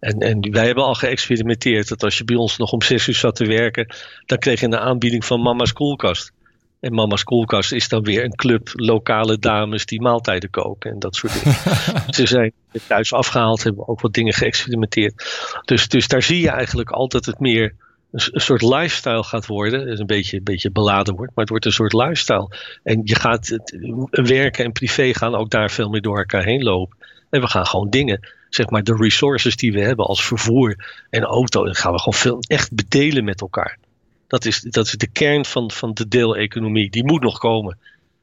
En, 0.00 0.18
en 0.18 0.50
wij 0.50 0.66
hebben 0.66 0.84
al 0.84 0.94
geëxperimenteerd 0.94 1.88
dat 1.88 2.02
als 2.02 2.18
je 2.18 2.24
bij 2.24 2.36
ons 2.36 2.56
nog 2.56 2.72
om 2.72 2.82
zes 2.82 3.06
uur 3.08 3.14
zat 3.14 3.36
te 3.36 3.44
werken, 3.44 3.94
dan 4.26 4.38
kreeg 4.38 4.60
je 4.60 4.66
een 4.66 4.76
aanbieding 4.76 5.24
van 5.24 5.40
Mama's 5.40 5.72
Koelkast. 5.72 6.32
En 6.80 6.94
Mama's 6.94 7.24
Koelkast 7.24 7.72
is 7.72 7.88
dan 7.88 8.02
weer 8.02 8.24
een 8.24 8.34
club 8.34 8.70
lokale 8.72 9.38
dames 9.38 9.86
die 9.86 10.00
maaltijden 10.00 10.50
koken 10.50 10.90
en 10.90 10.98
dat 10.98 11.16
soort 11.16 11.32
dingen. 11.32 11.58
Ze 12.14 12.26
zijn 12.26 12.52
thuis 12.86 13.12
afgehaald, 13.12 13.62
hebben 13.62 13.88
ook 13.88 14.00
wat 14.00 14.14
dingen 14.14 14.34
geëxperimenteerd. 14.34 15.24
Dus, 15.64 15.88
dus 15.88 16.08
daar 16.08 16.22
zie 16.22 16.40
je 16.40 16.50
eigenlijk 16.50 16.90
altijd 16.90 17.26
het 17.26 17.40
meer 17.40 17.74
een, 18.10 18.40
soort 18.40 18.62
lifestyle 18.62 19.22
gaat 19.22 19.46
worden. 19.46 19.80
Het 19.80 19.88
is 19.88 19.98
een 19.98 20.06
beetje, 20.06 20.36
een 20.36 20.44
beetje 20.44 20.70
beladen 20.70 21.14
wordt, 21.14 21.32
maar 21.34 21.40
het 21.44 21.48
wordt 21.48 21.64
een 21.64 21.72
soort 21.72 21.92
lifestyle. 21.92 22.56
En 22.82 23.00
je 23.04 23.14
gaat 23.14 23.46
het, 23.46 23.76
werken 24.10 24.64
en 24.64 24.72
privé 24.72 25.14
gaan 25.14 25.34
ook 25.34 25.50
daar 25.50 25.70
veel 25.70 25.88
meer 25.88 26.00
door 26.00 26.18
elkaar 26.18 26.44
heen 26.44 26.62
lopen. 26.62 26.96
En 27.30 27.40
we 27.40 27.46
gaan 27.46 27.66
gewoon 27.66 27.90
dingen, 27.90 28.28
zeg 28.48 28.70
maar 28.70 28.82
de 28.82 28.96
resources 28.96 29.56
die 29.56 29.72
we 29.72 29.80
hebben 29.80 30.06
als 30.06 30.24
vervoer 30.24 30.76
en 31.10 31.22
auto, 31.22 31.64
dan 31.64 31.74
gaan 31.74 31.92
we 31.92 31.98
gewoon 31.98 32.18
veel 32.18 32.38
echt 32.40 32.72
bedelen 32.72 33.24
met 33.24 33.40
elkaar. 33.40 33.78
Dat 34.26 34.44
is, 34.44 34.60
dat 34.60 34.86
is 34.86 34.92
de 34.92 35.08
kern 35.08 35.44
van, 35.44 35.70
van 35.70 35.94
de 35.94 36.08
deeleconomie. 36.08 36.90
Die 36.90 37.04
moet 37.04 37.22
nog 37.22 37.38
komen. 37.38 37.78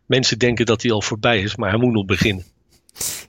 Mensen 0.06 0.40
denken 0.40 0.66
dat 0.66 0.82
die 0.82 0.92
al 0.92 1.02
voorbij 1.02 1.42
is, 1.42 1.56
maar 1.56 1.70
hij 1.70 1.80
moet 1.80 1.94
nog 1.94 2.06
beginnen. 2.06 2.46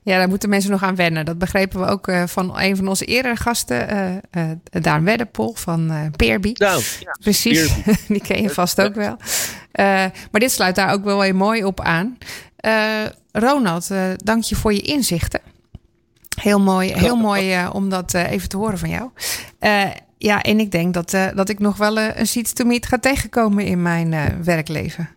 Ja, 0.06 0.18
daar 0.18 0.28
moeten 0.28 0.48
mensen 0.48 0.70
nog 0.70 0.82
aan 0.82 0.94
wennen. 0.94 1.24
Dat 1.24 1.38
begrepen 1.38 1.80
we 1.80 1.86
ook 1.86 2.08
eh, 2.08 2.26
van 2.26 2.60
een 2.60 2.76
van 2.76 2.88
onze 2.88 3.04
eerdere 3.04 3.36
gasten, 3.36 3.88
eh 3.88 4.50
eh 4.50 4.56
Daan 4.70 5.04
Weddepol 5.04 5.54
van 5.54 5.90
eh 5.90 6.00
Peerby. 6.16 6.52
Nou, 6.54 6.82
ja, 7.00 7.16
Precies, 7.20 7.74
die 8.08 8.20
ken 8.20 8.42
je 8.42 8.50
vast 8.50 8.80
ook 8.80 8.94
wel. 8.94 9.16
Maar 10.30 10.40
dit 10.40 10.50
sluit 10.50 10.74
daar 10.74 10.92
ook 10.92 11.04
wel 11.04 11.18
weer 11.18 11.34
mooi 11.34 11.64
op 11.64 11.80
aan. 11.80 12.18
Ronald, 13.32 13.88
dank 14.16 14.42
je 14.42 14.54
voor 14.54 14.72
je 14.72 14.80
inzichten. 14.80 15.40
Heel 16.40 16.60
mooi, 16.60 16.92
heel 16.92 17.16
mooi 17.16 17.68
om 17.72 17.88
dat 17.88 18.14
even 18.14 18.48
te 18.48 18.56
horen 18.56 18.78
van 18.78 18.88
jou. 18.88 19.10
Ja, 20.18 20.42
en 20.42 20.60
ik 20.60 20.70
denk 20.70 20.94
dat, 20.94 21.10
dat 21.10 21.48
ik 21.48 21.58
nog 21.58 21.76
wel 21.76 21.98
een 21.98 22.26
seats 22.26 22.52
to 22.52 22.64
meet 22.64 22.86
ga 22.86 22.98
tegenkomen 22.98 23.64
in 23.64 23.82
mijn 23.82 24.42
werkleven. 24.44 25.08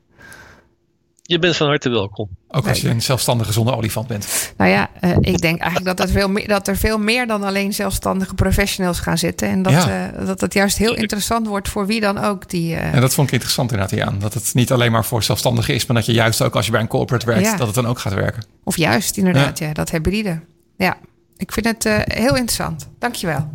je 1.21 1.39
bent 1.39 1.55
van 1.55 1.67
harte 1.67 1.89
welkom. 1.89 2.38
Ook 2.51 2.67
als 2.67 2.81
je 2.81 2.89
een 2.89 3.01
zelfstandige 3.01 3.51
zonder 3.51 3.75
olifant 3.75 4.07
bent. 4.07 4.53
Nou 4.57 4.69
ja, 4.71 4.89
eh, 4.99 5.11
ik 5.19 5.41
denk 5.41 5.59
eigenlijk 5.61 5.97
dat 5.97 6.07
er, 6.07 6.13
veel 6.13 6.29
meer, 6.29 6.47
dat 6.47 6.67
er 6.67 6.77
veel 6.77 6.97
meer 6.97 7.27
dan 7.27 7.43
alleen 7.43 7.73
zelfstandige 7.73 8.33
professionals 8.33 8.99
gaan 8.99 9.17
zitten. 9.17 9.47
En 9.49 9.61
dat, 9.61 9.73
Ja. 9.73 10.11
eh, 10.11 10.25
dat 10.25 10.41
het 10.41 10.53
juist 10.53 10.77
heel 10.77 10.95
interessant 10.95 11.47
wordt 11.47 11.69
voor 11.69 11.85
wie 11.85 11.99
dan 11.99 12.17
ook 12.17 12.49
die. 12.49 12.75
eh, 12.75 12.93
En 12.93 13.01
dat 13.01 13.13
vond 13.13 13.27
ik 13.27 13.33
interessant 13.33 13.71
inderdaad, 13.71 13.97
Jan. 13.99 14.19
Dat 14.19 14.33
het 14.33 14.49
niet 14.53 14.71
alleen 14.71 14.91
maar 14.91 15.05
voor 15.05 15.23
zelfstandigen 15.23 15.73
is, 15.73 15.85
maar 15.85 15.95
dat 15.95 16.05
je 16.05 16.11
juist 16.13 16.41
ook 16.41 16.55
als 16.55 16.65
je 16.65 16.71
bij 16.71 16.81
een 16.81 16.87
corporate 16.87 17.25
werkt, 17.25 17.41
Ja. 17.45 17.55
dat 17.55 17.65
het 17.67 17.75
dan 17.75 17.87
ook 17.87 17.99
gaat 17.99 18.13
werken. 18.13 18.43
Of 18.63 18.77
juist, 18.77 19.17
inderdaad, 19.17 19.59
ja. 19.59 19.73
dat 19.73 19.89
hybride. 19.91 20.39
Ja, 20.77 20.97
ik 21.37 21.51
vind 21.51 21.65
het 21.65 21.85
eh, 21.85 21.97
heel 22.03 22.35
interessant. 22.35 22.89
Dankjewel. 22.99 23.49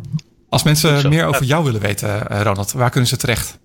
Als 0.49 0.63
mensen 0.63 1.09
meer 1.09 1.25
over 1.25 1.43
jou 1.43 1.63
willen 1.63 1.81
weten, 1.81 2.19
Ronald, 2.43 2.71
waar 2.71 2.89
kunnen 2.89 3.09
ze 3.09 3.17
terecht? 3.17 3.57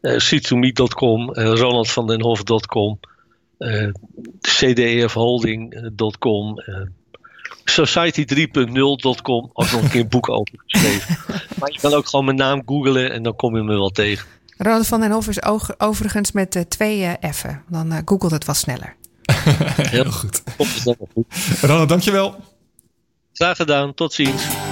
uh, 0.00 0.18
c2meet.com, 0.18 1.30
uh, 1.38 1.52
ronaldvandenhof.com, 1.54 2.98
uh, 3.02 3.09
cdefholding.com, 4.40 6.58
uh, 6.58 6.80
society3.0.com. 7.64 9.50
Ook 9.52 9.70
nog 9.70 9.82
een 9.82 9.90
keer 9.90 10.00
een 10.00 10.08
boek 10.08 10.28
over 10.28 10.54
geschreven. 10.66 11.16
maar 11.58 11.72
je 11.72 11.78
kan 11.80 11.92
ook 11.92 12.08
gewoon 12.08 12.24
mijn 12.24 12.36
naam 12.36 12.62
googlen 12.66 13.12
en 13.12 13.22
dan 13.22 13.36
kom 13.36 13.56
je 13.56 13.62
me 13.62 13.74
wel 13.74 13.90
tegen. 13.90 14.26
Ronald 14.62 14.86
van 14.86 15.00
den 15.00 15.10
Hof 15.10 15.28
is 15.28 15.42
overigens 15.78 16.32
met 16.32 16.56
eh, 16.56 16.62
twee 16.62 17.04
eh, 17.04 17.32
F'en. 17.32 17.62
Dan 17.68 17.92
eh, 17.92 17.98
googelt 18.04 18.30
het 18.30 18.44
wat 18.44 18.56
sneller. 18.56 18.96
Heel 19.76 20.10
goed. 20.10 20.42
Ronald, 21.60 21.88
dankjewel. 21.88 22.34
Graag 23.32 23.56
gedaan, 23.56 23.94
tot 23.94 24.12
ziens. 24.12 24.69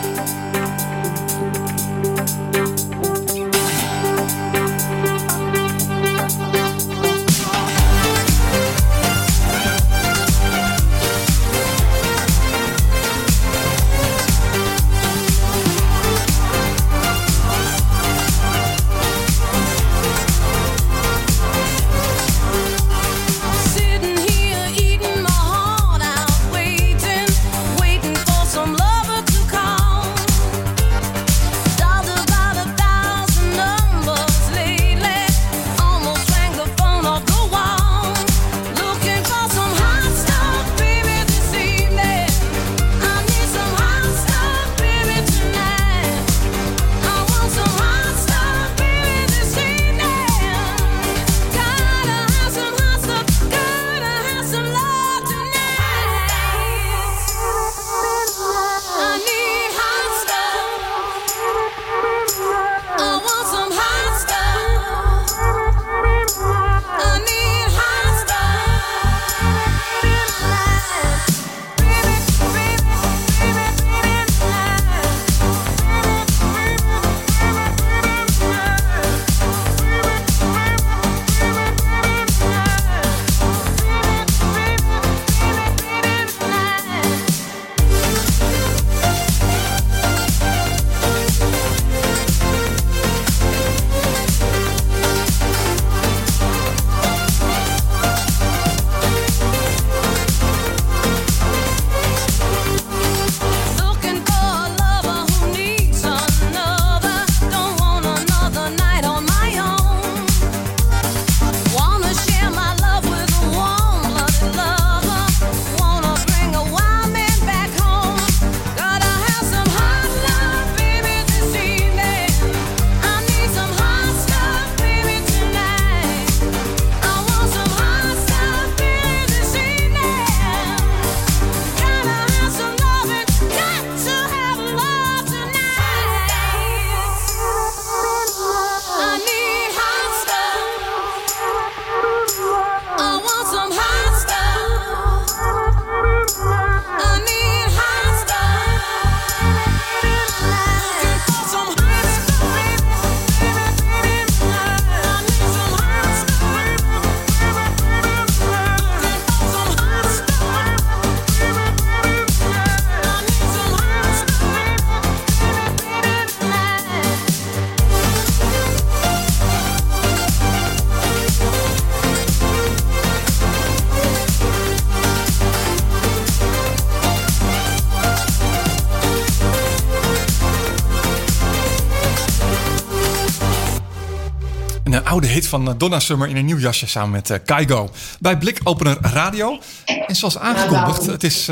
Van 185.48 185.74
Donna 185.78 186.00
Summer 186.00 186.28
in 186.28 186.37
een 186.37 186.44
nieuw 186.44 186.58
jasje 186.58 186.87
samen 186.87 187.11
met 187.11 187.40
Kaigo. 187.44 187.90
Bij 188.20 188.38
Blikopener 188.38 188.96
Radio. 189.00 189.58
En 190.06 190.16
zoals 190.16 190.38
aangekondigd, 190.38 191.06
het 191.06 191.24
is 191.24 191.50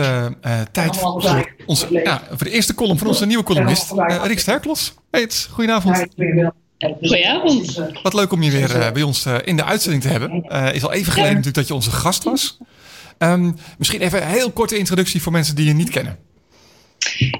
tijd 0.72 0.96
voor, 0.96 1.46
onze, 1.66 2.00
ja, 2.04 2.22
voor 2.28 2.44
de 2.44 2.50
eerste 2.50 2.74
column 2.74 2.98
van 2.98 3.06
onze 3.06 3.26
nieuwe 3.26 3.44
columnist, 3.44 3.92
Riks 4.22 4.46
Herklos. 4.46 4.94
Hey, 5.11 5.30
goedenavond. 5.50 6.06
Goedenavond. 7.00 7.80
Wat 8.02 8.14
leuk 8.14 8.32
om 8.32 8.42
je 8.42 8.50
weer 8.50 8.92
bij 8.92 9.02
ons 9.02 9.26
in 9.44 9.56
de 9.56 9.64
uitzending 9.64 10.02
te 10.02 10.09
hebben. 10.09 10.44
is 10.74 10.82
al 10.82 10.92
even 10.92 11.12
geleden 11.12 11.35
natuurlijk 11.35 11.56
dat 11.56 11.68
je 11.68 11.74
onze 11.74 11.90
gast 11.90 12.24
was. 12.24 12.59
Um, 13.18 13.56
misschien 13.78 14.00
even 14.00 14.22
een 14.22 14.28
heel 14.28 14.50
korte 14.50 14.78
introductie 14.78 15.22
voor 15.22 15.32
mensen 15.32 15.54
die 15.54 15.66
je 15.66 15.72
niet 15.72 15.90
kennen. 15.90 16.18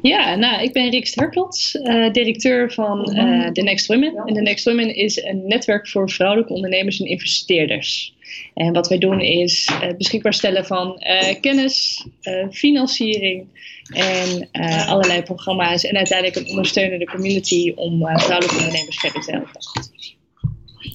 Ja, 0.03 0.35
nou, 0.35 0.63
ik 0.63 0.73
ben 0.73 0.91
Rick 0.91 1.07
Sterkels, 1.07 1.75
uh, 1.75 2.13
directeur 2.13 2.73
van 2.73 3.17
uh, 3.17 3.49
The 3.49 3.63
Next 3.63 3.87
Women. 3.87 4.17
En 4.27 4.35
The 4.35 4.41
Next 4.41 4.65
Women 4.65 4.95
is 4.95 5.23
een 5.23 5.47
netwerk 5.47 5.89
voor 5.89 6.11
vrouwelijke 6.11 6.53
ondernemers 6.53 7.01
en 7.01 7.07
investeerders. 7.07 8.15
En 8.55 8.73
wat 8.73 8.89
wij 8.89 8.99
doen 8.99 9.21
is 9.21 9.71
uh, 9.83 9.97
beschikbaar 9.97 10.35
stellen 10.35 10.67
van 10.67 11.03
kennis, 11.41 12.07
financiering 12.51 13.47
en 13.93 14.49
allerlei 14.87 15.23
programma's. 15.23 15.85
En 15.85 15.97
uiteindelijk 15.97 16.39
een 16.39 16.51
ondersteunende 16.51 17.07
community 17.07 17.73
om 17.77 17.99
vrouwelijke 17.99 18.57
ondernemers 18.57 18.99
verder 18.99 19.23
te 19.23 19.31
helpen. 19.31 19.61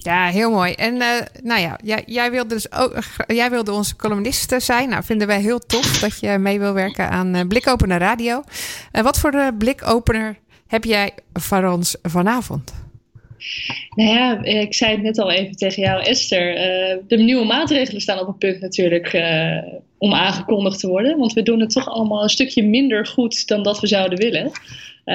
Ja, 0.02 0.26
heel 0.26 0.50
mooi. 0.50 0.72
En 0.72 0.94
uh, 0.94 1.06
nou 1.42 1.60
ja, 1.60 1.78
jij, 2.06 2.30
wilde 2.30 2.54
dus 2.54 2.72
ook, 2.72 3.02
jij 3.26 3.50
wilde 3.50 3.72
onze 3.72 3.96
columnist 3.96 4.54
zijn. 4.58 4.88
Nou, 4.88 5.04
vinden 5.04 5.26
wij 5.26 5.40
heel 5.40 5.58
tof 5.58 5.98
dat 6.00 6.20
je 6.20 6.38
mee 6.38 6.58
wil 6.58 6.72
werken 6.72 7.10
aan 7.10 7.36
uh, 7.36 7.40
Blikopener 7.48 7.98
Radio. 7.98 8.42
Uh, 8.92 9.02
wat 9.02 9.18
voor 9.18 9.54
blikopener 9.58 10.38
heb 10.66 10.84
jij 10.84 11.10
voor 11.32 11.64
ons 11.64 11.96
vanavond? 12.02 12.74
Nou 13.94 14.10
ja, 14.10 14.42
ik 14.42 14.74
zei 14.74 14.92
het 14.92 15.02
net 15.02 15.18
al 15.18 15.30
even 15.30 15.56
tegen 15.56 15.82
jou, 15.82 16.02
Esther. 16.02 16.54
de 17.08 17.16
nieuwe 17.16 17.44
maatregelen 17.44 18.00
staan 18.00 18.18
op 18.18 18.26
het 18.26 18.38
punt 18.38 18.60
natuurlijk 18.60 19.12
om 19.98 20.14
aangekondigd 20.14 20.78
te 20.80 20.88
worden. 20.88 21.18
Want 21.18 21.32
we 21.32 21.42
doen 21.42 21.60
het 21.60 21.70
toch 21.70 21.88
allemaal 21.88 22.22
een 22.22 22.28
stukje 22.28 22.62
minder 22.62 23.06
goed 23.06 23.46
dan 23.46 23.62
dat 23.62 23.80
we 23.80 23.86
zouden 23.86 24.18
willen. 24.18 24.50
Uh, 25.04 25.14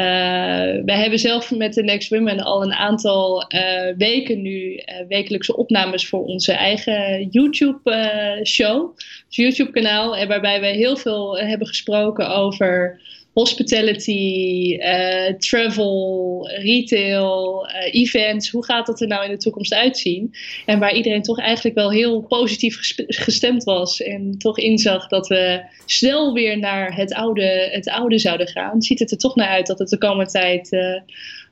wij 0.86 0.97
hebben 0.97 1.19
zelf 1.19 1.52
met 1.52 1.73
de 1.73 1.84
Next 1.84 2.10
Women 2.10 2.39
al 2.39 2.63
een 2.63 2.73
aantal 2.73 3.45
uh, 3.56 3.95
weken 3.97 4.41
nu 4.41 4.73
uh, 4.73 4.84
wekelijkse 5.08 5.56
opnames 5.56 6.08
voor 6.08 6.26
onze 6.26 6.52
eigen 6.52 7.28
YouTube-show, 7.32 8.95
dus 8.95 9.36
YouTube-kanaal, 9.36 10.28
waarbij 10.28 10.60
we 10.60 10.67
heel 10.67 10.97
veel 10.97 11.38
hebben 11.38 11.67
gesproken 11.67 12.30
over 12.30 13.02
hospitality, 13.38 14.76
uh, 14.80 15.34
travel, 15.38 16.50
retail, 16.62 17.67
uh, 17.67 17.93
events. 17.93 18.50
Hoe 18.50 18.65
gaat 18.65 18.86
dat 18.86 19.02
er 19.02 19.08
nou 19.08 19.26
in 19.26 19.32
de 19.32 19.38
toekomst 19.38 19.73
uitzien? 19.73 20.36
En 20.65 20.80
waar 20.80 20.95
iedereen 20.95 21.21
toch 21.21 21.39
eigenlijk 21.39 21.76
wel 21.76 21.91
heel 21.91 22.21
positief 22.21 22.93
gestemd 23.08 23.63
was. 23.63 24.02
En 24.02 24.38
toch 24.38 24.58
inzag 24.60 25.08
dat 25.08 25.28
we 25.28 25.62
snel 25.86 26.34
weer 26.34 26.60
naar 26.60 26.95
het 26.95 27.13
oude, 27.13 27.69
het 27.71 27.89
oude 27.89 28.19
zouden 28.19 28.47
gaan. 28.47 28.82
Ziet 28.82 29.00
het 29.00 29.12
er 29.12 29.17
toch 29.17 29.36
naar 29.36 29.50
uit 29.50 29.67
dat 29.67 29.80
het 29.80 29.89
de 29.89 29.97
komende 29.97 30.32
tijd 30.32 30.71
uh, 30.71 31.02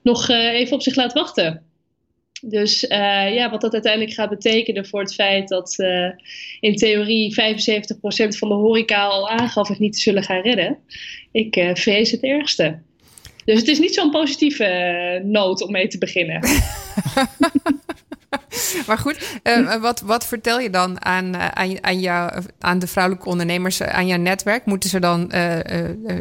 nog 0.04 0.30
even 0.30 0.76
op 0.76 0.82
zich 0.82 0.95
laat 0.95 1.13
wachten. 1.13 1.74
Dus 2.47 2.84
uh, 2.84 3.34
ja, 3.34 3.49
wat 3.49 3.62
dat 3.62 3.73
uiteindelijk 3.73 4.13
gaat 4.13 4.29
betekenen 4.29 4.86
voor 4.86 4.99
het 4.99 5.13
feit 5.13 5.47
dat 5.47 5.75
uh, 5.77 6.10
in 6.60 6.75
theorie 6.75 7.34
75% 7.34 7.36
van 8.38 8.47
de 8.47 8.53
horeca 8.53 9.03
al 9.03 9.29
aangaf 9.29 9.67
het 9.67 9.79
niet 9.79 9.93
te 9.93 9.99
zullen 9.99 10.23
gaan 10.23 10.41
redden. 10.41 10.77
Ik 11.31 11.55
uh, 11.55 11.75
vrees 11.75 12.12
het 12.12 12.23
ergste. 12.23 12.79
Dus 13.45 13.60
het 13.60 13.67
is 13.67 13.79
niet 13.79 13.93
zo'n 13.93 14.12
positieve 14.12 15.21
noot 15.23 15.62
om 15.62 15.71
mee 15.71 15.88
te 15.88 15.97
beginnen. 15.97 16.39
maar 18.88 18.97
goed, 18.97 19.39
wat, 19.81 20.01
wat 20.01 20.27
vertel 20.27 20.60
je 20.60 20.69
dan 20.69 21.05
aan, 21.05 21.36
aan, 21.36 21.84
aan, 21.84 21.99
jou, 21.99 22.43
aan 22.60 22.79
de 22.79 22.88
vrouwelijke 22.88 23.29
ondernemers, 23.29 23.81
aan 23.81 24.08
jouw 24.08 24.17
netwerk? 24.17 24.65
Moeten 24.65 24.89
ze 24.89 24.99
dan 24.99 25.31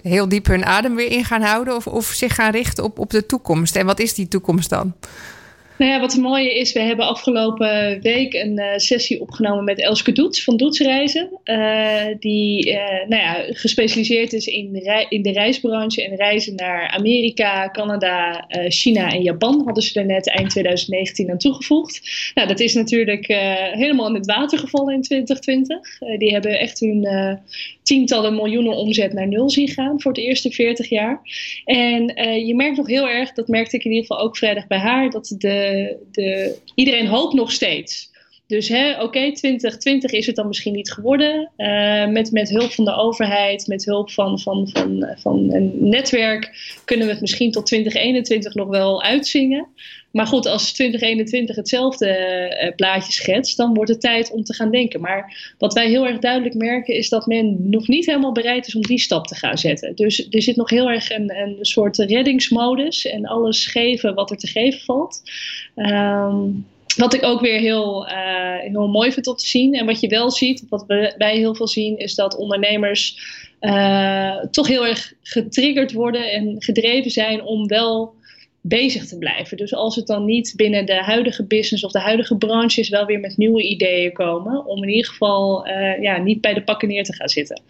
heel 0.02 0.28
diep 0.28 0.46
hun 0.46 0.64
adem 0.64 0.94
weer 0.94 1.10
in 1.10 1.24
gaan 1.24 1.42
houden 1.42 1.76
of, 1.76 1.86
of 1.86 2.06
zich 2.06 2.34
gaan 2.34 2.52
richten 2.52 2.84
op, 2.84 2.98
op 2.98 3.10
de 3.10 3.26
toekomst? 3.26 3.76
En 3.76 3.86
wat 3.86 4.00
is 4.00 4.14
die 4.14 4.28
toekomst 4.28 4.70
dan? 4.70 4.94
Nou 5.78 5.90
ja, 5.90 6.00
wat 6.00 6.12
het 6.12 6.20
mooie 6.20 6.54
is, 6.54 6.72
we 6.72 6.80
hebben 6.80 7.06
afgelopen 7.06 8.00
week 8.00 8.34
een 8.34 8.58
uh, 8.58 8.66
sessie 8.76 9.20
opgenomen 9.20 9.64
met 9.64 9.80
Elske 9.80 10.12
Doets 10.12 10.44
van 10.44 10.56
Doetsreizen. 10.56 11.40
Uh, 11.44 12.04
die 12.18 12.70
uh, 12.70 12.78
nou 13.08 13.22
ja, 13.22 13.44
gespecialiseerd 13.48 14.32
is 14.32 14.46
in 14.46 14.72
de, 14.72 15.06
in 15.08 15.22
de 15.22 15.32
reisbranche 15.32 16.04
en 16.04 16.16
reizen 16.16 16.54
naar 16.54 16.88
Amerika, 16.88 17.70
Canada, 17.70 18.46
China 18.68 19.12
en 19.12 19.22
Japan. 19.22 19.62
Hadden 19.64 19.82
ze 19.82 20.00
er 20.00 20.06
net 20.06 20.28
eind 20.28 20.50
2019 20.50 21.30
aan 21.30 21.38
toegevoegd. 21.38 22.00
Nou, 22.34 22.48
dat 22.48 22.60
is 22.60 22.74
natuurlijk 22.74 23.26
helemaal 23.72 24.08
in 24.08 24.14
het 24.14 24.26
water 24.26 24.58
gevallen 24.58 24.94
in 24.94 25.02
2020. 25.02 25.98
die 26.18 26.32
hebben 26.32 26.58
echt 26.58 26.80
hun 26.80 27.06
tientallen 27.84 28.34
miljoenen 28.34 28.76
omzet 28.76 29.12
naar 29.12 29.28
nul 29.28 29.50
zien 29.50 29.68
gaan 29.68 30.00
voor 30.00 30.12
het 30.12 30.20
eerste 30.20 30.50
40 30.50 30.88
jaar. 30.88 31.20
En 31.64 32.06
je 32.46 32.54
merkt 32.54 32.76
nog 32.76 32.86
heel 32.86 33.08
erg, 33.08 33.32
dat 33.32 33.48
merkte 33.48 33.76
ik 33.76 33.84
in 33.84 33.90
ieder 33.90 34.06
geval 34.06 34.24
ook 34.24 34.36
vrijdag 34.36 34.66
bij 34.66 34.78
haar, 34.78 35.10
dat 35.10 35.34
de 35.38 35.84
de, 36.12 36.56
iedereen 36.74 37.06
hoopt 37.06 37.34
nog 37.34 37.52
steeds. 37.52 38.12
Dus 38.46 38.70
oké, 38.70 38.96
okay, 39.00 39.32
2020 39.32 40.10
is 40.10 40.26
het 40.26 40.36
dan 40.36 40.46
misschien 40.46 40.72
niet 40.72 40.92
geworden. 40.92 41.50
Uh, 41.56 42.06
met, 42.06 42.32
met 42.32 42.48
hulp 42.48 42.70
van 42.70 42.84
de 42.84 42.94
overheid, 42.94 43.66
met 43.66 43.84
hulp 43.84 44.10
van, 44.10 44.40
van, 44.40 44.68
van, 44.72 45.14
van 45.16 45.52
een 45.52 45.88
netwerk, 45.88 46.56
kunnen 46.84 47.06
we 47.06 47.12
het 47.12 47.20
misschien 47.20 47.50
tot 47.50 47.66
2021 47.66 48.54
nog 48.54 48.68
wel 48.68 49.02
uitzingen. 49.02 49.68
Maar 50.14 50.26
goed, 50.26 50.46
als 50.46 50.72
2021 50.72 51.56
hetzelfde 51.56 52.08
uh, 52.62 52.74
plaatje 52.76 53.12
schetst, 53.12 53.56
dan 53.56 53.74
wordt 53.74 53.90
het 53.90 54.00
tijd 54.00 54.30
om 54.30 54.44
te 54.44 54.54
gaan 54.54 54.70
denken. 54.70 55.00
Maar 55.00 55.54
wat 55.58 55.72
wij 55.72 55.88
heel 55.88 56.06
erg 56.06 56.18
duidelijk 56.18 56.54
merken, 56.54 56.94
is 56.94 57.08
dat 57.08 57.26
men 57.26 57.70
nog 57.70 57.88
niet 57.88 58.06
helemaal 58.06 58.32
bereid 58.32 58.66
is 58.66 58.74
om 58.74 58.82
die 58.82 58.98
stap 58.98 59.26
te 59.26 59.34
gaan 59.34 59.58
zetten. 59.58 59.94
Dus 59.94 60.26
er 60.30 60.42
zit 60.42 60.56
nog 60.56 60.70
heel 60.70 60.90
erg 60.90 61.10
een, 61.10 61.36
een 61.36 61.56
soort 61.60 61.96
reddingsmodus 61.96 63.06
en 63.06 63.26
alles 63.26 63.66
geven 63.66 64.14
wat 64.14 64.30
er 64.30 64.36
te 64.36 64.46
geven 64.46 64.80
valt. 64.80 65.22
Um, 65.76 66.66
wat 66.96 67.14
ik 67.14 67.22
ook 67.22 67.40
weer 67.40 67.60
heel, 67.60 68.06
uh, 68.08 68.58
heel 68.58 68.88
mooi 68.88 69.12
vind 69.12 69.26
om 69.26 69.36
te 69.36 69.46
zien. 69.46 69.74
En 69.74 69.86
wat 69.86 70.00
je 70.00 70.08
wel 70.08 70.30
ziet, 70.30 70.64
wat 70.68 70.84
wij 71.18 71.36
heel 71.36 71.54
veel 71.54 71.68
zien, 71.68 71.98
is 71.98 72.14
dat 72.14 72.36
ondernemers 72.36 73.18
uh, 73.60 74.44
toch 74.50 74.66
heel 74.66 74.86
erg 74.86 75.12
getriggerd 75.22 75.92
worden 75.92 76.32
en 76.32 76.62
gedreven 76.62 77.10
zijn 77.10 77.42
om 77.42 77.66
wel 77.66 78.14
bezig 78.66 79.06
te 79.06 79.18
blijven. 79.18 79.56
Dus 79.56 79.74
als 79.74 79.96
het 79.96 80.06
dan 80.06 80.24
niet 80.24 80.52
binnen 80.56 80.86
de 80.86 81.02
huidige 81.02 81.44
business 81.46 81.84
of 81.84 81.92
de 81.92 82.00
huidige 82.00 82.36
branche 82.36 82.80
is, 82.80 82.88
wel 82.88 83.06
weer 83.06 83.20
met 83.20 83.36
nieuwe 83.36 83.62
ideeën 83.62 84.12
komen. 84.12 84.66
Om 84.66 84.82
in 84.82 84.88
ieder 84.88 85.10
geval 85.10 85.66
uh, 85.66 86.02
ja, 86.02 86.18
niet 86.18 86.40
bij 86.40 86.54
de 86.54 86.62
pakken 86.62 86.88
neer 86.88 87.04
te 87.04 87.14
gaan 87.14 87.28
zitten. 87.28 87.62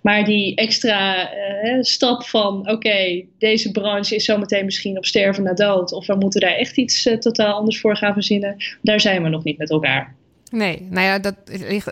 Maar 0.00 0.24
die 0.24 0.54
extra 0.54 1.30
uh, 1.34 1.82
stap 1.82 2.22
van 2.22 2.70
oké, 2.70 3.24
deze 3.38 3.70
branche 3.70 4.14
is 4.14 4.24
zometeen 4.24 4.64
misschien 4.64 4.96
op 4.96 5.06
sterven 5.06 5.42
na 5.42 5.52
dood. 5.52 5.92
Of 5.92 6.06
we 6.06 6.14
moeten 6.14 6.40
daar 6.40 6.56
echt 6.56 6.76
iets 6.76 7.06
uh, 7.06 7.16
totaal 7.16 7.54
anders 7.54 7.80
voor 7.80 7.96
gaan 7.96 8.12
verzinnen. 8.12 8.56
Daar 8.82 9.00
zijn 9.00 9.22
we 9.22 9.28
nog 9.28 9.44
niet 9.44 9.58
met 9.58 9.70
elkaar. 9.70 10.14
Nee, 10.50 10.86
nou 10.90 11.06
ja, 11.06 11.18
dat, 11.18 11.34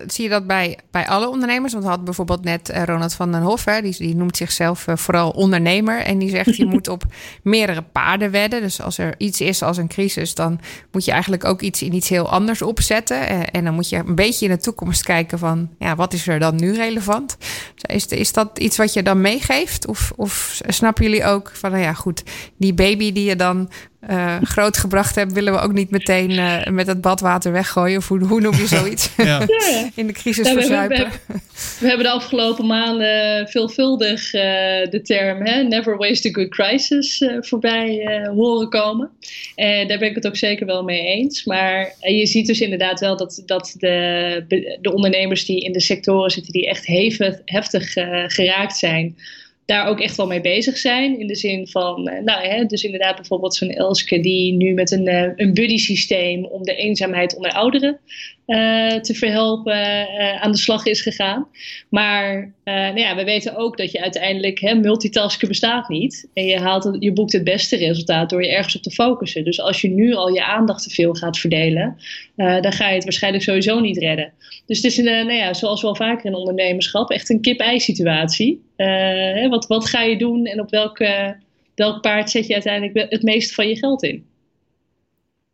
zie 0.07 0.25
je 0.25 0.29
dat 0.29 0.47
bij, 0.47 0.79
bij 0.91 1.09
alle 1.09 1.29
ondernemers? 1.29 1.73
Want 1.73 1.85
we 1.85 1.89
hadden 1.89 2.07
bijvoorbeeld 2.07 2.45
net 2.45 2.71
uh, 2.71 2.83
Ronald 2.83 3.15
van 3.15 3.33
den 3.33 3.43
Hof, 3.43 3.65
hè, 3.65 3.83
die, 3.83 3.97
die 3.99 4.17
noemt 4.17 4.37
zichzelf 4.37 4.87
uh, 4.87 4.97
vooral 4.97 5.31
ondernemer. 5.31 5.99
En 5.99 6.19
die 6.19 6.31
zegt, 6.31 6.57
je 6.57 6.65
moet 6.75 6.89
op 6.89 7.05
meerdere 7.43 7.83
paarden 7.83 8.31
wedden. 8.31 8.61
Dus 8.61 8.81
als 8.81 8.99
er 8.99 9.15
iets 9.19 9.41
is 9.41 9.63
als 9.63 9.77
een 9.77 9.89
crisis, 9.89 10.35
dan 10.35 10.61
moet 10.93 11.05
je 11.05 11.11
eigenlijk 11.11 11.45
ook 11.45 11.61
iets 11.61 11.83
in 11.83 11.95
iets 11.95 12.09
heel 12.09 12.31
anders 12.31 12.63
opzetten. 12.63 13.33
Uh, 13.33 13.41
en 13.53 13.65
dan 13.65 13.75
moet 13.75 13.89
je 13.89 13.97
een 13.97 14.15
beetje 14.15 14.47
in 14.47 14.53
de 14.53 14.59
toekomst 14.59 15.03
kijken 15.03 15.39
van, 15.39 15.71
ja, 15.79 15.97
wat 15.97 16.13
is 16.13 16.27
er 16.27 16.39
dan 16.39 16.57
nu 16.57 16.75
relevant? 16.75 17.37
Is, 17.87 18.07
is 18.07 18.33
dat 18.33 18.59
iets 18.59 18.77
wat 18.77 18.93
je 18.93 19.03
dan 19.03 19.21
meegeeft? 19.21 19.87
Of, 19.87 20.13
of 20.17 20.61
snappen 20.67 21.05
jullie 21.05 21.25
ook 21.25 21.51
van, 21.55 21.71
nou 21.71 21.83
ja, 21.83 21.93
goed, 21.93 22.23
die 22.57 22.75
baby 22.75 23.13
die 23.13 23.25
je 23.25 23.37
dan 23.37 23.69
uh, 24.11 24.37
groot 24.43 24.77
gebracht 24.77 25.15
hebt, 25.15 25.33
willen 25.33 25.53
we 25.53 25.59
ook 25.59 25.73
niet 25.73 25.91
meteen 25.91 26.31
uh, 26.31 26.67
met 26.67 26.87
het 26.87 27.01
badwater 27.01 27.53
weggooien. 27.53 27.99
Of 27.99 28.09
hoe, 28.09 28.25
hoe 28.25 28.41
noem 28.41 28.55
je 28.55 28.67
zoiets? 28.67 29.11
ja. 29.17 29.47
In 29.95 30.07
de 30.07 30.13
crisis 30.13 30.49
ja, 30.49 30.53
verzuipen. 30.53 30.97
We, 30.97 31.13
we, 31.27 31.39
we, 31.81 31.87
hebben 31.87 32.07
de 32.07 32.13
afgelopen 32.13 32.67
maanden 32.67 33.49
veelvuldig 33.49 34.35
uh, 34.35 34.43
de 34.91 35.01
term 35.03 35.47
hè, 35.47 35.63
never 35.63 35.97
waste 35.97 36.29
a 36.29 36.33
good 36.33 36.49
crisis 36.49 37.25
voorbij 37.41 38.09
horen 38.35 38.69
komen. 38.69 39.11
En 39.55 39.89
daar 39.89 39.99
ben 39.99 40.09
ik 40.09 40.15
het 40.15 40.27
ook 40.27 40.37
zeker 40.37 40.67
wel 40.67 40.83
mee 40.83 41.07
eens. 41.07 41.45
Maar 41.45 41.95
je 42.01 42.27
ziet 42.27 42.47
dus 42.47 42.61
inderdaad 42.61 43.01
wel 43.01 43.17
dat, 43.17 43.43
dat 43.47 43.75
de, 43.79 44.77
de 44.81 44.93
ondernemers 44.93 45.45
die 45.45 45.65
in 45.65 45.73
de 45.73 45.81
sectoren 45.81 46.31
zitten 46.31 46.53
die 46.53 46.69
echt 46.69 46.87
hevig, 46.87 47.41
heftig 47.45 47.93
geraakt 48.27 48.77
zijn 48.77 49.17
daar 49.65 49.87
ook 49.87 50.01
echt 50.01 50.17
wel 50.17 50.27
mee 50.27 50.41
bezig 50.41 50.79
zijn. 50.79 51.19
In 51.19 51.27
de 51.27 51.37
zin 51.37 51.69
van, 51.69 52.09
eh, 52.09 52.23
nou 52.23 52.47
hè, 52.47 52.65
dus 52.65 52.85
inderdaad 52.85 53.17
bijvoorbeeld 53.17 53.55
zo'n 53.55 53.71
Elske 53.71 54.21
die 54.21 54.53
nu 54.53 54.75
met 54.75 54.91
een, 54.91 55.07
eh, 55.07 55.31
een 55.37 55.55
buddy 55.55 55.77
systeem 55.77 56.45
om 56.45 56.63
de 56.63 56.75
eenzaamheid 56.75 57.37
onder 57.37 57.51
ouderen 57.51 58.01
te 59.01 59.15
verhelpen 59.15 60.09
aan 60.41 60.53
de 60.53 60.59
slag 60.59 60.87
is 60.87 61.01
gegaan. 61.01 61.49
Maar 61.89 62.53
nou 62.65 62.99
ja, 62.99 63.17
we 63.17 63.25
weten 63.25 63.57
ook 63.57 63.77
dat 63.77 63.93
je 63.93 64.03
uiteindelijk, 64.03 64.61
hè, 64.61 64.75
multitasken 64.75 65.49
bestaat 65.49 65.89
niet. 65.89 66.29
En 66.35 66.45
je, 66.45 66.59
haalt 66.59 66.97
je 66.99 67.13
boekt 67.13 67.33
het 67.33 67.45
beste 67.45 67.77
resultaat 67.77 68.31
door 68.31 68.43
je 68.43 68.51
ergens 68.51 68.77
op 68.77 68.83
te 68.83 68.91
focussen. 68.91 69.45
Dus 69.45 69.61
als 69.61 69.81
je 69.81 69.89
nu 69.89 70.15
al 70.15 70.29
je 70.29 70.45
aandacht 70.45 70.83
te 70.83 70.91
veel 70.91 71.15
gaat 71.15 71.39
verdelen, 71.39 71.97
dan 72.37 72.73
ga 72.73 72.89
je 72.89 72.95
het 72.95 73.05
waarschijnlijk 73.05 73.45
sowieso 73.45 73.81
niet 73.81 73.99
redden. 73.99 74.33
Dus 74.67 74.77
het 74.77 74.87
is, 74.87 74.97
nou 74.97 75.33
ja, 75.33 75.55
zoals 75.55 75.83
wel 75.83 75.97
vaker 75.97 76.27
in 76.27 76.35
ondernemerschap, 76.35 77.11
echt 77.11 77.31
een 77.31 77.41
kip-ei 77.41 77.81
situatie. 77.81 78.63
wat, 79.49 79.67
wat 79.67 79.89
ga 79.89 80.03
je 80.03 80.19
doen 80.19 80.47
en 80.47 80.61
op 80.61 80.71
welke 80.71 81.37
welk 81.75 82.01
paard 82.01 82.31
zet 82.31 82.47
je 82.47 82.53
uiteindelijk 82.53 83.11
het 83.11 83.23
meeste 83.23 83.55
van 83.55 83.69
je 83.69 83.77
geld 83.77 84.03
in? 84.03 84.27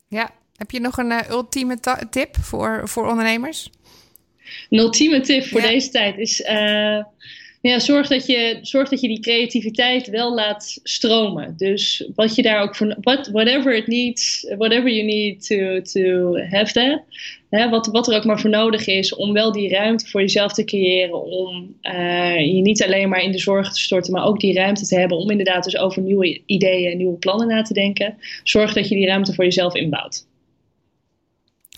Ja, 0.08 0.30
heb 0.60 0.70
je 0.70 0.80
nog 0.80 0.96
een 0.98 1.10
uh, 1.10 1.30
ultieme 1.30 1.78
tip 2.10 2.36
voor, 2.36 2.82
voor 2.84 3.08
ondernemers? 3.08 3.70
Een 4.70 4.78
ultieme 4.78 5.20
tip 5.20 5.44
voor 5.44 5.60
deze 5.60 5.90
tijd 5.90 6.18
is: 6.18 6.40
uh, 6.40 7.02
ja, 7.60 7.78
zorg, 7.78 8.08
dat 8.08 8.26
je, 8.26 8.58
zorg 8.62 8.88
dat 8.88 9.00
je 9.00 9.08
die 9.08 9.20
creativiteit 9.20 10.08
wel 10.08 10.34
laat 10.34 10.80
stromen. 10.82 11.54
Dus 11.56 12.08
wat 12.14 12.34
je 12.34 12.42
daar 12.42 12.62
ook 12.62 12.76
voor, 12.76 12.96
what, 13.00 13.28
whatever 13.28 13.76
it 13.76 13.86
needs, 13.86 14.46
whatever 14.58 14.90
you 14.90 15.06
need 15.06 15.46
to, 15.46 15.80
to 15.80 16.36
have 16.36 16.72
that. 16.72 17.02
Hè, 17.50 17.68
wat, 17.68 17.86
wat 17.86 18.08
er 18.08 18.16
ook 18.16 18.24
maar 18.24 18.40
voor 18.40 18.50
nodig 18.50 18.86
is 18.86 19.14
om 19.14 19.32
wel 19.32 19.52
die 19.52 19.68
ruimte 19.68 20.06
voor 20.06 20.20
jezelf 20.20 20.52
te 20.52 20.64
creëren. 20.64 21.24
Om 21.24 21.74
uh, 21.82 22.54
je 22.54 22.60
niet 22.62 22.84
alleen 22.84 23.08
maar 23.08 23.22
in 23.22 23.32
de 23.32 23.38
zorg 23.38 23.72
te 23.72 23.80
storten, 23.80 24.12
maar 24.12 24.24
ook 24.24 24.40
die 24.40 24.54
ruimte 24.54 24.86
te 24.86 24.98
hebben 24.98 25.18
om 25.18 25.30
inderdaad 25.30 25.64
dus 25.64 25.76
over 25.76 26.02
nieuwe 26.02 26.40
ideeën 26.46 26.90
en 26.90 26.96
nieuwe 26.96 27.18
plannen 27.18 27.48
na 27.48 27.62
te 27.62 27.74
denken. 27.74 28.18
Zorg 28.42 28.72
dat 28.72 28.88
je 28.88 28.94
die 28.94 29.06
ruimte 29.06 29.34
voor 29.34 29.44
jezelf 29.44 29.74
inbouwt. 29.74 30.28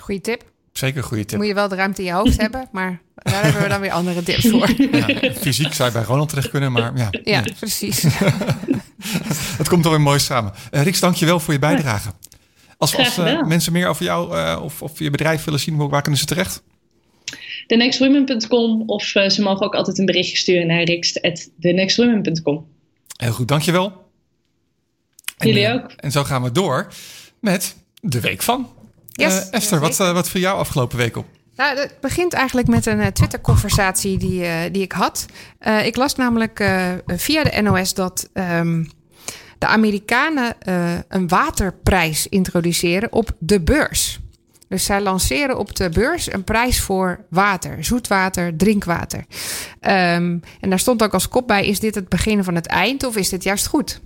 Goeie 0.03 0.21
tip. 0.21 0.45
Zeker 0.73 0.97
een 0.97 1.03
goede 1.05 1.25
tip. 1.25 1.39
Moet 1.39 1.47
je 1.47 1.55
wel 1.55 1.69
de 1.69 1.75
ruimte 1.75 2.01
in 2.01 2.07
je 2.07 2.13
hoofd 2.13 2.41
hebben, 2.47 2.69
maar 2.73 3.01
daar 3.15 3.43
hebben 3.43 3.63
we 3.63 3.69
dan 3.69 3.81
weer 3.81 3.91
andere 3.91 4.23
tips 4.23 4.49
voor. 4.49 4.71
Ja, 4.91 5.33
fysiek 5.33 5.73
zou 5.73 5.89
je 5.89 5.95
bij 5.95 6.05
Ronald 6.05 6.29
terecht 6.29 6.51
kunnen, 6.51 6.73
maar 6.73 6.93
ja. 6.97 7.09
Ja, 7.25 7.45
precies. 7.59 8.03
Het 9.59 9.69
komt 9.69 9.85
alweer 9.85 10.01
mooi 10.01 10.19
samen. 10.19 10.53
Uh, 10.71 10.83
Riks, 10.83 11.01
dank 11.01 11.15
je 11.15 11.27
wel 11.27 11.41
voor 11.41 11.53
je 11.53 11.59
bijdrage. 11.59 12.11
Als, 12.79 12.97
als 12.97 13.19
uh, 13.19 13.43
mensen 13.43 13.73
meer 13.73 13.89
over 13.89 14.05
jou 14.05 14.37
uh, 14.37 14.61
of, 14.63 14.83
of 14.83 14.99
je 14.99 15.11
bedrijf 15.11 15.45
willen 15.45 15.61
zien, 15.61 15.89
waar 15.89 16.03
kunnen 16.03 16.21
ze 16.21 16.27
terecht? 16.27 16.63
thenextwomen.com 17.67 18.83
of 18.87 19.05
ze 19.05 19.43
mogen 19.43 19.67
ook 19.67 19.75
altijd 19.75 19.99
een 19.99 20.07
berichtje 20.07 20.37
sturen 20.37 20.67
naar 20.67 20.83
riks.thenextwomen.com. 20.83 22.67
Heel 23.17 23.33
goed, 23.33 23.49
dankjewel. 23.49 24.11
En, 25.37 25.49
Jullie 25.49 25.73
ook. 25.73 25.91
En 25.91 26.11
zo 26.11 26.25
gaan 26.25 26.43
we 26.43 26.53
door 26.53 26.93
met 27.41 27.77
de 28.01 28.21
week 28.21 28.43
van. 28.43 28.69
Yes, 29.13 29.51
Esther, 29.51 29.81
wat, 29.81 29.97
wat 29.97 30.29
viel 30.29 30.41
jou 30.41 30.59
afgelopen 30.59 30.99
week 30.99 31.17
op? 31.17 31.27
Nou, 31.57 31.79
het 31.79 31.95
begint 32.01 32.33
eigenlijk 32.33 32.69
met 32.69 32.87
een 32.87 32.99
uh, 32.99 33.07
Twitter-conversatie 33.07 34.19
die, 34.19 34.41
uh, 34.41 34.57
die 34.73 34.83
ik 34.83 34.93
had. 34.93 35.27
Uh, 35.61 35.87
ik 35.87 35.97
las 35.97 36.15
namelijk 36.15 36.71
via 37.07 37.45
de 37.45 37.63
NOS 37.63 37.95
dat 37.95 38.29
um, 38.35 38.91
de 39.59 39.67
Amerikanen 39.67 40.55
een 41.09 41.29
waterprijs 41.29 42.27
introduceren 42.27 43.13
op 43.13 43.31
de 43.39 43.61
beurs. 43.61 44.21
Dus 44.69 44.85
zij 44.85 45.01
lanceren 45.01 45.59
op 45.59 45.77
de 45.77 45.89
beurs 45.89 46.33
een 46.33 46.45
prijs 46.45 46.81
voor 46.81 47.25
water, 47.31 47.85
zoetwater, 47.85 48.57
drinkwater. 48.57 49.19
Um, 49.19 50.41
en 50.61 50.69
daar 50.69 50.79
stond 50.79 51.03
ook 51.03 51.13
als 51.13 51.29
kop 51.29 51.47
bij: 51.47 51.67
is 51.67 51.81
dit 51.81 51.95
het 51.95 52.09
begin 52.09 52.45
van 52.45 52.55
het 52.55 52.67
eind 52.67 53.05
of 53.05 53.17
is 53.17 53.29
dit 53.29 53.43
juist 53.43 53.67
goed? 53.67 54.01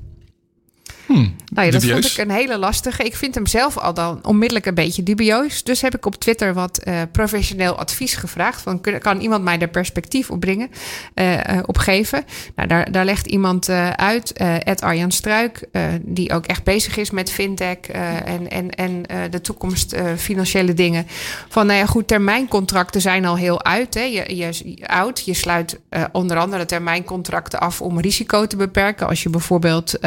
Hmm, 1.07 1.37
nou 1.53 1.67
ja, 1.67 1.73
dat 1.73 1.85
vond 1.85 2.11
ik 2.11 2.17
een 2.17 2.31
hele 2.31 2.59
lastige. 2.59 3.03
Ik 3.03 3.17
vind 3.17 3.35
hem 3.35 3.47
zelf 3.47 3.79
al 3.79 3.95
dan 3.95 4.19
onmiddellijk 4.23 4.67
een 4.67 4.75
beetje 4.75 5.03
dubieus. 5.03 5.63
Dus 5.65 5.81
heb 5.81 5.95
ik 5.95 6.07
op 6.07 6.15
Twitter 6.15 6.55
wat 6.55 6.81
uh, 6.85 7.03
professioneel 7.13 7.79
advies 7.79 8.15
gevraagd. 8.15 8.63
Van, 8.63 8.81
kan 8.99 9.21
iemand 9.21 9.45
mij 9.45 9.59
daar 9.59 9.69
perspectief 9.69 10.31
op 10.31 10.41
brengen, 10.41 10.71
uh, 11.15 11.33
uh, 11.33 11.41
op 11.67 11.79
geven? 11.79 12.25
Nou, 12.55 12.69
daar, 12.69 12.93
daar 12.93 13.05
legt 13.05 13.27
iemand 13.27 13.69
uit, 13.97 14.33
Ed 14.63 14.83
Arjan 14.83 15.11
Struik, 15.11 15.69
die 16.01 16.33
ook 16.33 16.47
echt 16.47 16.65
bezig 16.65 16.97
is 16.97 17.11
met 17.11 17.31
fintech 17.31 17.79
en, 18.25 18.51
en, 18.51 18.71
en 18.71 19.03
de 19.31 19.41
toekomst 19.41 19.97
financiële 20.17 20.75
dingen. 20.75 21.07
Van 21.49 21.67
nou 21.67 21.79
ja, 21.79 21.87
goed, 21.87 22.09
termijncontracten 22.09 23.01
zijn 23.01 23.25
al 23.25 23.37
heel 23.37 23.65
uit. 23.65 23.95
Hè. 23.95 24.03
Je, 24.03 24.37
je, 24.37 24.89
oud. 24.89 25.25
Je 25.25 25.35
sluit 25.35 25.81
onder 26.13 26.37
andere 26.37 26.65
termijncontracten 26.65 27.61
af 27.61 27.81
om 27.81 28.01
risico 28.01 28.47
te 28.47 28.57
beperken. 28.57 29.09
Als 29.09 29.23
je 29.23 29.31
bijvoorbeeld 29.31 29.99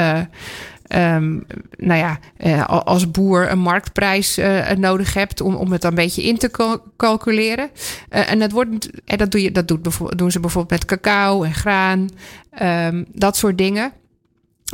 um, 0.95 1.45
nou 1.77 1.99
ja, 1.99 2.19
uh, 2.37 2.67
als 2.67 3.11
boer 3.11 3.51
een 3.51 3.59
marktprijs 3.59 4.37
uh, 4.37 4.69
nodig 4.69 5.13
hebt 5.13 5.41
om, 5.41 5.55
om 5.55 5.71
het 5.71 5.83
een 5.83 5.95
beetje 5.95 6.23
in 6.23 6.37
te 6.37 6.79
calculeren. 6.97 7.69
Uh, 8.09 8.31
en 8.31 8.39
dat, 8.39 8.51
wordt, 8.51 8.89
en 9.05 9.17
dat, 9.17 9.31
doe 9.31 9.41
je, 9.41 9.51
dat 9.51 9.67
doet, 9.67 10.17
doen 10.17 10.31
ze 10.31 10.39
bijvoorbeeld 10.39 10.79
met 10.79 10.99
cacao 10.99 11.43
en 11.43 11.53
graan, 11.53 12.09
um, 12.61 13.05
dat 13.13 13.37
soort 13.37 13.57
dingen. 13.57 13.91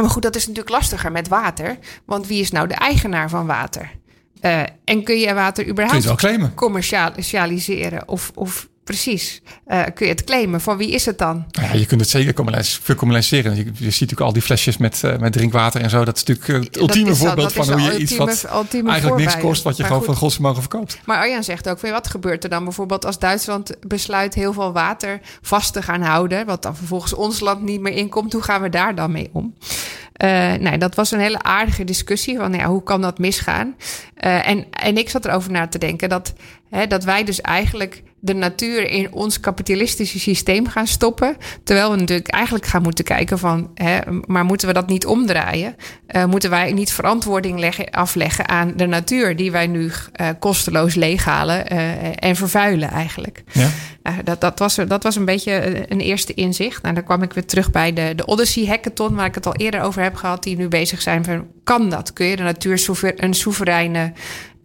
Maar 0.02 0.10
goed, 0.10 0.22
dat 0.22 0.36
is 0.36 0.48
natuurlijk 0.48 0.76
lastiger 0.76 1.12
met 1.12 1.28
water. 1.28 1.78
Want 2.06 2.28
wie 2.28 2.42
is 2.42 2.52
nou 2.52 2.68
de 2.68 2.74
eigenaar 2.74 3.30
van 3.30 3.46
water? 3.46 3.92
en 4.84 5.04
kun 5.04 5.20
je 5.20 5.34
water 5.34 5.68
überhaupt 5.68 6.54
commercialiseren? 6.56 8.08
Of, 8.08 8.32
of 8.36 8.68
Precies. 8.86 9.42
Uh, 9.68 9.84
kun 9.94 10.06
je 10.06 10.12
het 10.12 10.24
claimen? 10.24 10.62
Van 10.62 10.78
wie 10.78 10.92
is 10.92 11.06
het 11.06 11.18
dan? 11.18 11.46
Ja, 11.52 11.74
je 11.74 11.86
kunt 11.86 12.02
het 12.02 12.10
zeker 12.10 12.34
communiceren. 12.96 13.56
Je, 13.56 13.64
je, 13.64 13.72
ziet 13.72 13.84
natuurlijk 13.84 14.22
al 14.22 14.34
die 14.34 14.42
flesjes 14.42 14.78
met, 14.78 15.02
uh, 15.06 15.18
met 15.18 15.34
drinkwater 15.34 15.82
en 15.82 15.90
zo. 15.90 16.06
Dat 16.06 16.16
is 16.16 16.24
natuurlijk 16.24 16.50
eh, 16.50 16.66
het 16.66 16.78
ultieme 16.78 17.16
voorbeeld 17.16 17.54
van 17.54 17.72
hoe 17.72 17.82
je 17.82 17.98
iets 17.98 18.18
wat 18.18 18.48
eigenlijk 18.86 19.16
niks 19.16 19.38
kost... 19.38 19.64
wat 19.64 19.78
je 19.78 19.84
gewoon 19.84 19.98
goed. 19.98 20.06
van 20.06 20.16
godsvermogen 20.16 20.62
verkoopt. 20.62 21.00
Maar 21.06 21.18
Arjan 21.18 21.44
zegt 21.44 21.70
ook, 21.70 21.80
wat 21.82 22.08
gebeurt 22.08 22.44
er 22.44 22.50
dan 22.50 22.64
bijvoorbeeld... 22.64 23.06
als 23.06 23.20
Duitsland 23.20 23.76
besluit 23.88 24.34
heel 24.34 24.54
veel 24.54 24.72
water 24.72 25.20
vast 25.42 25.74
te 25.74 25.82
gaan 25.82 26.02
houden... 26.02 26.46
wat 26.46 26.62
dan 26.62 26.76
vervolgens 26.76 27.14
ons 27.14 27.40
land 27.40 27.62
niet 27.62 27.82
meer 27.82 27.94
inkomt? 27.94 28.34
Hoe 28.34 28.42
gaan 28.42 28.62
we 28.62 28.70
daar 28.70 28.96
dan 28.96 29.12
mee 29.12 29.30
om? 29.34 29.56
Uh, 30.24 30.54
nou, 30.54 30.78
dat 30.78 30.96
was 30.96 31.12
een 31.12 31.20
hele 31.20 31.42
aardige 31.42 31.84
discussie 31.84 32.38
van 32.38 32.54
ja, 32.54 32.66
hoe 32.66 32.84
kan 32.84 33.02
dat 33.02 33.18
misgaan? 33.18 33.76
En, 34.16 34.66
en 34.70 34.98
ik 34.98 35.10
zat 35.10 35.26
erover 35.26 35.52
na 35.52 35.68
te 35.68 35.78
denken 35.78 36.10
dat, 36.10 36.34
hè, 36.70 36.88
dat 36.88 37.04
wij 37.04 37.24
dus 37.24 37.42
eigenlijk 37.42 38.04
de 38.26 38.34
natuur 38.34 38.90
in 38.90 39.14
ons 39.14 39.40
kapitalistische 39.40 40.20
systeem 40.20 40.68
gaan 40.68 40.88
stoppen. 40.88 41.38
Terwijl 41.64 41.92
we 41.92 41.98
natuurlijk 41.98 42.28
eigenlijk 42.28 42.66
gaan 42.66 42.82
moeten 42.82 43.06
kijken 43.06 43.40
van, 43.40 43.72
hè, 43.74 44.00
maar 44.26 44.46
moeten 44.46 44.68
we 44.68 44.74
dat 44.74 44.88
niet 44.88 45.06
omdraaien? 45.06 45.76
Uh, 46.16 46.26
moeten 46.26 46.50
wij 46.50 46.72
niet 46.72 46.92
verantwoording 46.92 47.60
leggen, 47.60 47.90
afleggen 47.90 48.48
aan 48.48 48.74
de 48.76 48.86
natuur 48.86 49.36
die 49.36 49.52
wij 49.52 49.68
nu 49.68 49.86
uh, 49.86 50.28
kosteloos 50.40 50.96
leeghalen 50.96 51.74
uh, 51.74 51.80
en 52.16 52.36
vervuilen 52.36 52.90
eigenlijk? 52.90 53.44
Ja. 53.52 53.70
dat, 54.24 54.42
dat, 54.42 54.60
was, 54.60 54.76
dat 54.88 55.04
was 55.04 55.16
een 55.16 55.26
beetje 55.26 55.86
een 55.92 56.00
eerste 56.00 56.34
inzicht. 56.34 56.82
Nou, 56.82 56.96
dan 56.96 57.04
kwam 57.04 57.22
ik 57.22 57.34
weer 57.34 57.46
terug 57.46 57.72
bij 57.72 57.94
de, 57.94 58.14
de 58.16 58.26
Odyssey 58.26 58.66
Hackathon, 58.66 59.16
waar 59.16 59.26
ik 59.26 59.36
het 59.36 59.46
al 59.46 59.56
eerder 59.56 59.82
over 59.82 60.02
heb 60.02 60.16
gehad, 60.16 60.44
die 60.44 60.58
nu 60.58 60.68
bezig 60.68 61.02
zijn 61.02 61.24
van, 61.24 61.48
kan 61.64 61.90
dat? 61.90 62.14
Kun 62.14 62.26
je 62.26 62.36
de 62.36 62.44
natuur 62.44 62.86
een 63.16 63.34
soevereine 63.34 64.14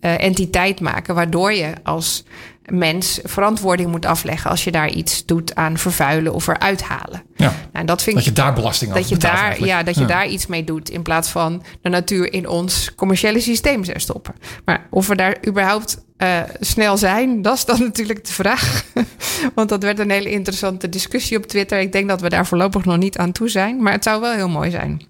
entiteit 0.00 0.80
maken, 0.80 1.14
waardoor 1.14 1.52
je 1.52 1.72
als 1.82 2.24
mens 2.70 3.20
verantwoording 3.22 3.90
moet 3.90 4.06
afleggen 4.06 4.50
als 4.50 4.64
je 4.64 4.70
daar 4.70 4.90
iets 4.90 5.26
doet 5.26 5.54
aan 5.54 5.78
vervuilen 5.78 6.34
of 6.34 6.46
eruit 6.46 6.82
halen. 6.82 7.22
Ja. 7.36 7.54
Nou, 7.72 7.86
dat, 7.86 8.02
vind 8.02 8.16
dat 8.16 8.24
je 8.24 8.32
daar 8.32 8.52
belasting 8.52 8.92
dat 8.92 9.08
je 9.08 9.16
daar, 9.16 9.64
Ja, 9.64 9.82
dat 9.82 9.94
je 9.94 10.04
daar 10.04 10.26
iets 10.26 10.46
mee 10.46 10.64
doet 10.64 10.90
in 10.90 11.02
plaats 11.02 11.28
van 11.28 11.62
de 11.82 11.88
natuur 11.88 12.32
in 12.32 12.48
ons 12.48 12.94
commerciële 12.94 13.40
systeem 13.40 13.84
zou 13.84 14.00
stoppen. 14.00 14.34
Maar 14.64 14.86
of 14.90 15.06
we 15.06 15.16
daar 15.16 15.36
überhaupt 15.46 16.04
uh, 16.18 16.40
snel 16.60 16.96
zijn, 16.96 17.42
dat 17.42 17.56
is 17.56 17.64
dan 17.64 17.80
natuurlijk 17.88 18.26
de 18.26 18.32
vraag. 18.32 18.84
Want 19.54 19.68
dat 19.68 19.82
werd 19.82 19.98
een 19.98 20.10
hele 20.10 20.30
interessante 20.30 20.88
discussie 20.88 21.36
op 21.36 21.46
Twitter. 21.46 21.80
Ik 21.80 21.92
denk 21.92 22.08
dat 22.08 22.20
we 22.20 22.28
daar 22.28 22.46
voorlopig 22.46 22.84
nog 22.84 22.96
niet 22.96 23.18
aan 23.18 23.32
toe 23.32 23.48
zijn, 23.48 23.82
maar 23.82 23.92
het 23.92 24.04
zou 24.04 24.20
wel 24.20 24.32
heel 24.32 24.48
mooi 24.48 24.70
zijn. 24.70 25.09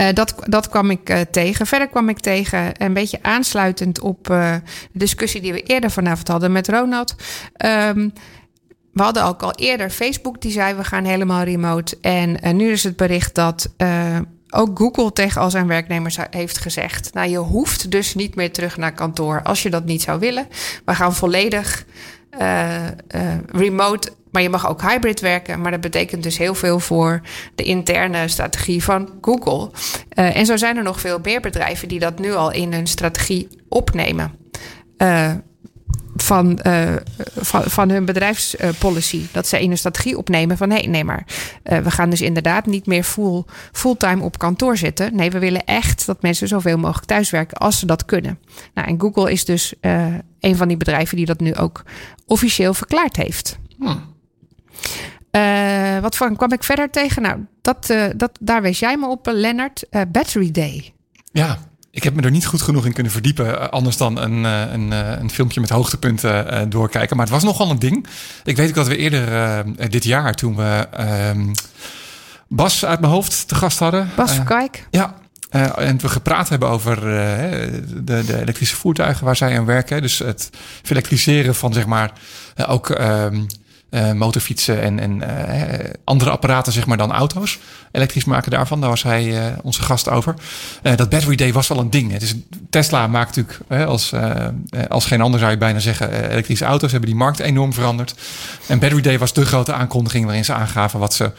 Uh, 0.00 0.08
dat, 0.14 0.34
dat 0.40 0.68
kwam 0.68 0.90
ik 0.90 1.10
uh, 1.10 1.20
tegen. 1.20 1.66
Verder 1.66 1.88
kwam 1.88 2.08
ik 2.08 2.18
tegen, 2.18 2.82
een 2.82 2.92
beetje 2.92 3.18
aansluitend 3.22 4.00
op 4.00 4.30
uh, 4.30 4.54
de 4.92 4.98
discussie 4.98 5.40
die 5.40 5.52
we 5.52 5.62
eerder 5.62 5.90
vanavond 5.90 6.28
hadden 6.28 6.52
met 6.52 6.68
Ronald. 6.68 7.14
Um, 7.64 8.12
we 8.92 9.02
hadden 9.04 9.24
ook 9.24 9.42
al 9.42 9.54
eerder 9.54 9.90
Facebook 9.90 10.40
die 10.40 10.52
zei 10.52 10.74
we 10.74 10.84
gaan 10.84 11.04
helemaal 11.04 11.42
remote. 11.42 11.98
En 12.00 12.56
nu 12.56 12.70
is 12.70 12.84
het 12.84 12.96
bericht 12.96 13.34
dat 13.34 13.70
ook 14.50 14.78
Google 14.78 15.12
tegen 15.12 15.40
al 15.40 15.50
zijn 15.50 15.66
werknemers 15.66 16.18
heeft 16.30 16.58
gezegd: 16.58 17.14
Nou, 17.14 17.28
je 17.28 17.38
hoeft 17.38 17.90
dus 17.90 18.14
niet 18.14 18.34
meer 18.34 18.52
terug 18.52 18.76
naar 18.76 18.92
kantoor 18.92 19.42
als 19.42 19.62
je 19.62 19.70
dat 19.70 19.84
niet 19.84 20.02
zou 20.02 20.18
willen. 20.18 20.48
We 20.84 20.94
gaan 20.94 21.14
volledig 21.14 21.84
remote 23.52 24.12
maar 24.30 24.42
je 24.42 24.48
mag 24.48 24.68
ook 24.68 24.82
hybrid 24.82 25.20
werken. 25.20 25.60
Maar 25.60 25.70
dat 25.70 25.80
betekent 25.80 26.22
dus 26.22 26.38
heel 26.38 26.54
veel 26.54 26.80
voor 26.80 27.20
de 27.54 27.62
interne 27.62 28.28
strategie 28.28 28.84
van 28.84 29.08
Google. 29.20 29.70
Uh, 30.18 30.36
en 30.36 30.46
zo 30.46 30.56
zijn 30.56 30.76
er 30.76 30.82
nog 30.82 31.00
veel 31.00 31.18
meer 31.22 31.40
bedrijven 31.40 31.88
die 31.88 31.98
dat 31.98 32.18
nu 32.18 32.34
al 32.34 32.52
in 32.52 32.72
hun 32.72 32.86
strategie 32.86 33.48
opnemen. 33.68 34.36
Van, 36.16 36.60
uh, 36.66 36.94
van, 37.36 37.62
van 37.62 37.90
hun 37.90 38.04
bedrijfspolicy. 38.04 39.22
dat 39.32 39.46
ze 39.46 39.60
een 39.60 39.78
strategie 39.78 40.18
opnemen 40.18 40.56
van 40.56 40.68
nee, 40.68 40.88
nee 40.88 41.04
maar 41.04 41.26
uh, 41.64 41.78
we 41.78 41.90
gaan 41.90 42.10
dus 42.10 42.20
inderdaad 42.20 42.66
niet 42.66 42.86
meer 42.86 43.02
full, 43.02 43.44
fulltime 43.72 44.22
op 44.22 44.38
kantoor 44.38 44.76
zitten. 44.76 45.16
Nee, 45.16 45.30
we 45.30 45.38
willen 45.38 45.64
echt 45.64 46.06
dat 46.06 46.22
mensen 46.22 46.48
zoveel 46.48 46.78
mogelijk 46.78 47.06
thuiswerken 47.06 47.56
als 47.56 47.78
ze 47.78 47.86
dat 47.86 48.04
kunnen. 48.04 48.38
Nou, 48.74 48.88
en 48.88 49.00
Google 49.00 49.32
is 49.32 49.44
dus 49.44 49.74
uh, 49.80 50.06
een 50.40 50.56
van 50.56 50.68
die 50.68 50.76
bedrijven 50.76 51.16
die 51.16 51.26
dat 51.26 51.40
nu 51.40 51.54
ook 51.54 51.82
officieel 52.26 52.74
verklaard 52.74 53.16
heeft. 53.16 53.58
Hmm. 53.78 54.16
Wat 56.00 56.16
kwam 56.16 56.52
ik 56.52 56.64
verder 56.64 56.90
tegen? 56.90 57.22
Nou, 57.22 57.38
dat, 57.62 57.94
dat, 58.16 58.30
daar 58.40 58.62
wees 58.62 58.78
jij 58.78 58.96
me 58.96 59.06
op, 59.06 59.26
Lennart. 59.32 59.84
Battery 60.08 60.50
Day. 60.50 60.92
Ja, 61.32 61.58
ik 61.98 62.04
heb 62.04 62.14
me 62.14 62.22
er 62.22 62.30
niet 62.30 62.46
goed 62.46 62.62
genoeg 62.62 62.86
in 62.86 62.92
kunnen 62.92 63.12
verdiepen. 63.12 63.70
Anders 63.70 63.96
dan 63.96 64.18
een, 64.18 64.44
een, 64.44 64.90
een 64.90 65.30
filmpje 65.30 65.60
met 65.60 65.70
hoogtepunten 65.70 66.70
doorkijken. 66.70 67.16
Maar 67.16 67.24
het 67.24 67.34
was 67.34 67.44
nogal 67.44 67.70
een 67.70 67.78
ding. 67.78 68.06
Ik 68.44 68.56
weet 68.56 68.68
ook 68.68 68.74
dat 68.74 68.88
we 68.88 68.96
eerder 68.96 69.64
dit 69.90 70.04
jaar, 70.04 70.34
toen 70.34 70.56
we 70.56 70.86
ehm, 70.92 71.52
Bas 72.48 72.84
uit 72.84 73.00
mijn 73.00 73.12
hoofd 73.12 73.48
te 73.48 73.54
gast 73.54 73.78
hadden. 73.78 74.10
Bas 74.16 74.42
Kijk. 74.44 74.86
Ja, 74.90 75.14
uh, 75.50 75.78
en 75.78 76.00
we 76.00 76.08
gepraat 76.08 76.48
hebben 76.48 76.68
over 76.68 77.00
de, 77.00 78.24
de, 78.24 78.40
elektrische 78.40 78.76
voertuigen 78.76 79.24
waar 79.24 79.36
zij 79.36 79.58
aan 79.58 79.64
werken. 79.64 80.02
Dus 80.02 80.18
het 80.18 80.50
elektriseren 80.90 81.54
van 81.54 81.72
zeg 81.72 81.86
maar 81.86 82.12
ook 82.66 82.88
ehm, 83.90 84.16
motorfietsen 84.16 84.82
en, 84.82 84.98
en 84.98 85.22
andere 86.04 86.30
apparaten 86.30 86.72
zeg 86.72 86.86
maar 86.86 86.96
dan 86.96 87.12
auto's. 87.12 87.58
Elektrisch 87.92 88.24
maken 88.24 88.50
daarvan, 88.50 88.80
daar 88.80 88.90
was 88.90 89.02
hij 89.02 89.54
onze 89.62 89.82
gast 89.82 90.08
over. 90.08 90.34
dat 90.82 91.08
Battery 91.08 91.36
Day 91.36 91.52
was 91.52 91.68
wel 91.68 91.78
een 91.78 91.90
ding. 91.90 92.12
Het 92.12 92.22
is, 92.22 92.34
Tesla 92.70 93.06
maakt 93.06 93.36
natuurlijk 93.36 93.86
als, 93.88 94.12
als 94.88 95.06
geen 95.06 95.20
ander 95.20 95.40
zou 95.40 95.52
je 95.52 95.58
bijna 95.58 95.78
zeggen 95.78 96.30
elektrische 96.30 96.64
auto's 96.64 96.90
hebben 96.90 97.10
die 97.10 97.18
markt 97.18 97.38
enorm 97.38 97.72
veranderd. 97.72 98.14
En 98.66 98.78
Battery 98.78 99.02
Day 99.02 99.18
was 99.18 99.32
de 99.32 99.46
grote 99.46 99.72
aankondiging 99.72 100.24
waarin 100.24 100.44
ze 100.44 100.52
aangaven 100.52 100.98
wat 100.98 101.14
ze 101.14 101.32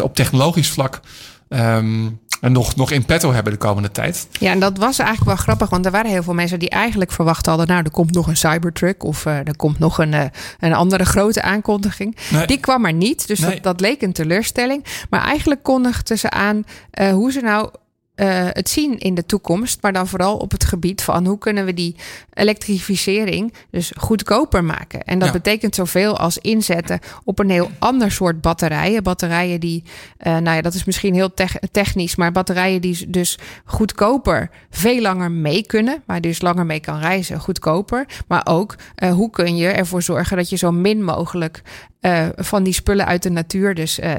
op 0.00 0.14
technologisch 0.14 0.70
vlak 0.70 1.00
um, 1.48 2.20
en 2.44 2.52
nog, 2.52 2.76
nog 2.76 2.90
in 2.90 3.04
petto 3.04 3.32
hebben 3.32 3.52
de 3.52 3.58
komende 3.58 3.90
tijd. 3.90 4.26
Ja, 4.30 4.50
en 4.50 4.60
dat 4.60 4.78
was 4.78 4.98
eigenlijk 4.98 5.28
wel 5.28 5.44
grappig, 5.44 5.70
want 5.70 5.86
er 5.86 5.92
waren 5.92 6.10
heel 6.10 6.22
veel 6.22 6.34
mensen 6.34 6.58
die 6.58 6.70
eigenlijk 6.70 7.12
verwacht 7.12 7.46
hadden: 7.46 7.66
nou, 7.66 7.82
er 7.84 7.90
komt 7.90 8.14
nog 8.14 8.26
een 8.26 8.36
Cybertruck 8.36 9.04
of 9.04 9.24
uh, 9.24 9.36
er 9.36 9.56
komt 9.56 9.78
nog 9.78 9.98
een, 9.98 10.12
uh, 10.12 10.24
een 10.58 10.74
andere 10.74 11.04
grote 11.04 11.42
aankondiging. 11.42 12.16
Nee. 12.30 12.46
Die 12.46 12.58
kwam 12.58 12.84
er 12.84 12.92
niet, 12.92 13.26
dus 13.26 13.38
nee. 13.38 13.50
dat, 13.50 13.62
dat, 13.62 13.80
leek 13.80 14.02
een 14.02 14.12
teleurstelling. 14.12 14.84
Maar 15.10 15.22
eigenlijk 15.22 15.62
kondigden 15.62 16.18
ze 16.18 16.30
aan 16.30 16.64
uh, 17.00 17.10
hoe 17.10 17.32
ze 17.32 17.40
nou 17.40 17.70
uh, 18.16 18.46
het 18.52 18.68
zien 18.68 18.98
in 18.98 19.14
de 19.14 19.26
toekomst, 19.26 19.82
maar 19.82 19.92
dan 19.92 20.06
vooral 20.06 20.36
op 20.36 20.50
het 20.50 20.64
gebied 20.64 21.02
van 21.02 21.26
hoe 21.26 21.38
kunnen 21.38 21.64
we 21.64 21.74
die 21.74 21.96
elektrificering 22.32 23.54
dus 23.70 23.92
goedkoper 23.96 24.64
maken. 24.64 25.02
En 25.02 25.18
dat 25.18 25.28
ja. 25.28 25.34
betekent 25.34 25.74
zoveel 25.74 26.18
als 26.18 26.38
inzetten 26.38 26.98
op 27.24 27.38
een 27.38 27.50
heel 27.50 27.70
ander 27.78 28.10
soort 28.10 28.40
batterijen. 28.40 29.02
Batterijen 29.02 29.60
die, 29.60 29.82
uh, 30.26 30.32
nou 30.32 30.56
ja, 30.56 30.60
dat 30.60 30.74
is 30.74 30.84
misschien 30.84 31.14
heel 31.14 31.34
te 31.34 31.46
technisch, 31.70 32.16
maar 32.16 32.32
batterijen 32.32 32.80
die 32.80 33.10
dus 33.10 33.38
goedkoper 33.64 34.50
veel 34.70 35.00
langer 35.00 35.30
mee 35.30 35.66
kunnen, 35.66 36.02
waar 36.06 36.20
dus 36.20 36.40
langer 36.40 36.66
mee 36.66 36.80
kan 36.80 36.98
reizen, 36.98 37.40
goedkoper. 37.40 38.06
Maar 38.28 38.46
ook 38.46 38.76
uh, 39.02 39.12
hoe 39.12 39.30
kun 39.30 39.56
je 39.56 39.68
ervoor 39.68 40.02
zorgen 40.02 40.36
dat 40.36 40.48
je 40.48 40.56
zo 40.56 40.72
min 40.72 41.04
mogelijk 41.04 41.62
uh, 42.06 42.26
van 42.36 42.62
die 42.62 42.72
spullen 42.72 43.06
uit 43.06 43.22
de 43.22 43.30
natuur, 43.30 43.74
dus 43.74 43.98
uh, 43.98 44.14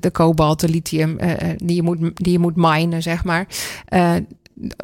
de 0.00 0.10
kobalt, 0.10 0.60
de 0.60 0.68
lithium, 0.68 1.18
die, 1.56 1.76
je 1.76 1.82
moet, 1.82 1.98
die 2.14 2.32
je 2.32 2.38
moet 2.38 2.56
minen, 2.56 3.02
zeg 3.02 3.24
maar. 3.24 3.46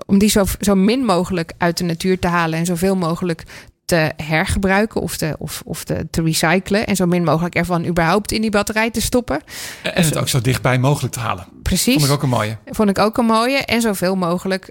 om 0.06 0.18
die 0.18 0.28
zo, 0.28 0.44
zo 0.60 0.74
min 0.74 1.04
mogelijk 1.04 1.52
uit 1.58 1.78
de 1.78 1.84
natuur 1.84 2.18
te 2.18 2.26
halen 2.26 2.58
en 2.58 2.66
zoveel 2.66 2.96
mogelijk 2.96 3.44
te 3.84 4.12
hergebruiken 4.16 5.00
of, 5.00 5.16
te, 5.16 5.36
of, 5.38 5.62
of 5.64 5.84
te, 5.84 6.06
te 6.10 6.22
recyclen. 6.22 6.86
En 6.86 6.96
zo 6.96 7.06
min 7.06 7.24
mogelijk 7.24 7.54
ervan 7.54 7.86
überhaupt 7.86 8.32
in 8.32 8.40
die 8.40 8.50
batterij 8.50 8.90
te 8.90 9.00
stoppen. 9.00 9.40
En 9.82 10.04
het 10.04 10.16
ook 10.16 10.28
zo 10.28 10.40
dichtbij 10.40 10.78
mogelijk 10.78 11.14
te 11.14 11.20
halen. 11.20 11.46
Precies. 11.62 11.94
Vond 11.94 12.06
ik 12.06 12.12
ook 12.12 12.22
een 12.22 12.28
mooie. 12.28 12.56
Vond 12.66 12.88
ik 12.88 12.98
ook 12.98 13.18
een 13.18 13.26
mooie. 13.26 13.58
En 13.58 13.80
zoveel 13.80 14.16
mogelijk 14.16 14.70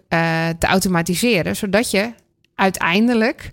te 0.58 0.68
automatiseren. 0.68 1.56
Zodat 1.56 1.92
je 1.92 2.14
uiteindelijk 2.56 3.52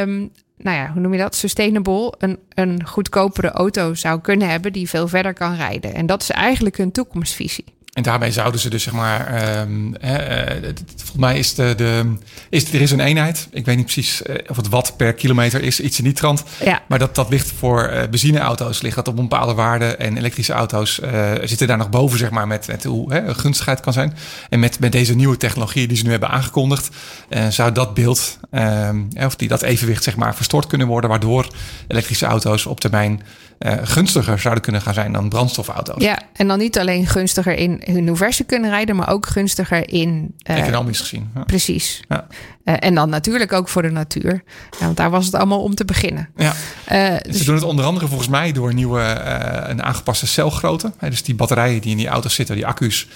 um, 0.00 0.32
nou 0.56 0.76
ja, 0.76 0.90
hoe 0.92 1.00
noem 1.00 1.12
je 1.12 1.18
dat? 1.18 1.34
Sustainable, 1.34 2.14
een, 2.18 2.38
een 2.48 2.86
goedkopere 2.86 3.50
auto 3.50 3.94
zou 3.94 4.20
kunnen 4.20 4.48
hebben 4.48 4.72
die 4.72 4.88
veel 4.88 5.08
verder 5.08 5.32
kan 5.34 5.54
rijden. 5.54 5.94
En 5.94 6.06
dat 6.06 6.22
is 6.22 6.30
eigenlijk 6.30 6.76
hun 6.76 6.92
toekomstvisie. 6.92 7.64
En 7.94 8.02
daarmee 8.02 8.32
zouden 8.32 8.60
ze 8.60 8.70
dus 8.70 8.82
zeg 8.82 8.92
maar, 8.92 9.44
um, 9.60 9.94
uh, 10.04 10.10
volgens 10.86 11.16
mij 11.16 11.38
is 11.38 11.54
de, 11.54 11.74
de 11.76 12.16
is, 12.48 12.72
er 12.72 12.80
is 12.80 12.90
een 12.90 13.00
eenheid. 13.00 13.48
Ik 13.50 13.64
weet 13.64 13.76
niet 13.76 13.84
precies 13.84 14.22
uh, 14.26 14.34
of 14.48 14.56
het 14.56 14.68
wat 14.68 14.96
per 14.96 15.12
kilometer 15.12 15.62
is, 15.62 15.80
iets 15.80 15.98
in 15.98 16.04
die 16.04 16.12
trant. 16.12 16.42
Ja. 16.64 16.82
Maar 16.88 16.98
dat, 16.98 17.14
dat 17.14 17.30
ligt 17.30 17.52
voor 17.58 17.90
uh, 17.92 18.02
benzineauto's 18.10 18.82
ligt 18.82 18.96
dat 18.96 19.08
op 19.08 19.18
een 19.18 19.28
bepaalde 19.28 19.54
waarde. 19.54 19.96
En 19.96 20.16
elektrische 20.16 20.52
auto's 20.52 21.00
zitten 21.42 21.66
daar 21.66 21.76
nog 21.76 21.90
boven, 21.90 22.18
zeg 22.18 22.30
maar, 22.30 22.46
met, 22.46 22.66
met 22.66 22.84
hoe 22.84 23.12
hè, 23.12 23.34
gunstigheid 23.34 23.80
kan 23.80 23.92
zijn. 23.92 24.16
En 24.48 24.60
met, 24.60 24.80
met 24.80 24.92
deze 24.92 25.14
nieuwe 25.14 25.36
technologieën 25.36 25.88
die 25.88 25.96
ze 25.96 26.04
nu 26.04 26.10
hebben 26.10 26.30
aangekondigd, 26.30 26.88
zou 27.48 27.72
dat 27.72 27.94
beeld, 27.94 28.38
um, 28.50 29.08
of 29.20 29.36
die, 29.36 29.48
dat 29.48 29.62
evenwicht, 29.62 30.02
zeg 30.04 30.16
maar, 30.16 30.34
verstoord 30.34 30.66
kunnen 30.66 30.86
worden. 30.86 31.10
Waardoor 31.10 31.46
elektrische 31.88 32.26
auto's 32.26 32.66
op 32.66 32.80
termijn 32.80 33.22
uh, 33.58 33.72
gunstiger 33.82 34.38
zouden 34.38 34.62
kunnen 34.62 34.82
gaan 34.82 34.94
zijn 34.94 35.12
dan 35.12 35.28
brandstofauto's. 35.28 36.02
Ja, 36.02 36.18
en 36.32 36.48
dan 36.48 36.58
niet 36.58 36.78
alleen 36.78 37.06
gunstiger 37.06 37.54
in 37.54 37.82
hun 37.84 38.16
ver 38.16 38.32
ze 38.32 38.44
kunnen 38.44 38.70
rijden, 38.70 38.96
maar 38.96 39.10
ook 39.10 39.26
gunstiger 39.26 39.90
in. 39.90 40.34
Uh, 40.50 40.58
Economisch 40.58 41.00
gezien. 41.00 41.30
Ja. 41.34 41.42
Precies. 41.42 42.00
Ja. 42.08 42.26
Uh, 42.64 42.74
en 42.78 42.94
dan 42.94 43.08
natuurlijk 43.08 43.52
ook 43.52 43.68
voor 43.68 43.82
de 43.82 43.90
natuur. 43.90 44.42
Ja, 44.78 44.84
want 44.84 44.96
daar 44.96 45.10
was 45.10 45.26
het 45.26 45.34
allemaal 45.34 45.62
om 45.62 45.74
te 45.74 45.84
beginnen. 45.84 46.28
Ja. 46.36 46.52
Dus... 47.22 47.36
Ze 47.36 47.44
doen 47.44 47.54
het 47.54 47.64
onder 47.64 47.84
andere 47.84 48.06
volgens 48.06 48.28
mij 48.28 48.52
door 48.52 48.74
nieuwe, 48.74 49.00
een 49.68 49.82
aangepaste 49.82 50.26
celgrootte. 50.26 50.92
dus 51.00 51.22
die 51.22 51.34
batterijen 51.34 51.80
die 51.80 51.90
in 51.90 51.96
die 51.96 52.08
auto's 52.08 52.34
zitten, 52.34 52.54
die 52.54 52.66
accu's. 52.66 53.08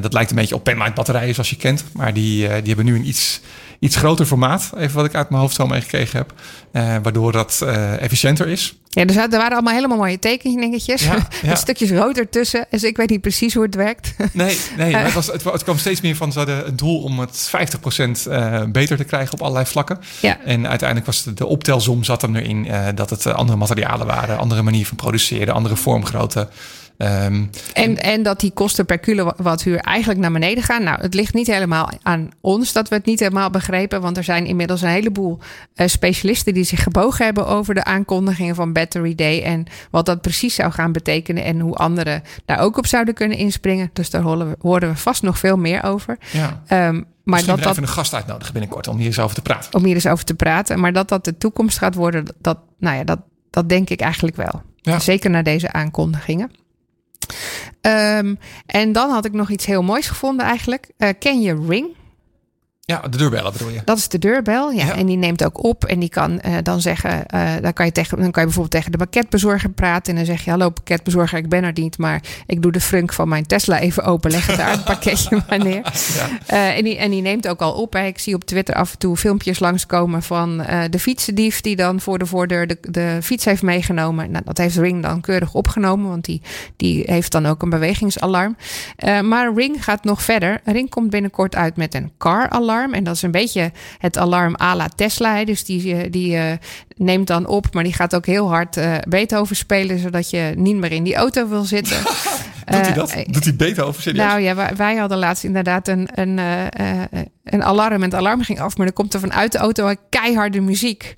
dat 0.00 0.12
lijkt 0.12 0.30
een 0.30 0.36
beetje 0.36 0.54
op 0.54 0.64
penlight 0.64 0.94
batterijen 0.94 1.34
zoals 1.34 1.50
je 1.50 1.56
kent. 1.56 1.84
Maar 1.92 2.14
die, 2.14 2.48
die 2.48 2.66
hebben 2.66 2.84
nu 2.84 2.94
een 2.94 3.08
iets 3.08 3.40
iets 3.78 3.96
groter 3.96 4.26
formaat. 4.26 4.70
Even 4.76 4.96
wat 4.96 5.04
ik 5.04 5.14
uit 5.14 5.30
mijn 5.30 5.42
hoofd 5.42 5.54
zo 5.54 5.66
meegekregen 5.66 6.18
heb. 6.18 6.32
Uh, 6.72 6.96
waardoor 7.02 7.32
dat 7.32 7.60
uh, 7.62 8.02
efficiënter 8.02 8.48
is. 8.48 8.74
Ja, 8.88 9.06
er, 9.06 9.16
er 9.16 9.28
waren 9.30 9.52
allemaal 9.52 9.74
helemaal 9.74 9.96
mooie 9.96 10.18
tekeningetjes. 10.18 11.02
Ja, 11.02 11.28
ja. 11.42 11.54
stukjes 11.54 11.90
rood 11.90 12.16
ertussen. 12.16 12.66
Dus 12.70 12.82
ik 12.82 12.96
weet 12.96 13.10
niet 13.10 13.20
precies 13.20 13.54
hoe 13.54 13.62
het 13.62 13.74
werkt. 13.74 14.14
Nee, 14.32 14.58
nee 14.76 14.96
het, 14.96 15.12
was, 15.12 15.26
het, 15.26 15.44
het 15.44 15.62
kwam 15.62 15.78
steeds 15.78 16.00
meer 16.00 16.16
van... 16.16 16.32
ze 16.32 16.38
hadden 16.38 16.56
het 16.56 16.78
doel 16.78 17.02
om 17.02 17.18
het 17.18 17.50
50% 18.26 18.28
uh, 18.28 18.62
beter 18.64 18.96
te 18.96 19.04
krijgen 19.04 19.32
op 19.32 19.40
allerlei 19.40 19.66
vlakken. 19.66 19.98
Ja. 20.20 20.38
En 20.44 20.68
uiteindelijk 20.68 21.06
was 21.06 21.22
de, 21.24 21.34
de 21.34 21.46
optelsom 21.46 22.04
zat 22.04 22.22
hem 22.22 22.36
erin... 22.36 22.68
Dat 22.94 23.10
het 23.10 23.26
andere 23.26 23.58
materialen 23.58 24.06
waren, 24.06 24.38
andere 24.38 24.62
manier 24.62 24.86
van 24.86 24.96
produceren... 24.96 25.54
andere 25.54 25.76
vormgrootte... 25.76 26.48
Um, 26.98 27.50
en, 27.72 28.02
en 28.02 28.22
dat 28.22 28.40
die 28.40 28.50
kosten 28.50 28.86
per 28.86 28.98
kilowattuur 28.98 29.78
eigenlijk 29.78 30.20
naar 30.20 30.32
beneden 30.32 30.62
gaan. 30.62 30.82
Nou, 30.82 31.00
het 31.00 31.14
ligt 31.14 31.34
niet 31.34 31.46
helemaal 31.46 31.90
aan 32.02 32.28
ons 32.40 32.72
dat 32.72 32.88
we 32.88 32.94
het 32.94 33.04
niet 33.04 33.20
helemaal 33.20 33.50
begrepen. 33.50 34.00
Want 34.00 34.16
er 34.16 34.24
zijn 34.24 34.46
inmiddels 34.46 34.82
een 34.82 34.88
heleboel 34.88 35.38
uh, 35.74 35.86
specialisten 35.86 36.54
die 36.54 36.64
zich 36.64 36.82
gebogen 36.82 37.24
hebben 37.24 37.46
over 37.46 37.74
de 37.74 37.84
aankondigingen 37.84 38.54
van 38.54 38.72
Battery 38.72 39.14
Day. 39.14 39.42
En 39.42 39.66
wat 39.90 40.06
dat 40.06 40.20
precies 40.20 40.54
zou 40.54 40.72
gaan 40.72 40.92
betekenen. 40.92 41.44
En 41.44 41.60
hoe 41.60 41.74
anderen 41.74 42.22
daar 42.44 42.58
ook 42.58 42.76
op 42.76 42.86
zouden 42.86 43.14
kunnen 43.14 43.38
inspringen. 43.38 43.90
Dus 43.92 44.10
daar 44.10 44.22
horen 44.22 44.48
we, 44.50 44.56
horen 44.60 44.88
we 44.88 44.96
vast 44.96 45.22
nog 45.22 45.38
veel 45.38 45.56
meer 45.56 45.82
over. 45.82 46.18
Ja. 46.32 46.88
Um, 46.88 47.04
maar 47.24 47.44
dat 47.44 47.58
dat 47.58 47.70
even 47.70 47.82
een 47.82 47.88
gast 47.88 48.14
uitnodigen 48.14 48.52
binnenkort 48.52 48.88
om 48.88 48.96
hier 48.96 49.06
eens 49.06 49.18
over 49.18 49.34
te 49.34 49.42
praten. 49.42 49.74
Om 49.74 49.84
hier 49.84 49.94
eens 49.94 50.06
over 50.06 50.24
te 50.24 50.34
praten. 50.34 50.80
Maar 50.80 50.92
dat 50.92 51.08
dat 51.08 51.24
de 51.24 51.36
toekomst 51.36 51.78
gaat 51.78 51.94
worden, 51.94 52.24
dat, 52.40 52.58
nou 52.78 52.96
ja, 52.96 53.04
dat, 53.04 53.18
dat 53.50 53.68
denk 53.68 53.90
ik 53.90 54.00
eigenlijk 54.00 54.36
wel. 54.36 54.62
Ja. 54.76 54.98
Zeker 54.98 55.30
na 55.30 55.42
deze 55.42 55.72
aankondigingen. 55.72 56.50
Um, 57.80 58.38
en 58.66 58.92
dan 58.92 59.10
had 59.10 59.24
ik 59.24 59.32
nog 59.32 59.50
iets 59.50 59.66
heel 59.66 59.82
moois 59.82 60.08
gevonden 60.08 60.46
eigenlijk. 60.46 60.90
Uh, 60.98 61.08
ken 61.18 61.40
je 61.40 61.64
Ring? 61.68 61.96
Ja, 62.90 63.00
de 63.10 63.16
deurbellen 63.16 63.52
bedoel 63.52 63.68
je? 63.68 63.80
Dat 63.84 63.98
is 63.98 64.08
de 64.08 64.18
deurbel, 64.18 64.70
ja. 64.70 64.96
En 64.96 65.06
die 65.06 65.16
neemt 65.16 65.44
ook 65.44 65.64
op 65.64 65.84
en 65.84 65.98
die 65.98 66.08
kan 66.08 66.40
uh, 66.46 66.56
dan 66.62 66.80
zeggen, 66.80 67.24
uh, 67.34 67.52
dan, 67.62 67.72
kan 67.72 67.86
je 67.86 67.92
tegen, 67.92 68.18
dan 68.18 68.30
kan 68.30 68.42
je 68.42 68.48
bijvoorbeeld 68.48 68.70
tegen 68.70 68.92
de 68.92 68.98
pakketbezorger 68.98 69.70
praten. 69.70 70.12
En 70.12 70.16
dan 70.16 70.26
zeg 70.26 70.44
je, 70.44 70.50
hallo 70.50 70.70
pakketbezorger, 70.70 71.38
ik 71.38 71.48
ben 71.48 71.64
er 71.64 71.72
niet, 71.74 71.98
maar 71.98 72.22
ik 72.46 72.62
doe 72.62 72.72
de 72.72 72.80
frunk 72.80 73.12
van 73.12 73.28
mijn 73.28 73.46
Tesla 73.46 73.78
even 73.78 74.04
open, 74.04 74.30
leg 74.30 74.46
het 74.46 74.56
daar 74.56 74.70
het 74.70 74.84
pakketje 74.84 75.42
maar 75.48 75.58
neer. 75.68 75.82
Ja. 76.14 76.28
Uh, 76.52 76.76
en, 76.76 76.84
die, 76.84 76.96
en 76.96 77.10
die 77.10 77.22
neemt 77.22 77.48
ook 77.48 77.60
al 77.60 77.72
op. 77.72 77.92
Hè. 77.92 78.04
Ik 78.06 78.18
zie 78.18 78.34
op 78.34 78.44
Twitter 78.44 78.74
af 78.74 78.92
en 78.92 78.98
toe 78.98 79.16
filmpjes 79.16 79.58
langskomen 79.58 80.22
van 80.22 80.56
de 80.90 80.98
fietsendief 80.98 81.60
die 81.60 81.76
dan 81.76 82.00
voor 82.00 82.18
de 82.18 82.26
voordeur 82.26 82.66
de, 82.66 82.78
de 82.80 83.18
fiets 83.22 83.44
heeft 83.44 83.62
meegenomen. 83.62 84.30
Nou, 84.30 84.44
dat 84.44 84.58
heeft 84.58 84.76
Ring 84.76 85.02
dan 85.02 85.20
keurig 85.20 85.54
opgenomen, 85.54 86.08
want 86.08 86.24
die, 86.24 86.42
die 86.76 87.02
heeft 87.06 87.32
dan 87.32 87.46
ook 87.46 87.62
een 87.62 87.70
bewegingsalarm. 87.70 88.56
maar 89.22 89.52
Ring 89.54 89.84
gaat 89.84 90.04
nog 90.04 90.22
verder. 90.22 90.60
Ring 90.64 90.90
komt 90.90 91.10
binnenkort 91.10 91.56
uit 91.56 91.76
met 91.76 91.94
een 91.94 92.12
car-alarm. 92.18 92.76
En 92.86 93.04
dat 93.04 93.14
is 93.14 93.22
een 93.22 93.30
beetje 93.30 93.72
het 93.98 94.18
alarm 94.18 94.54
à 94.60 94.76
la 94.76 94.88
Tesla. 94.96 95.44
Dus 95.44 95.64
die, 95.64 95.94
eh, 95.94 96.10
die 96.10 96.32
uh, 96.32 96.52
neemt 96.96 97.26
dan 97.26 97.46
op, 97.46 97.74
maar 97.74 97.84
die 97.84 97.92
gaat 97.92 98.14
ook 98.14 98.26
heel 98.26 98.48
hard 98.48 98.76
uh, 98.76 98.94
Beethoven 99.08 99.56
spelen, 99.56 99.98
zodat 99.98 100.30
je 100.30 100.52
niet 100.56 100.76
meer 100.76 100.92
in 100.92 101.02
die 101.02 101.14
auto 101.14 101.48
wil 101.48 101.64
zitten. 101.64 101.98
Doet 102.70 102.86
hij 102.86 102.92
dat? 102.92 103.14
Doet 103.26 103.44
hij 103.44 103.56
beter 103.56 103.84
over 103.84 104.02
serieus? 104.02 104.26
Nou 104.26 104.40
ja, 104.40 104.74
wij, 104.76 104.96
hadden 104.96 105.18
laatst 105.18 105.44
inderdaad 105.44 105.88
een, 105.88 106.08
een, 106.14 106.38
een 107.44 107.64
alarm. 107.64 107.92
En 107.92 108.02
het 108.02 108.14
alarm 108.14 108.42
ging 108.42 108.60
af, 108.60 108.76
maar 108.76 108.86
dan 108.86 108.94
komt 108.94 109.14
er 109.14 109.20
vanuit 109.20 109.52
de 109.52 109.58
auto 109.58 109.94
keiharde 110.08 110.60
muziek. 110.60 111.14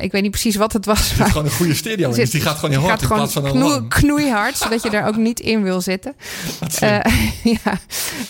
ik 0.00 0.12
weet 0.12 0.22
niet 0.22 0.30
precies 0.30 0.56
wat 0.56 0.72
het 0.72 0.86
was. 0.86 1.10
Het 1.10 1.26
is 1.26 1.32
gewoon 1.32 1.44
een 1.44 1.52
goede 1.52 1.74
stereo. 1.74 2.12
Dus 2.12 2.30
die 2.30 2.40
gaat 2.40 2.54
gewoon 2.54 2.70
heel 2.70 2.88
hard 2.88 3.02
in 3.02 3.08
plaats 3.08 3.32
van 3.32 3.44
een 3.44 3.52
knoe, 3.52 3.88
Knoeihard, 3.88 4.56
zodat 4.56 4.82
je 4.82 4.90
daar 4.90 5.06
ook 5.06 5.16
niet 5.16 5.40
in 5.40 5.62
wil 5.62 5.80
zitten. 5.80 6.14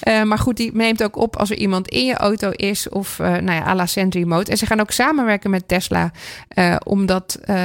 ja. 0.03 0.24
maar 0.24 0.38
goed, 0.38 0.57
die 0.57 0.70
neemt 0.74 1.03
ook 1.03 1.16
op 1.16 1.36
als 1.36 1.50
er 1.50 1.57
iemand 1.57 1.88
in 1.88 2.05
je 2.05 2.14
auto 2.14 2.50
is. 2.50 2.88
Of 2.88 3.18
nou 3.18 3.53
ja, 3.53 3.66
à 3.66 3.74
la 3.74 3.86
Sentry 3.86 4.22
Mode. 4.22 4.50
En 4.50 4.57
ze 4.57 4.66
gaan 4.66 4.80
ook 4.80 4.90
samenwerken 4.90 5.50
met 5.50 5.68
Tesla 5.68 6.12
om 6.84 7.07
dat 7.07 7.38
eh, 7.44 7.57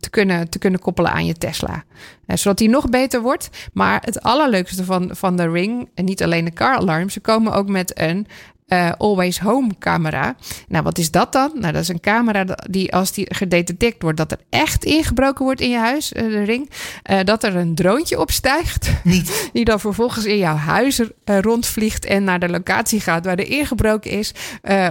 te, 0.00 0.10
kunnen, 0.10 0.48
te 0.48 0.58
kunnen 0.58 0.80
koppelen 0.80 1.12
aan 1.12 1.26
je 1.26 1.34
Tesla. 1.34 1.84
Uh, 2.26 2.36
zodat 2.36 2.58
die 2.58 2.68
nog 2.68 2.88
beter 2.88 3.20
wordt. 3.20 3.68
Maar 3.72 4.02
het 4.04 4.22
allerleukste 4.22 4.84
van, 4.84 5.10
van 5.12 5.36
de 5.36 5.50
Ring, 5.50 5.88
en 5.94 6.04
niet 6.04 6.22
alleen 6.22 6.44
de 6.44 6.52
car 6.52 6.76
alarm, 6.76 7.08
ze 7.10 7.20
komen 7.20 7.52
ook 7.52 7.68
met 7.68 8.00
een 8.00 8.26
uh, 8.68 8.92
Always 8.98 9.38
Home 9.38 9.70
camera. 9.78 10.36
Nou, 10.68 10.84
wat 10.84 10.98
is 10.98 11.10
dat 11.10 11.32
dan? 11.32 11.50
Nou, 11.54 11.72
dat 11.72 11.82
is 11.82 11.88
een 11.88 12.00
camera 12.00 12.44
die 12.70 12.94
als 12.94 13.12
die 13.12 13.34
gedetecteerd 13.34 14.02
wordt 14.02 14.16
dat 14.16 14.32
er 14.32 14.38
echt 14.50 14.84
ingebroken 14.84 15.44
wordt 15.44 15.60
in 15.60 15.70
je 15.70 15.78
huis, 15.78 16.12
uh, 16.12 16.22
de 16.22 16.42
ring, 16.42 16.70
uh, 17.10 17.18
dat 17.24 17.44
er 17.44 17.56
een 17.56 17.74
droontje 17.74 18.20
opstijgt. 18.20 18.90
Niet. 19.04 19.26
Die 19.52 19.64
dan 19.64 19.80
vervolgens 19.80 20.24
in 20.24 20.38
jouw 20.38 20.56
huis 20.56 21.00
rondvliegt 21.24 22.04
en 22.04 22.24
naar 22.24 22.38
de 22.38 22.48
locatie 22.48 23.00
gaat 23.00 23.24
waar 23.24 23.38
er 23.38 23.50
ingebroken 23.50 24.10
is, 24.10 24.32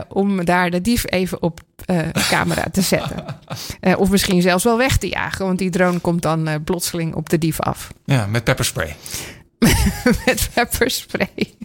om 0.08 0.46
daar 0.46 0.70
de 0.70 0.82
dief 0.82 1.12
even 1.12 1.42
op 1.42 1.62
camera 2.30 2.64
te 2.72 2.82
zetten. 2.82 3.26
of 3.98 4.10
misschien 4.10 4.42
zelfs 4.42 4.64
wel 4.64 4.78
weg 4.78 4.98
te 4.98 5.08
jagen, 5.08 5.46
want 5.46 5.60
die 5.60 5.70
drone 5.70 6.00
komt 6.00 6.22
dan 6.22 6.64
plotseling 6.64 7.16
op 7.16 7.30
de 7.30 7.38
dief 7.38 7.60
af. 7.60 7.92
Ja, 8.06 8.26
met 8.26 8.44
pepperspray. 8.44 8.96
met 10.26 10.50
pepperspray. 10.54 11.56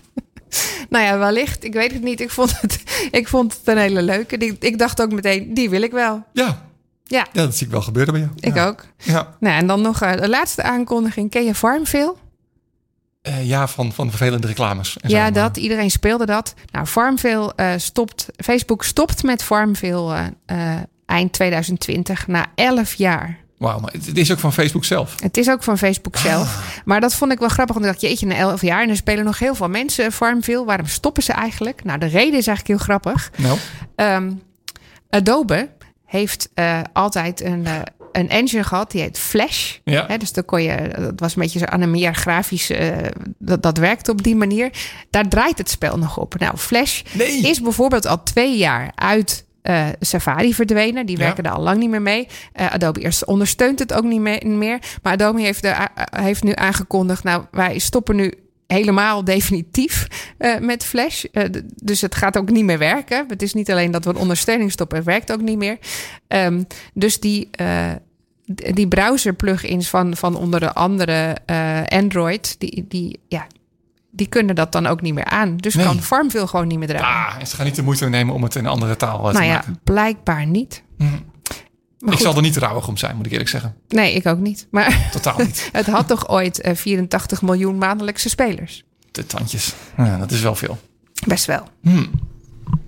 Nou 0.90 1.04
ja, 1.04 1.18
wellicht. 1.18 1.64
Ik 1.64 1.72
weet 1.72 1.92
het 1.92 2.02
niet. 2.02 2.20
Ik 2.20 2.30
vond 2.30 2.60
het, 2.60 2.82
ik 3.10 3.28
vond 3.28 3.52
het 3.52 3.68
een 3.68 3.78
hele 3.78 4.02
leuke. 4.02 4.36
Ik 4.58 4.78
dacht 4.78 5.02
ook 5.02 5.12
meteen, 5.12 5.54
die 5.54 5.70
wil 5.70 5.82
ik 5.82 5.92
wel. 5.92 6.22
Ja. 6.32 6.66
Ja. 7.04 7.26
ja 7.32 7.42
dat 7.42 7.56
zie 7.56 7.66
ik 7.66 7.72
wel 7.72 7.82
gebeuren 7.82 8.12
bij 8.12 8.22
jou. 8.22 8.32
Ik 8.40 8.56
ook. 8.56 8.84
Ja. 8.96 9.36
Nou, 9.40 9.56
en 9.56 9.66
dan 9.66 9.80
nog 9.80 10.02
uh, 10.02 10.12
de 10.12 10.28
laatste 10.28 10.62
aankondiging. 10.62 11.30
Ken 11.30 11.44
je 11.44 11.54
Farmville? 11.54 12.14
Uh, 13.28 13.46
ja, 13.48 13.68
van, 13.68 13.92
van 13.92 14.08
vervelende 14.08 14.46
reclames. 14.46 14.96
ja, 15.06 15.30
dat. 15.30 15.56
Iedereen 15.56 15.90
speelde 15.90 16.26
dat. 16.26 16.54
Nou, 16.70 16.86
Farmville 16.86 17.52
uh, 17.56 17.72
stopt... 17.76 18.28
Facebook 18.36 18.84
stopt 18.84 19.22
met 19.22 19.42
Farmville 19.42 20.32
eind 21.06 21.32
2020 21.32 22.26
na 22.26 22.46
11 22.54 22.94
jaar. 22.94 23.41
Wauw, 23.62 23.78
maar 23.78 23.92
het 23.92 24.18
is 24.18 24.32
ook 24.32 24.38
van 24.38 24.52
Facebook 24.52 24.84
zelf. 24.84 25.14
Het 25.22 25.36
is 25.36 25.50
ook 25.50 25.62
van 25.62 25.78
Facebook 25.78 26.16
zelf. 26.16 26.56
Ah. 26.56 26.62
Maar 26.84 27.00
dat 27.00 27.14
vond 27.14 27.32
ik 27.32 27.38
wel 27.38 27.48
grappig. 27.48 27.74
Want 27.74 27.86
ik 27.86 27.92
dacht, 27.92 28.04
jeetje, 28.04 28.26
na 28.26 28.34
elf 28.34 28.62
jaar. 28.62 28.82
En 28.82 28.88
er 28.88 28.96
spelen 28.96 29.24
nog 29.24 29.38
heel 29.38 29.54
veel 29.54 29.68
mensen 29.68 30.12
Farmville. 30.12 30.64
Waarom 30.64 30.86
stoppen 30.86 31.22
ze 31.22 31.32
eigenlijk? 31.32 31.84
Nou, 31.84 31.98
de 31.98 32.06
reden 32.06 32.38
is 32.38 32.46
eigenlijk 32.46 32.66
heel 32.66 32.78
grappig. 32.78 33.30
Nou. 33.36 33.58
Um, 33.96 34.42
Adobe 35.10 35.68
heeft 36.06 36.48
uh, 36.54 36.80
altijd 36.92 37.40
een, 37.40 37.64
uh, 37.64 37.74
een 38.12 38.28
engine 38.28 38.64
gehad. 38.64 38.90
Die 38.90 39.00
heet 39.00 39.18
Flash. 39.18 39.76
Ja. 39.84 40.16
Dus 40.16 40.32
dan 40.32 40.44
kon 40.44 40.62
je, 40.62 40.94
dat 40.98 41.20
was 41.20 41.36
een 41.36 41.42
beetje 41.42 41.58
zo 41.58 41.64
aan 41.64 41.80
een 41.80 41.90
meer 41.90 42.14
grafisch. 42.14 42.70
Uh, 42.70 42.96
dat, 43.38 43.62
dat 43.62 43.78
werkte 43.78 44.10
op 44.10 44.22
die 44.22 44.36
manier. 44.36 44.70
Daar 45.10 45.28
draait 45.28 45.58
het 45.58 45.70
spel 45.70 45.98
nog 45.98 46.18
op. 46.18 46.38
Nou, 46.38 46.56
Flash 46.56 47.02
nee. 47.12 47.40
is 47.40 47.60
bijvoorbeeld 47.60 48.06
al 48.06 48.22
twee 48.22 48.56
jaar 48.56 48.92
uit 48.94 49.44
uh, 49.62 49.88
Safari 50.00 50.54
verdwenen. 50.54 51.06
Die 51.06 51.16
werken 51.16 51.44
er 51.44 51.50
al 51.50 51.62
lang 51.62 51.78
niet 51.78 51.90
meer 51.90 52.02
mee. 52.02 52.28
Uh, 52.60 52.72
Adobe 52.72 53.00
eerst 53.00 53.24
ondersteunt 53.24 53.78
het 53.78 53.92
ook 53.92 54.04
niet 54.04 54.20
meer. 54.44 54.78
Maar 55.02 55.12
Adobe 55.12 55.40
heeft, 55.40 55.62
de, 55.62 55.68
uh, 55.68 55.84
heeft 56.10 56.42
nu 56.42 56.52
aangekondigd... 56.54 57.24
nou, 57.24 57.44
wij 57.50 57.78
stoppen 57.78 58.16
nu 58.16 58.32
helemaal 58.66 59.24
definitief 59.24 60.06
met 60.60 60.84
Flash. 60.84 61.24
dus 61.74 62.00
het 62.00 62.14
gaat 62.14 62.36
ook 62.36 62.50
niet 62.50 62.64
meer 62.64 62.78
werken. 62.78 63.24
Het 63.28 63.42
is 63.42 63.54
niet 63.54 63.70
alleen 63.70 63.90
dat 63.90 64.04
we 64.04 64.10
een 64.10 64.16
ondersteuning 64.16 64.72
stoppen... 64.72 64.96
het 64.96 65.06
werkt 65.06 65.32
ook 65.32 65.40
niet 65.40 65.58
meer. 65.58 65.78
Um, 66.28 66.66
dus 66.94 67.20
die 67.20 67.50
die 68.74 68.88
browser 68.88 69.34
plugins 69.34 69.88
van, 69.88 70.16
van 70.16 70.36
onder 70.36 70.72
andere 70.72 71.36
Android, 71.88 72.54
die, 72.58 72.84
die, 72.88 73.20
ja, 73.28 73.46
die 74.14 74.26
kunnen 74.26 74.54
dat 74.54 74.72
dan 74.72 74.86
ook 74.86 75.00
niet 75.00 75.14
meer 75.14 75.24
aan. 75.24 75.56
Dus 75.56 75.74
nee. 75.74 75.86
kan 75.86 76.02
Farmville 76.02 76.46
gewoon 76.46 76.66
niet 76.66 76.78
meer 76.78 76.88
draaien. 76.88 77.34
Ah, 77.34 77.40
en 77.40 77.46
ze 77.46 77.56
gaan 77.56 77.66
niet 77.66 77.74
de 77.74 77.82
moeite 77.82 78.08
nemen 78.08 78.34
om 78.34 78.42
het 78.42 78.54
in 78.54 78.64
een 78.64 78.70
andere 78.70 78.96
taal 78.96 79.20
nou 79.20 79.34
te 79.34 79.42
ja, 79.42 79.54
maken. 79.54 79.80
blijkbaar 79.84 80.46
niet. 80.46 80.82
Mm. 80.98 81.30
Ik 82.10 82.18
zal 82.18 82.36
er 82.36 82.42
niet 82.42 82.56
rouwig 82.56 82.88
om 82.88 82.96
zijn, 82.96 83.16
moet 83.16 83.26
ik 83.26 83.32
eerlijk 83.32 83.50
zeggen. 83.50 83.76
Nee, 83.88 84.14
ik 84.14 84.26
ook 84.26 84.38
niet. 84.38 84.66
Maar 84.70 85.08
Totaal 85.12 85.38
niet. 85.38 85.68
het 85.72 85.86
had 85.86 86.08
toch 86.08 86.28
ooit 86.28 86.66
uh, 86.66 86.74
84 86.74 87.42
miljoen 87.42 87.78
maandelijkse 87.78 88.28
spelers? 88.28 88.84
De 89.10 89.26
tandjes. 89.26 89.72
Ja, 89.96 90.18
dat 90.18 90.30
is 90.30 90.40
wel 90.40 90.54
veel. 90.54 90.78
Best 91.26 91.44
wel. 91.44 91.68
Hmm. 91.82 92.10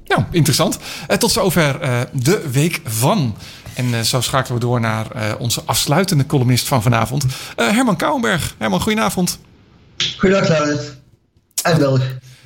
Nou, 0.04 0.22
interessant. 0.30 0.78
Uh, 1.10 1.16
tot 1.16 1.30
zover 1.30 1.82
uh, 1.82 2.00
de 2.12 2.50
week 2.50 2.80
van. 2.84 3.36
En 3.74 3.86
uh, 3.86 4.00
zo 4.00 4.20
schakelen 4.20 4.60
we 4.60 4.66
door 4.66 4.80
naar 4.80 5.36
onze 5.38 5.62
afsluitende 5.64 6.26
columnist 6.26 6.68
van 6.68 6.82
vanavond. 6.82 7.26
Herman 7.56 7.96
Kouwenberg. 7.96 8.54
Herman, 8.58 8.80
goedenavond. 8.80 9.38
Goedendag, 10.18 10.48
Laurens. 10.48 11.02
En 11.64 11.78
Belg. 11.78 12.02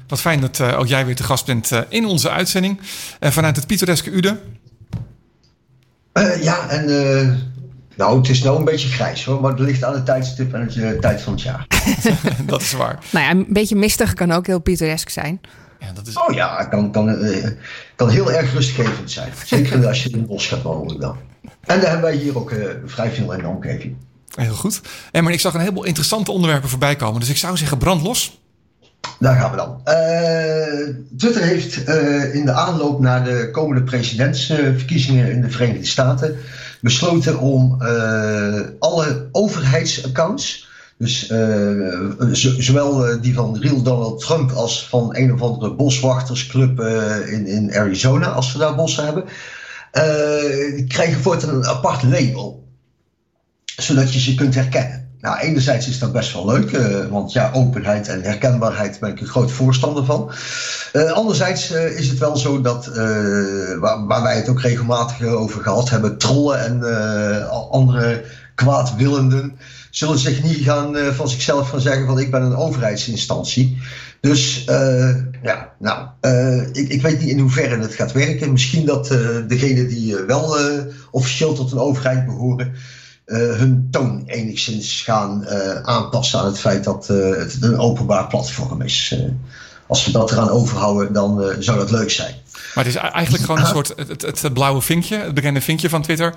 Wat 0.07 0.21
fijn 0.21 0.41
dat 0.41 0.59
uh, 0.59 0.79
ook 0.79 0.87
jij 0.87 1.07
weer 1.07 1.16
te 1.16 1.23
gast 1.23 1.47
bent 1.47 1.71
uh, 1.71 1.81
in 1.89 2.05
onze 2.05 2.31
uitzending. 2.31 2.81
Uh, 3.21 3.31
vanuit 3.31 3.57
het 3.57 3.66
pittoreske 3.66 4.11
Ude. 4.11 4.41
ja, 6.41 6.69
en 6.69 6.87
nou, 7.97 8.19
het 8.19 8.29
is 8.29 8.43
nou 8.43 8.59
een 8.59 8.64
beetje 8.64 8.89
grijs 8.89 9.25
hoor. 9.25 9.41
Maar 9.41 9.51
het 9.51 9.61
ligt 9.61 9.85
aan 9.85 9.93
het 9.93 10.05
tijdstip 10.05 10.55
en 10.55 10.69
het 10.73 11.01
tijd 11.01 11.23
van 11.23 11.33
het 11.33 11.43
jaar. 11.43 11.66
dat 12.47 12.62
is 12.62 12.73
waar. 12.73 12.99
nou 13.11 13.25
ja, 13.25 13.31
een 13.31 13.47
beetje 13.49 13.77
mistig 13.77 14.14
kan 14.14 14.33
ook 14.33 14.47
heel 14.47 14.59
pittoresk 14.59 15.09
zijn. 15.09 15.41
Ja, 15.79 15.93
dat 15.93 16.07
is... 16.07 16.16
Oh 16.16 16.35
ja, 16.35 16.59
het 16.59 16.69
kan, 16.69 16.93
kan, 16.93 17.19
kan 17.97 18.09
heel 18.09 18.33
erg 18.33 18.53
rustgevend 18.53 19.11
zijn. 19.11 19.33
Zeker 19.45 19.87
als 19.87 20.03
je 20.03 20.11
in 20.11 20.19
het 20.19 20.27
bos 20.27 20.47
gaat 20.47 20.62
wandelen 20.62 21.01
dan. 21.01 21.16
En 21.43 21.81
daar 21.81 21.91
hebben 21.91 22.11
wij 22.11 22.16
hier 22.16 22.37
ook 22.39 22.53
vrij 22.85 23.11
veel 23.11 23.33
in 23.33 23.39
de 23.39 23.49
omgeving. 23.49 23.97
Heel 24.35 24.55
goed. 24.55 24.81
En 25.12 25.25
maar 25.25 25.33
ik 25.33 25.41
zag 25.41 25.55
een 25.55 25.61
heleboel 25.61 25.85
interessante 25.85 26.33
onderwerpen 26.33 26.69
voorbij 26.69 26.97
komen. 26.97 27.21
Dus 27.21 27.29
ik 27.29 27.37
zou 27.37 27.57
zeggen, 27.57 27.79
brand 27.79 28.03
los. 28.03 28.39
Daar 29.18 29.36
gaan 29.36 29.51
we 29.51 29.57
dan. 29.57 29.80
Uh, 29.84 30.94
Twitter 31.16 31.42
heeft 31.42 31.88
uh, 31.88 32.34
in 32.34 32.44
de 32.44 32.53
aanloop 32.53 33.01
naar 33.01 33.24
de 33.24 33.49
komende 33.53 33.82
presidentsverkiezingen 33.82 35.30
in 35.30 35.40
de 35.40 35.51
Verenigde 35.51 35.86
Staten 35.86 36.36
besloten 36.80 37.38
om 37.38 37.82
uh, 37.82 38.61
alle 38.78 39.28
overheidsaccounts, 39.32 40.68
dus 40.99 41.32
zowel 42.59 43.20
die 43.20 43.34
van 43.34 43.59
real 43.59 43.82
Donald 43.82 44.20
Trump 44.20 44.51
als 44.51 44.88
van 44.88 45.16
een 45.16 45.32
of 45.32 45.42
andere 45.42 45.74
boswachtersclub 45.74 46.80
in, 47.26 47.46
in 47.46 47.74
Arizona, 47.74 48.26
als 48.26 48.53
we 48.53 48.59
daar 48.59 48.74
bossen 48.74 49.05
hebben, 49.05 49.24
krijgen 50.88 51.20
voortaan 51.20 51.55
een 51.55 51.66
apart 51.66 52.03
label 52.03 52.66
zodat 53.64 54.12
je 54.12 54.20
ze 54.20 54.34
kunt 54.34 54.55
herkennen. 54.55 55.08
Nou, 55.21 55.39
enerzijds 55.39 55.89
is 55.89 55.99
dat 55.99 56.12
best 56.12 56.33
wel 56.33 56.47
leuk, 56.47 56.71
uh, 56.71 57.07
want 57.07 57.33
ja, 57.33 57.51
openheid 57.53 58.09
en 58.09 58.23
herkenbaarheid 58.23 59.01
ben 59.01 59.11
ik 59.11 59.21
een 59.21 59.27
groot 59.27 59.51
voorstander 59.51 60.05
van. 60.05 60.31
Uh, 60.93 61.11
anderzijds 61.11 61.73
uh, 61.73 61.99
is 61.99 62.09
het 62.09 62.19
wel 62.19 62.37
zo 62.37 62.61
dat, 62.61 62.87
waar, 63.81 64.07
waar, 64.07 64.23
wij 64.23 64.37
het 64.37 64.49
ook 64.49 64.61
regelmatig 64.61 65.27
over 65.27 65.62
gehad 65.62 65.91
hebben, 65.91 66.19
trollen 66.19 66.64
en 66.64 67.51
andere 67.71 68.25
kwaadwillenden 68.55 69.59
zullen 69.91 70.19
zich 70.19 70.43
niet 70.43 70.64
gaan 70.64 70.97
van 71.14 71.29
zichzelf 71.29 71.69
gaan 71.69 71.81
zeggen 71.81 72.07
van 72.07 72.19
ik 72.19 72.31
ben 72.31 72.43
een 72.43 72.57
overheidsinstantie. 72.57 73.79
Dus 74.21 74.64
ja, 75.43 75.73
nou, 75.79 76.09
ik, 76.73 76.89
ik, 76.89 77.03
weet 77.03 77.21
niet 77.21 77.29
in 77.29 77.39
hoeverre 77.39 77.79
het 77.79 77.95
gaat 77.95 78.12
werken. 78.12 78.53
Misschien 78.53 78.87
dat 78.87 79.07
degenen 79.49 79.89
die 79.89 80.16
wel 80.16 80.57
officieel 81.11 81.55
tot 81.55 81.73
een 81.73 81.79
overheid 81.79 82.27
behoren, 82.27 82.66
uh, 82.66 82.75
hun 83.37 83.89
toon 83.91 84.22
enigszins 84.26 85.03
gaan 85.03 85.45
uh, 85.45 85.83
aanpassen 85.83 86.39
aan 86.39 86.47
het 86.47 86.59
feit 86.59 86.85
dat 86.85 87.09
uh, 87.11 87.37
het 87.37 87.57
een 87.61 87.79
openbaar 87.79 88.26
platform 88.26 88.83
is. 88.83 89.16
als 89.87 90.05
we 90.05 90.12
dat 90.12 90.33
eraan 90.33 90.51
overhouden, 90.51 91.12
dan 91.12 91.55
zou 91.59 91.79
dat 91.79 91.91
leuk 91.91 92.11
zijn. 92.11 92.35
Maar 92.74 92.85
het 92.85 92.95
is 92.95 93.01
eigenlijk 93.01 93.45
gewoon 93.45 93.61
een 93.61 93.66
soort 93.66 93.93
het, 93.97 94.22
het, 94.22 94.43
het 94.43 94.53
blauwe 94.53 94.81
vinkje, 94.81 95.16
het 95.16 95.35
bekende 95.35 95.61
vinkje 95.61 95.89
van 95.89 96.03
Twitter. 96.03 96.35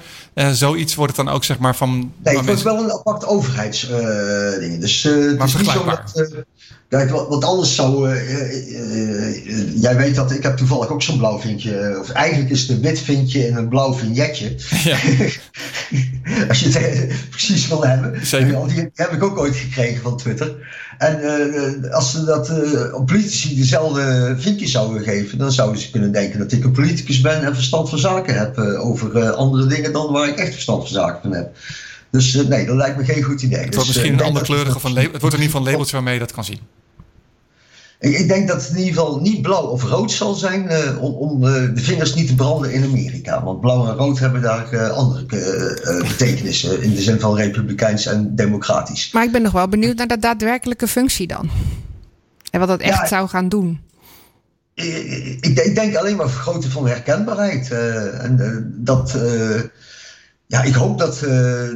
zoiets 0.51 0.95
wordt 0.95 1.17
het 1.17 1.25
dan 1.25 1.35
ook 1.35 1.43
zeg 1.43 1.59
maar 1.59 1.75
van. 1.75 2.13
Nee, 2.23 2.37
het 2.37 2.45
wordt 2.45 2.61
wel 2.61 2.83
een 2.83 2.91
apart 2.91 3.25
overheidsding. 3.25 4.79
dus 4.79 5.03
maar 5.03 5.13
het 5.13 5.43
is 5.43 5.55
niet 5.55 5.69
zo 5.69 5.83
dat, 5.85 6.45
Kijk, 6.91 7.09
wat, 7.09 7.43
anders 7.43 7.75
zou. 7.75 8.09
Uh, 8.09 8.31
uh, 8.71 9.81
jij 9.81 9.95
weet 9.95 10.15
dat 10.15 10.31
ik 10.31 10.43
heb 10.43 10.57
toevallig 10.57 10.89
ook 10.89 11.01
zo'n 11.01 11.17
blauw 11.17 11.39
vinkje. 11.39 11.97
Of 11.99 12.09
eigenlijk 12.09 12.49
is 12.49 12.61
het 12.61 12.69
een 12.69 12.81
wit 12.81 12.99
vinkje 12.99 13.45
en 13.47 13.55
een 13.55 13.67
blauw 13.67 13.93
vignetje. 13.93 14.55
Ja. 14.83 14.97
Als 16.49 16.59
je 16.59 16.69
het 16.69 17.29
precies 17.29 17.67
wil 17.67 17.85
hebben. 17.85 18.25
Zeker. 18.25 18.67
Die, 18.67 18.75
die, 18.75 18.89
heb 18.93 19.11
ik 19.11 19.23
ook 19.23 19.37
ooit 19.37 19.55
gekregen 19.55 20.01
van 20.01 20.17
Twitter. 20.17 20.55
En 20.97 21.91
als 21.91 22.11
ze 22.11 22.23
dat 22.23 22.51
op 22.93 23.05
politici 23.05 23.55
dezelfde 23.55 24.35
vinkje 24.37 24.67
zouden 24.67 25.03
geven, 25.03 25.37
dan 25.37 25.51
zouden 25.51 25.81
ze 25.81 25.91
kunnen 25.91 26.11
denken 26.11 26.39
dat 26.39 26.51
ik 26.51 26.63
een 26.63 26.71
politicus 26.71 27.21
ben 27.21 27.43
en 27.43 27.53
verstand 27.53 27.89
van 27.89 27.99
zaken 27.99 28.37
heb 28.37 28.57
over 28.57 29.31
andere 29.31 29.67
dingen 29.67 29.91
dan 29.91 30.11
waar 30.11 30.27
ik 30.27 30.37
echt 30.37 30.53
verstand 30.53 30.81
van 30.81 30.93
zaken 30.93 31.21
van 31.21 31.33
heb. 31.33 31.55
Dus 32.11 32.33
nee, 32.33 32.65
dat 32.65 32.75
lijkt 32.75 32.97
me 32.97 33.05
geen 33.05 33.23
goed 33.23 33.41
idee. 33.41 33.59
Het 33.59 33.67
dus, 33.67 33.75
wordt 33.75 33.89
misschien 33.89 34.13
een 34.13 34.25
andere 34.25 34.45
kleurige 34.45 34.79
van 34.79 34.93
label. 34.93 35.11
Het 35.11 35.21
wordt 35.21 35.35
in 35.35 35.41
ieder 35.41 35.55
geval 35.55 35.61
een 35.61 35.71
labeltje 35.71 35.95
waarmee 35.95 36.13
je 36.13 36.19
dat 36.19 36.31
kan 36.31 36.43
zien. 36.43 36.59
Ik, 37.99 38.17
ik, 38.17 38.27
denk 38.27 38.47
dat 38.47 38.61
het 38.61 38.71
in 38.71 38.77
ieder 38.77 38.93
geval 38.93 39.19
niet 39.19 39.41
blauw 39.41 39.63
of 39.63 39.83
rood 39.83 40.11
zal 40.11 40.33
zijn 40.33 40.71
uh, 40.71 41.03
om, 41.03 41.13
om 41.13 41.43
uh, 41.43 41.53
de 41.53 41.81
vingers 41.81 42.13
niet 42.13 42.27
te 42.27 42.35
branden 42.35 42.73
in 42.73 42.83
Amerika. 42.83 43.43
Want 43.43 43.61
blauw 43.61 43.87
en 43.87 43.95
rood 43.95 44.19
hebben 44.19 44.41
daar 44.41 44.73
uh, 44.73 44.89
andere 44.89 45.25
betekenissen 46.07 46.81
in 46.81 46.93
de 46.95 47.01
zin 47.01 47.19
van 47.19 47.35
republikeins 47.35 48.05
en 48.05 48.35
democratisch. 48.35 49.11
Maar 49.11 49.23
ik 49.23 49.31
ben 49.31 49.41
nog 49.41 49.51
wel 49.51 49.67
benieuwd 49.67 49.97
naar 49.97 50.07
de 50.07 50.19
daadwerkelijke 50.19 50.87
functie 50.87 51.27
dan. 51.27 51.49
En 52.51 52.59
wat 52.59 52.69
dat 52.69 52.79
echt 52.79 52.99
ja, 52.99 53.07
zou 53.07 53.27
gaan 53.27 53.49
doen. 53.49 53.79
Ik, 54.73 55.37
ik, 55.41 55.75
denk 55.75 55.95
alleen 55.95 56.15
maar 56.15 56.29
vergroten 56.29 56.71
van 56.71 56.87
herkenbaarheid. 56.87 57.71
en 57.71 58.73
dat 58.77 59.17
ja, 60.51 60.61
ik 60.61 60.73
hoop 60.73 60.97
dat, 60.97 61.21
uh, 61.23 61.69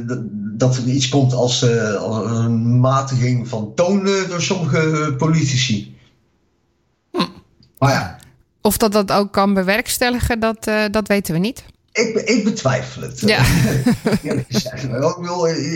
dat 0.56 0.76
er 0.76 0.84
iets 0.84 1.08
komt 1.08 1.32
als, 1.32 1.66
als 1.98 2.30
een 2.30 2.80
matiging 2.80 3.48
van 3.48 3.72
toon 3.74 4.04
door 4.04 4.42
sommige 4.42 5.14
politici. 5.18 5.96
Maar 7.78 7.90
ja. 7.90 8.18
Of 8.60 8.76
dat 8.76 8.92
dat 8.92 9.12
ook 9.12 9.32
kan 9.32 9.54
bewerkstelligen, 9.54 10.40
dat, 10.40 10.64
dat 10.90 11.08
weten 11.08 11.34
we 11.34 11.40
niet. 11.40 11.64
Ik, 11.96 12.14
ik 12.14 12.44
betwijfel 12.44 13.02
het. 13.02 13.20
Ja. 13.20 13.44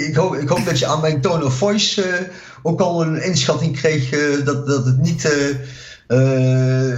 ik, 0.06 0.14
hoop, 0.14 0.34
ik 0.34 0.48
hoop 0.48 0.64
dat 0.64 0.78
je 0.78 0.86
aan 0.86 1.00
mijn 1.00 1.20
tone 1.20 1.44
of 1.44 1.54
voice 1.54 2.08
uh, 2.08 2.14
ook 2.62 2.80
al 2.80 3.02
een 3.02 3.22
inschatting 3.22 3.76
kreeg 3.76 4.12
uh, 4.12 4.44
dat, 4.44 4.66
dat 4.66 4.84
het 4.84 4.98
niet 4.98 5.28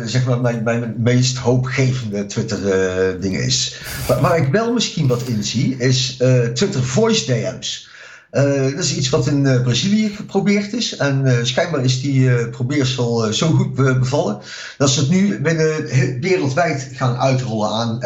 zeg 0.04 0.24
maar 0.24 0.40
mijn, 0.40 0.62
mijn 0.62 0.94
meest 0.98 1.36
hoopgevende 1.36 2.26
Twitter-ding 2.26 3.36
is. 3.36 3.80
Maar 4.08 4.20
waar 4.20 4.36
ik 4.36 4.48
wel 4.48 4.72
misschien 4.72 5.06
wat 5.06 5.22
in 5.22 5.44
zie, 5.44 5.76
is 5.76 6.16
Twitter 6.54 6.82
voice 6.82 7.24
DM's. 7.24 7.90
Uh, 8.32 8.62
dat 8.62 8.84
is 8.84 8.96
iets 8.96 9.08
wat 9.08 9.26
in 9.26 9.44
uh, 9.44 9.62
Brazilië 9.62 10.08
geprobeerd 10.08 10.72
is. 10.72 10.96
En 10.96 11.22
uh, 11.24 11.38
schijnbaar 11.42 11.84
is 11.84 12.00
die 12.00 12.48
probeersel 12.48 13.32
zo 13.32 13.50
goed 13.50 13.74
bevallen. 13.74 14.38
Dat 14.78 14.90
ze 14.90 15.00
het 15.00 15.08
nu 15.08 15.40
binnen 15.40 15.86
wereldwijd 16.20 16.88
gaan 16.94 17.16
uitrollen 17.16 17.68
aan 17.68 18.02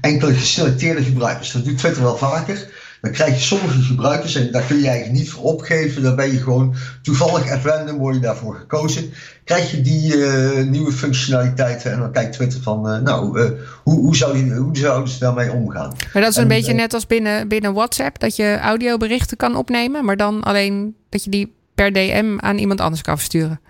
enkele 0.00 0.34
geselecteerde 0.34 1.02
gebruikers. 1.02 1.52
Dat 1.52 1.64
doet 1.64 1.78
Twitter 1.78 2.02
wel 2.02 2.16
vaker. 2.16 2.68
Dan 3.02 3.10
krijg 3.10 3.34
je 3.34 3.40
sommige 3.40 3.82
gebruikers, 3.82 4.34
en 4.34 4.52
daar 4.52 4.62
kun 4.62 4.78
je 4.78 4.88
eigenlijk 4.88 5.18
niet 5.18 5.30
voor 5.30 5.42
opgeven. 5.42 6.02
Dan 6.02 6.16
ben 6.16 6.32
je 6.32 6.38
gewoon 6.38 6.74
toevallig 7.02 7.50
at 7.50 7.64
random, 7.64 7.98
word 7.98 8.14
je 8.14 8.20
daarvoor 8.20 8.54
gekozen. 8.54 9.12
Krijg 9.44 9.70
je 9.70 9.80
die 9.80 10.16
uh, 10.16 10.62
nieuwe 10.62 10.92
functionaliteiten 10.92 11.92
en 11.92 11.98
dan 11.98 12.12
kijkt 12.12 12.32
Twitter 12.32 12.62
van, 12.62 12.88
uh, 12.88 12.98
nou, 12.98 13.40
uh, 13.40 13.50
hoe, 13.82 14.00
hoe, 14.00 14.16
zou 14.16 14.36
je, 14.36 14.54
hoe 14.54 14.76
zouden 14.76 15.08
ze 15.08 15.18
daarmee 15.18 15.52
omgaan? 15.52 15.94
Maar 16.12 16.22
dat 16.22 16.30
is 16.30 16.36
een 16.36 16.42
en, 16.42 16.48
beetje 16.48 16.72
net 16.72 16.94
als 16.94 17.06
binnen, 17.06 17.48
binnen 17.48 17.72
WhatsApp, 17.72 18.18
dat 18.18 18.36
je 18.36 18.58
audioberichten 18.60 19.36
kan 19.36 19.56
opnemen, 19.56 20.04
maar 20.04 20.16
dan 20.16 20.42
alleen 20.42 20.94
dat 21.08 21.24
je 21.24 21.30
die 21.30 21.54
per 21.74 21.92
DM 21.92 22.36
aan 22.38 22.58
iemand 22.58 22.80
anders 22.80 23.02
kan 23.02 23.16
versturen. 23.16 23.60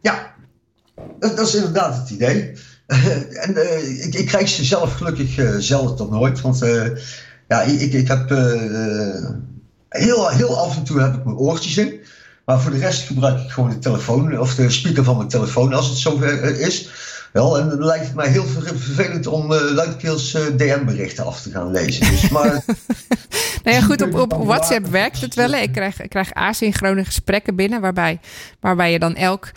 Ja, 0.00 0.34
dat, 1.18 1.36
dat 1.36 1.46
is 1.46 1.54
inderdaad 1.54 1.96
het 1.96 2.10
idee. 2.10 2.52
en 3.44 3.56
ik, 4.04 4.14
ik, 4.14 4.26
krijg 4.26 4.48
ze 4.48 4.64
zelf 4.64 4.94
gelukkig 4.94 5.62
zelf 5.62 5.96
tot 5.96 6.10
nooit, 6.10 6.40
want 6.40 6.62
ja, 7.48 7.62
ik, 7.62 7.92
ik 7.92 8.08
heb 8.08 8.28
heel, 9.88 10.28
heel 10.28 10.58
af 10.58 10.76
en 10.76 10.84
toe 10.84 11.00
heb 11.00 11.14
ik 11.14 11.24
mijn 11.24 11.36
oortjes 11.36 11.76
in. 11.76 12.00
Maar 12.44 12.60
voor 12.60 12.70
de 12.70 12.78
rest 12.78 13.06
gebruik 13.06 13.40
ik 13.40 13.50
gewoon 13.50 13.70
de 13.70 13.78
telefoon 13.78 14.38
of 14.38 14.54
de 14.54 14.70
speaker 14.70 15.04
van 15.04 15.16
mijn 15.16 15.28
telefoon 15.28 15.72
als 15.72 15.88
het 15.88 15.98
zover 15.98 16.60
is. 16.60 16.88
Wel, 17.32 17.58
en 17.58 17.68
dan 17.68 17.84
lijkt 17.84 18.06
het 18.06 18.14
mij 18.14 18.28
heel 18.28 18.44
vervelend 18.44 19.26
om 19.26 19.52
uh, 19.52 19.60
luidkeels 19.60 20.34
uh, 20.34 20.42
DM-berichten 20.56 21.24
af 21.24 21.42
te 21.42 21.50
gaan 21.50 21.70
lezen. 21.70 22.10
Dus, 22.10 22.28
maar, 22.36 22.64
nou 23.64 23.76
ja, 23.76 23.80
goed, 23.80 24.02
op, 24.02 24.14
op 24.14 24.44
WhatsApp 24.44 24.86
werkt 24.86 25.20
het 25.20 25.34
wel. 25.34 25.52
Ik 25.52 25.72
krijg, 25.72 26.00
ik 26.00 26.10
krijg 26.10 26.34
asynchrone 26.34 27.04
gesprekken 27.04 27.56
binnen, 27.56 27.80
waarbij, 27.80 28.20
waarbij 28.60 28.92
je 28.92 28.98
dan 28.98 29.14
elk 29.14 29.50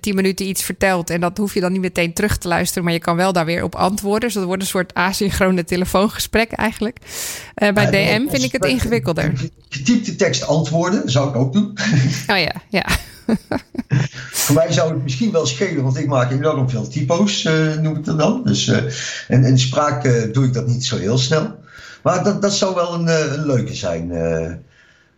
tien 0.00 0.14
minuten 0.14 0.46
iets 0.46 0.62
vertelt. 0.62 1.10
En 1.10 1.20
dat 1.20 1.38
hoef 1.38 1.54
je 1.54 1.60
dan 1.60 1.72
niet 1.72 1.80
meteen 1.80 2.12
terug 2.12 2.36
te 2.36 2.48
luisteren, 2.48 2.84
maar 2.84 2.92
je 2.92 2.98
kan 2.98 3.16
wel 3.16 3.32
daar 3.32 3.44
weer 3.44 3.62
op 3.62 3.74
antwoorden. 3.74 4.20
Dus 4.20 4.34
dat 4.34 4.44
wordt 4.44 4.62
een 4.62 4.68
soort 4.68 4.94
asynchrone 4.94 5.64
telefoongesprek 5.64 6.52
eigenlijk. 6.52 6.98
Uh, 7.62 7.72
bij 7.72 7.84
ja, 7.84 7.90
DM 7.90 8.28
vind 8.30 8.42
ik 8.42 8.52
het 8.52 8.64
ingewikkelder. 8.64 9.32
Getypte 9.68 10.16
tekst 10.16 10.46
antwoorden 10.46 11.10
zou 11.10 11.28
ik 11.28 11.36
ook 11.36 11.52
doen. 11.52 11.72
Oh 12.26 12.38
ja, 12.38 12.54
ja. 12.68 12.86
Voor 14.32 14.54
mij 14.54 14.72
zou 14.72 14.92
het 14.92 15.02
misschien 15.02 15.32
wel 15.32 15.46
schelen, 15.46 15.82
want 15.82 15.98
ik 15.98 16.06
maak 16.06 16.30
enorm 16.30 16.70
veel 16.70 16.88
typo's, 16.88 17.44
uh, 17.44 17.74
noem 17.74 17.96
ik 17.96 18.04
dat 18.04 18.18
dan. 18.18 18.42
Dus, 18.44 18.68
en 19.28 19.44
in 19.44 19.58
spraak 19.58 20.32
doe 20.32 20.44
ik 20.44 20.52
dat 20.52 20.66
niet 20.66 20.84
zo 20.84 20.96
heel 20.96 21.18
snel. 21.18 21.54
Maar 22.02 22.24
dat, 22.24 22.42
dat 22.42 22.54
zou 22.54 22.74
wel 22.74 22.94
een, 22.94 23.08
een 23.08 23.46
leuke 23.46 23.74
zijn. 23.74 24.10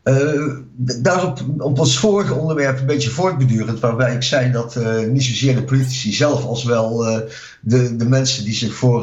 Uh, 0.09 0.57
daarop 0.77 1.41
op 1.59 1.79
ons 1.79 1.99
vorige 1.99 2.35
onderwerp 2.35 2.79
een 2.79 2.87
beetje 2.87 3.11
voortbedurend, 3.11 3.81
waarbij 3.81 4.15
ik 4.15 4.23
zei 4.23 4.53
dat 4.53 4.77
uh, 4.77 4.99
niet 5.11 5.25
zozeer 5.25 5.55
de 5.55 5.63
politici 5.63 6.13
zelf 6.13 6.45
als 6.45 6.65
wel 6.65 7.09
uh, 7.09 7.19
de, 7.61 7.97
de 7.97 8.09
mensen 8.09 8.45
die 8.45 8.55
zich 8.55 8.75
voor 8.75 9.03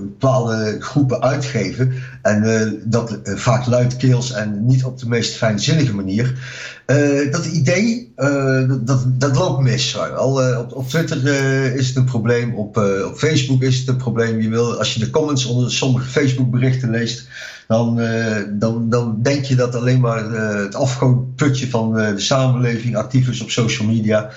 bepaalde 0.00 0.76
groepen 0.80 1.22
uitgeven, 1.22 1.92
en 2.22 2.80
dat 2.84 3.18
vaak 3.24 3.66
luidkeels 3.66 4.32
en 4.32 4.66
niet 4.66 4.84
op 4.84 4.98
de 4.98 5.08
meest 5.08 5.36
fijnzinnige 5.36 5.94
manier, 5.94 6.34
dat 7.30 7.46
idee, 7.46 8.12
dat, 8.80 9.04
dat 9.06 9.36
loopt 9.36 9.62
mis. 9.62 9.98
Al, 9.98 10.58
op, 10.58 10.72
op 10.72 10.88
Twitter 10.88 11.26
is 11.74 11.86
het 11.88 11.96
een 11.96 12.04
probleem, 12.04 12.54
op, 12.54 12.76
op 13.06 13.16
Facebook 13.16 13.62
is 13.62 13.78
het 13.78 13.88
een 13.88 13.96
probleem. 13.96 14.40
Je 14.40 14.48
wil, 14.48 14.78
als 14.78 14.94
je 14.94 15.00
de 15.00 15.10
comments 15.10 15.44
onder 15.46 15.72
sommige 15.72 16.08
Facebook 16.08 16.50
berichten 16.50 16.90
leest, 16.90 17.28
dan, 17.68 18.00
uh, 18.00 18.36
dan, 18.48 18.88
dan 18.88 19.18
denk 19.22 19.44
je 19.44 19.54
dat 19.54 19.74
alleen 19.74 20.00
maar 20.00 20.30
uh, 20.30 20.54
het 20.54 20.74
afgoedputje 20.74 21.70
van 21.70 21.98
uh, 21.98 22.08
de 22.08 22.20
samenleving 22.20 22.96
actief 22.96 23.28
is 23.28 23.40
op 23.40 23.50
social 23.50 23.88
media. 23.88 24.30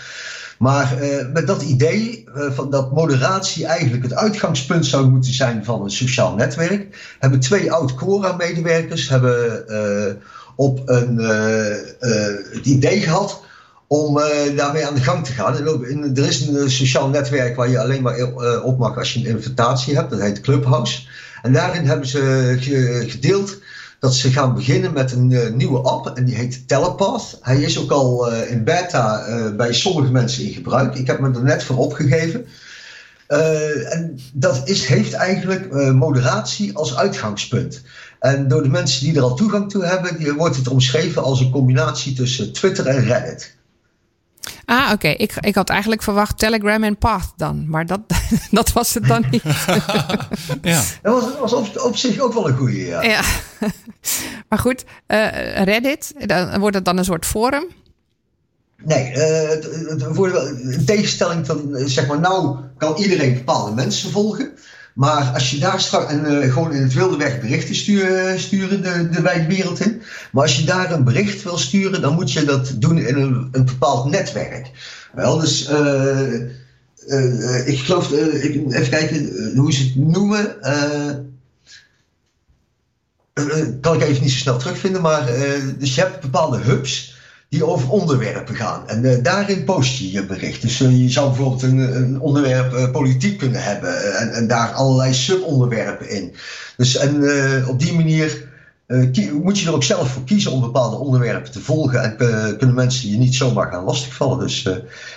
Maar 0.58 0.94
met 1.34 1.48
dat 1.48 1.62
idee 1.62 2.28
van 2.34 2.70
dat 2.70 2.94
moderatie 2.94 3.66
eigenlijk 3.66 4.04
het 4.04 4.16
uitgangspunt 4.16 4.86
zou 4.86 5.10
moeten 5.10 5.34
zijn 5.34 5.66
van 5.66 5.84
een 5.84 5.90
sociaal 5.90 6.36
netwerk, 6.36 7.16
hebben 7.20 7.40
twee 7.40 7.72
oud-Quora-medewerkers 7.72 9.10
hebben 9.10 9.66
op 10.56 10.82
een, 10.86 11.18
het 12.52 12.66
idee 12.66 13.02
gehad 13.02 13.44
om 13.88 14.22
daarmee 14.56 14.88
aan 14.88 14.96
de 14.96 15.02
gang 15.02 15.26
te 15.26 15.32
gaan. 15.32 15.56
Er 16.16 16.28
is 16.28 16.48
een 16.48 16.72
sociaal 16.72 17.10
netwerk 17.10 17.56
waar 17.56 17.70
je 17.70 17.80
alleen 17.80 18.02
maar 18.02 18.34
op 18.64 18.78
mag 18.78 18.98
als 18.98 19.14
je 19.14 19.20
een 19.20 19.36
invitatie 19.36 19.96
hebt. 19.96 20.10
Dat 20.10 20.22
heet 20.22 20.42
Clubhouse. 20.42 21.02
En 21.42 21.54
daarin 21.54 21.86
hebben 21.86 22.08
ze 22.08 22.56
gedeeld 23.08 23.58
dat 24.00 24.16
ze 24.16 24.32
gaan 24.32 24.54
beginnen 24.54 24.94
met 24.94 25.12
een 25.12 25.30
uh, 25.30 25.50
nieuwe 25.50 25.80
app 25.80 26.18
en 26.18 26.26
die 26.26 26.36
heet 26.36 26.68
Telepath. 26.68 27.38
Hij 27.42 27.62
is 27.62 27.80
ook 27.80 27.92
al 27.92 28.34
in 28.34 28.64
beta 28.64 29.26
bij 29.58 29.74
sommige 29.74 30.12
mensen 30.12 30.44
in 30.44 30.54
gebruik. 30.54 30.96
Ik 30.96 31.08
heb 31.08 31.20
me 31.20 31.34
er 31.34 31.44
net 31.44 31.64
voor 31.64 31.78
opgegeven. 31.78 32.46
en 33.28 34.20
dat 34.34 34.62
is, 34.64 34.86
heeft 34.86 35.14
eigenlijk 35.14 35.74
moderatie 35.94 36.76
als 36.78 36.96
uitgangspunt. 36.96 37.82
En 38.20 38.48
door 38.48 38.64
de 38.64 38.70
mensen 38.70 39.06
die 39.06 39.16
er 39.16 39.22
al 39.22 39.36
toegang 39.36 39.70
toe 39.70 39.86
hebben, 39.86 40.36
wordt 40.36 40.56
het 40.56 40.68
omschreven 40.68 41.24
als 41.24 41.40
een 41.40 41.52
combinatie 41.52 42.14
tussen 42.14 42.54
Twitter 42.54 42.86
en 42.88 43.04
Reddit. 43.04 43.56
Ah, 44.72 44.84
oké. 44.84 44.94
Okay. 44.94 45.14
Ik, 45.14 45.34
ik 45.40 45.56
had 45.56 45.70
eigenlijk 45.70 46.02
verwacht 46.02 46.38
Telegram 46.38 46.84
en 46.84 46.98
Path 46.98 47.34
dan. 47.36 47.70
Maar 47.70 47.86
dat, 47.86 48.00
dat 48.52 48.72
was 48.72 48.94
het 48.94 49.08
dan 49.08 49.26
niet. 49.32 49.44
ja. 50.62 50.84
Dat 51.02 51.14
was, 51.14 51.40
was 51.40 51.54
op, 51.54 51.82
op, 51.84 51.96
zich 51.96 52.20
ook 52.20 52.34
wel 52.34 52.48
een 52.48 52.58
goede, 52.58 52.86
ja. 52.86 53.02
ja. 53.02 53.22
maar 54.50 54.60
goed, 54.60 54.84
uh, 55.08 55.64
Reddit, 55.64 56.14
dan 56.26 56.60
wordt 56.60 56.76
het 56.76 56.86
dan 56.86 56.98
een 56.98 57.06
soort 57.06 57.26
forum? 57.26 57.66
Nee, 58.84 59.10
uh, 59.10 59.16
het, 59.50 59.64
het, 59.64 60.02
het, 60.02 60.60
in 60.60 60.86
tegenstelling 60.86 61.46
tot, 61.46 61.62
zeg 61.74 62.08
maar, 62.08 62.20
nou 62.20 62.58
kan 62.78 62.96
iedereen 62.96 63.34
bepaalde 63.34 63.76
mensen 63.76 64.12
volgen. 64.12 64.52
Maar 64.94 65.32
als 65.34 65.52
je 65.52 65.60
daar 65.60 65.82
straks 65.82 66.12
en 66.12 66.26
uh, 66.26 66.54
gewoon 66.54 66.74
in 66.74 66.82
het 66.82 66.94
wilde 66.94 67.18
weg 67.18 67.40
berichten 67.40 67.76
sturen, 67.76 68.40
sturen 68.40 68.82
de, 68.82 69.10
de 69.10 69.22
wijkwereld 69.22 69.80
in. 69.80 70.02
Maar 70.32 70.44
als 70.44 70.56
je 70.56 70.64
daar 70.66 70.92
een 70.92 71.04
bericht 71.04 71.44
wil 71.44 71.58
sturen, 71.58 72.02
dan 72.02 72.14
moet 72.14 72.32
je 72.32 72.44
dat 72.44 72.74
doen 72.76 72.98
in 72.98 73.16
een, 73.16 73.50
een 73.52 73.66
bepaald 73.66 74.10
netwerk. 74.10 74.72
Wel, 75.14 75.40
dus 75.40 75.70
uh, 75.70 77.68
ik 77.68 77.80
geloof, 77.80 78.12
ik, 78.12 78.74
even 78.74 78.90
kijken 78.90 79.52
hoe 79.56 79.74
ze 79.74 79.84
het 79.84 79.96
noemen. 79.96 80.56
kan 83.82 83.96
ik 83.96 84.02
even 84.02 84.22
niet 84.22 84.32
zo 84.32 84.38
snel 84.38 84.58
terugvinden, 84.58 85.02
maar 85.02 85.26
dus 85.78 85.96
je 85.96 86.02
hebt 86.02 86.22
bepaalde 86.22 86.58
hubs 86.58 87.11
die 87.52 87.66
over 87.66 87.90
onderwerpen 87.90 88.56
gaan. 88.56 88.88
En 88.88 89.04
uh, 89.04 89.24
daarin 89.24 89.64
post 89.64 89.98
je 89.98 90.12
je 90.12 90.26
bericht. 90.26 90.62
Dus 90.62 90.80
uh, 90.80 91.02
je 91.02 91.10
zou 91.10 91.28
bijvoorbeeld 91.28 91.62
een, 91.62 91.96
een 91.96 92.20
onderwerp 92.20 92.74
uh, 92.74 92.92
politiek 92.92 93.38
kunnen 93.38 93.64
hebben 93.64 94.18
en, 94.18 94.34
en, 94.34 94.48
daar 94.48 94.72
allerlei 94.72 95.14
subonderwerpen 95.14 96.10
in. 96.10 96.34
Dus 96.78 96.98
en 96.98 97.24
op 97.68 97.80
die 97.80 97.94
manier 97.94 98.50
moet 99.44 99.60
je 99.60 99.68
er 99.68 99.74
ook 99.74 99.84
zelf 99.84 100.12
voor 100.12 100.24
kiezen 100.24 100.52
om 100.52 100.62
bepaalde 100.62 100.96
onderwerpen 100.96 101.52
te 101.52 101.60
volgen. 101.60 102.04
En 102.04 102.16
kunnen 102.58 102.76
mensen 102.76 103.10
je 103.10 103.18
niet 103.18 103.36
zomaar 103.36 103.72
gaan 103.72 103.84
lastigvallen. 103.84 104.40
Dus 104.40 104.70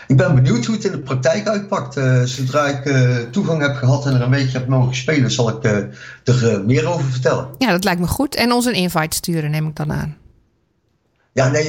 ik 0.06 0.16
ben 0.16 0.34
benieuwd 0.34 0.64
hoe 0.64 0.74
het 0.74 0.84
in 0.84 0.90
de 0.90 0.98
praktijk 0.98 1.48
uitpakt. 1.48 1.94
zodra 2.24 2.66
ik 2.66 2.94
toegang 3.30 3.62
heb 3.62 3.74
gehad 3.74 4.06
en 4.06 4.14
er 4.14 4.22
een 4.22 4.30
weekje 4.30 4.58
heb 4.58 4.68
mogen 4.68 4.96
spelen, 4.96 5.30
zal 5.30 5.48
ik 5.48 5.64
er 5.64 6.62
meer 6.66 6.86
over 6.86 7.10
vertellen. 7.10 7.48
Ja, 7.58 7.70
dat 7.70 7.84
lijkt 7.84 8.00
me 8.00 8.06
goed. 8.06 8.34
En 8.34 8.52
ons 8.52 8.64
een 8.64 8.74
invite 8.74 9.16
sturen, 9.16 9.50
neem 9.50 9.66
ik 9.66 9.76
dan 9.76 9.92
aan. 9.92 10.23
Ja, 11.34 11.48
nee, 11.48 11.64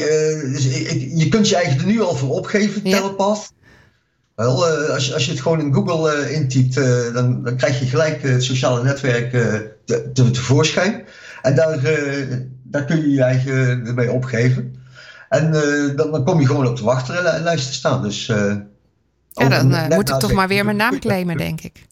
dus 0.51 0.66
ik, 0.66 1.11
je 1.16 1.30
kunt 1.30 1.49
je 1.49 1.55
eigen 1.55 1.80
er 1.80 1.86
nu 1.86 2.01
al 2.01 2.16
voor 2.16 2.30
opgeven, 2.30 2.82
ja. 2.84 2.97
Telepath. 2.97 3.53
Wel, 4.36 4.66
als, 4.66 5.05
je, 5.05 5.13
als 5.13 5.26
je 5.26 5.32
het 5.32 5.41
gewoon 5.41 5.59
in 5.59 5.74
Google 5.74 6.32
intypt, 6.32 6.76
dan, 7.13 7.43
dan 7.43 7.55
krijg 7.57 7.80
je 7.80 7.86
gelijk 7.86 8.22
het 8.22 8.43
sociale 8.43 8.84
netwerk 8.84 9.32
te, 9.86 10.11
te, 10.13 10.32
tevoorschijn. 10.32 11.05
En 11.41 11.55
daar, 11.55 11.84
uh, 11.84 12.38
daar 12.63 12.86
kun 12.86 13.01
je 13.01 13.09
je 13.09 13.24
eigen 13.24 13.95
mee 13.95 14.11
opgeven. 14.11 14.76
En 15.30 15.53
uh, 15.53 15.95
dan, 15.95 16.11
dan, 16.11 16.24
kom 16.24 16.39
je 16.39 16.45
gewoon 16.45 16.68
op 16.68 16.78
de 16.78 16.84
wachtlijst 16.84 17.68
te 17.68 17.74
staan. 17.74 18.01
Dus, 18.01 18.28
uh, 18.28 18.55
ja, 19.32 19.49
dan 19.49 19.95
moet 19.95 20.09
ik 20.09 20.20
toch 20.20 20.34
maar 20.34 20.47
weer 20.47 20.66
mijn 20.66 20.78
naam 20.78 20.99
claimen, 20.99 21.38
denk 21.38 21.61
ik. 21.61 21.74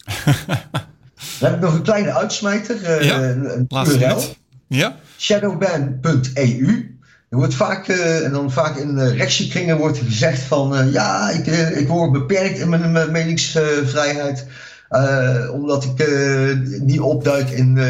Dan 1.40 1.52
heb 1.52 1.54
ik 1.54 1.66
nog 1.66 1.74
een 1.74 1.84
kleine 1.84 2.14
uitsmijter. 2.14 3.04
ja, 3.04 3.22
een 3.22 3.68
URL. 3.70 4.22
Ja? 4.68 4.96
Shadowban.eu. 5.18 6.93
Er 7.34 7.40
wordt 7.40 7.56
vaak, 7.56 7.88
en 7.88 8.32
dan 8.32 8.52
vaak 8.52 8.76
in 8.78 9.00
rechtssekringen 9.00 9.78
wordt 9.78 9.98
gezegd 9.98 10.42
van... 10.42 10.92
ja, 10.92 11.30
ik, 11.30 11.46
ik 11.76 11.88
word 11.88 12.12
beperkt 12.12 12.58
in 12.58 12.70
mijn 12.70 13.12
meningsvrijheid... 13.12 14.46
Uh, 14.90 15.54
omdat 15.54 15.84
ik 15.84 16.08
uh, 16.08 16.58
niet 16.82 17.00
opduik 17.00 17.50
in 17.50 17.76
uh, 17.76 17.86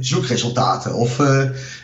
zoekresultaten. 0.00 0.94
Of 0.94 1.22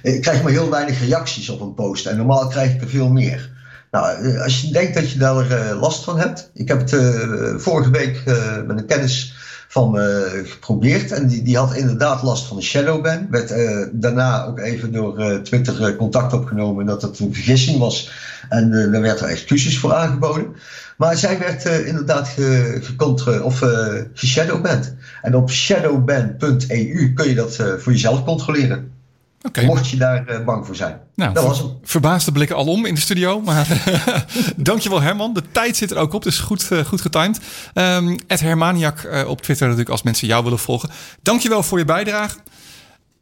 ik 0.03 0.21
krijg 0.21 0.43
maar 0.43 0.53
heel 0.53 0.71
weinig 0.71 1.01
reacties 1.01 1.49
op 1.49 1.61
een 1.61 1.75
post. 1.75 2.07
En 2.07 2.17
normaal 2.17 2.49
krijg 2.49 2.75
ik 2.75 2.81
er 2.81 2.89
veel 2.89 3.11
meer. 3.11 3.51
Nou, 3.91 4.39
als 4.39 4.61
je 4.61 4.73
denkt 4.73 4.95
dat 4.95 5.11
je 5.11 5.19
daar 5.19 5.75
last 5.75 6.05
van 6.05 6.19
hebt. 6.19 6.51
Ik 6.55 6.69
heb 6.69 6.81
het 6.81 6.97
vorige 7.63 7.91
week 7.91 8.23
met 8.67 8.79
een 8.79 8.87
kennis 8.87 9.35
van 9.73 9.99
geprobeerd. 10.45 11.13
En 11.13 11.27
die, 11.27 11.43
die 11.43 11.57
had 11.57 11.75
inderdaad 11.75 12.23
last 12.23 12.47
van 12.47 12.57
een 12.57 12.63
shadowban. 12.63 13.27
Werd 13.31 13.55
daarna 13.93 14.45
ook 14.45 14.59
even 14.59 14.93
door 14.93 15.43
Twitter 15.43 15.97
contact 15.97 16.33
opgenomen 16.33 16.87
dat 16.87 17.03
het 17.03 17.19
een 17.19 17.35
vergissing 17.35 17.79
was. 17.79 18.11
En 18.49 18.71
daar 18.71 19.01
werd 19.01 19.21
er 19.21 19.29
excuses 19.29 19.79
voor 19.79 19.95
aangeboden. 19.95 20.55
Maar 21.01 21.17
zij 21.17 21.39
werd 21.39 21.67
uh, 21.67 21.87
inderdaad 21.87 22.29
ge, 22.29 23.41
of 23.43 23.63
uh, 23.63 24.03
geshadowband. 24.15 24.95
En 25.23 25.35
op 25.35 25.51
shadowban.eu 25.51 27.13
kun 27.13 27.29
je 27.29 27.35
dat 27.35 27.59
uh, 27.61 27.67
voor 27.79 27.93
jezelf 27.93 28.25
controleren. 28.25 28.93
Okay. 29.43 29.65
Mocht 29.65 29.91
je 29.91 29.97
daar 29.97 30.43
bang 30.45 30.67
voor 30.67 30.77
zijn. 30.77 31.01
Nou, 31.15 31.35
dat 31.35 31.45
was 31.45 31.59
hem. 31.59 31.79
Verbaasde 31.83 32.33
blikken 32.33 32.57
alom 32.57 32.87
in 32.87 32.95
de 32.95 33.01
studio. 33.01 33.41
Maar 33.41 33.67
dankjewel 34.57 35.01
Herman. 35.01 35.35
De 35.35 35.43
tijd 35.53 35.77
zit 35.77 35.91
er 35.91 35.97
ook 35.97 36.13
op, 36.13 36.23
dus 36.23 36.39
goed, 36.39 36.71
goed 36.87 37.01
getimed. 37.01 37.41
Um, 37.75 38.17
Hermaniak 38.27 39.25
op 39.27 39.41
Twitter 39.41 39.67
natuurlijk 39.67 39.93
als 39.93 40.03
mensen 40.03 40.27
jou 40.27 40.45
willen 40.45 40.59
volgen. 40.59 40.91
Dankjewel 41.23 41.63
voor 41.63 41.79
je 41.79 41.85
bijdrage. 41.85 42.39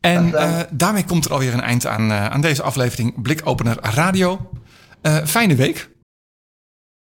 En 0.00 0.34
daarmee 0.70 1.04
komt 1.04 1.24
er 1.24 1.32
alweer 1.32 1.52
een 1.52 1.60
eind 1.60 1.86
aan, 1.86 2.12
aan 2.12 2.40
deze 2.40 2.62
aflevering 2.62 3.22
Blikopener 3.22 3.76
Radio. 3.80 4.50
fijne 5.24 5.54
week. 5.54 5.88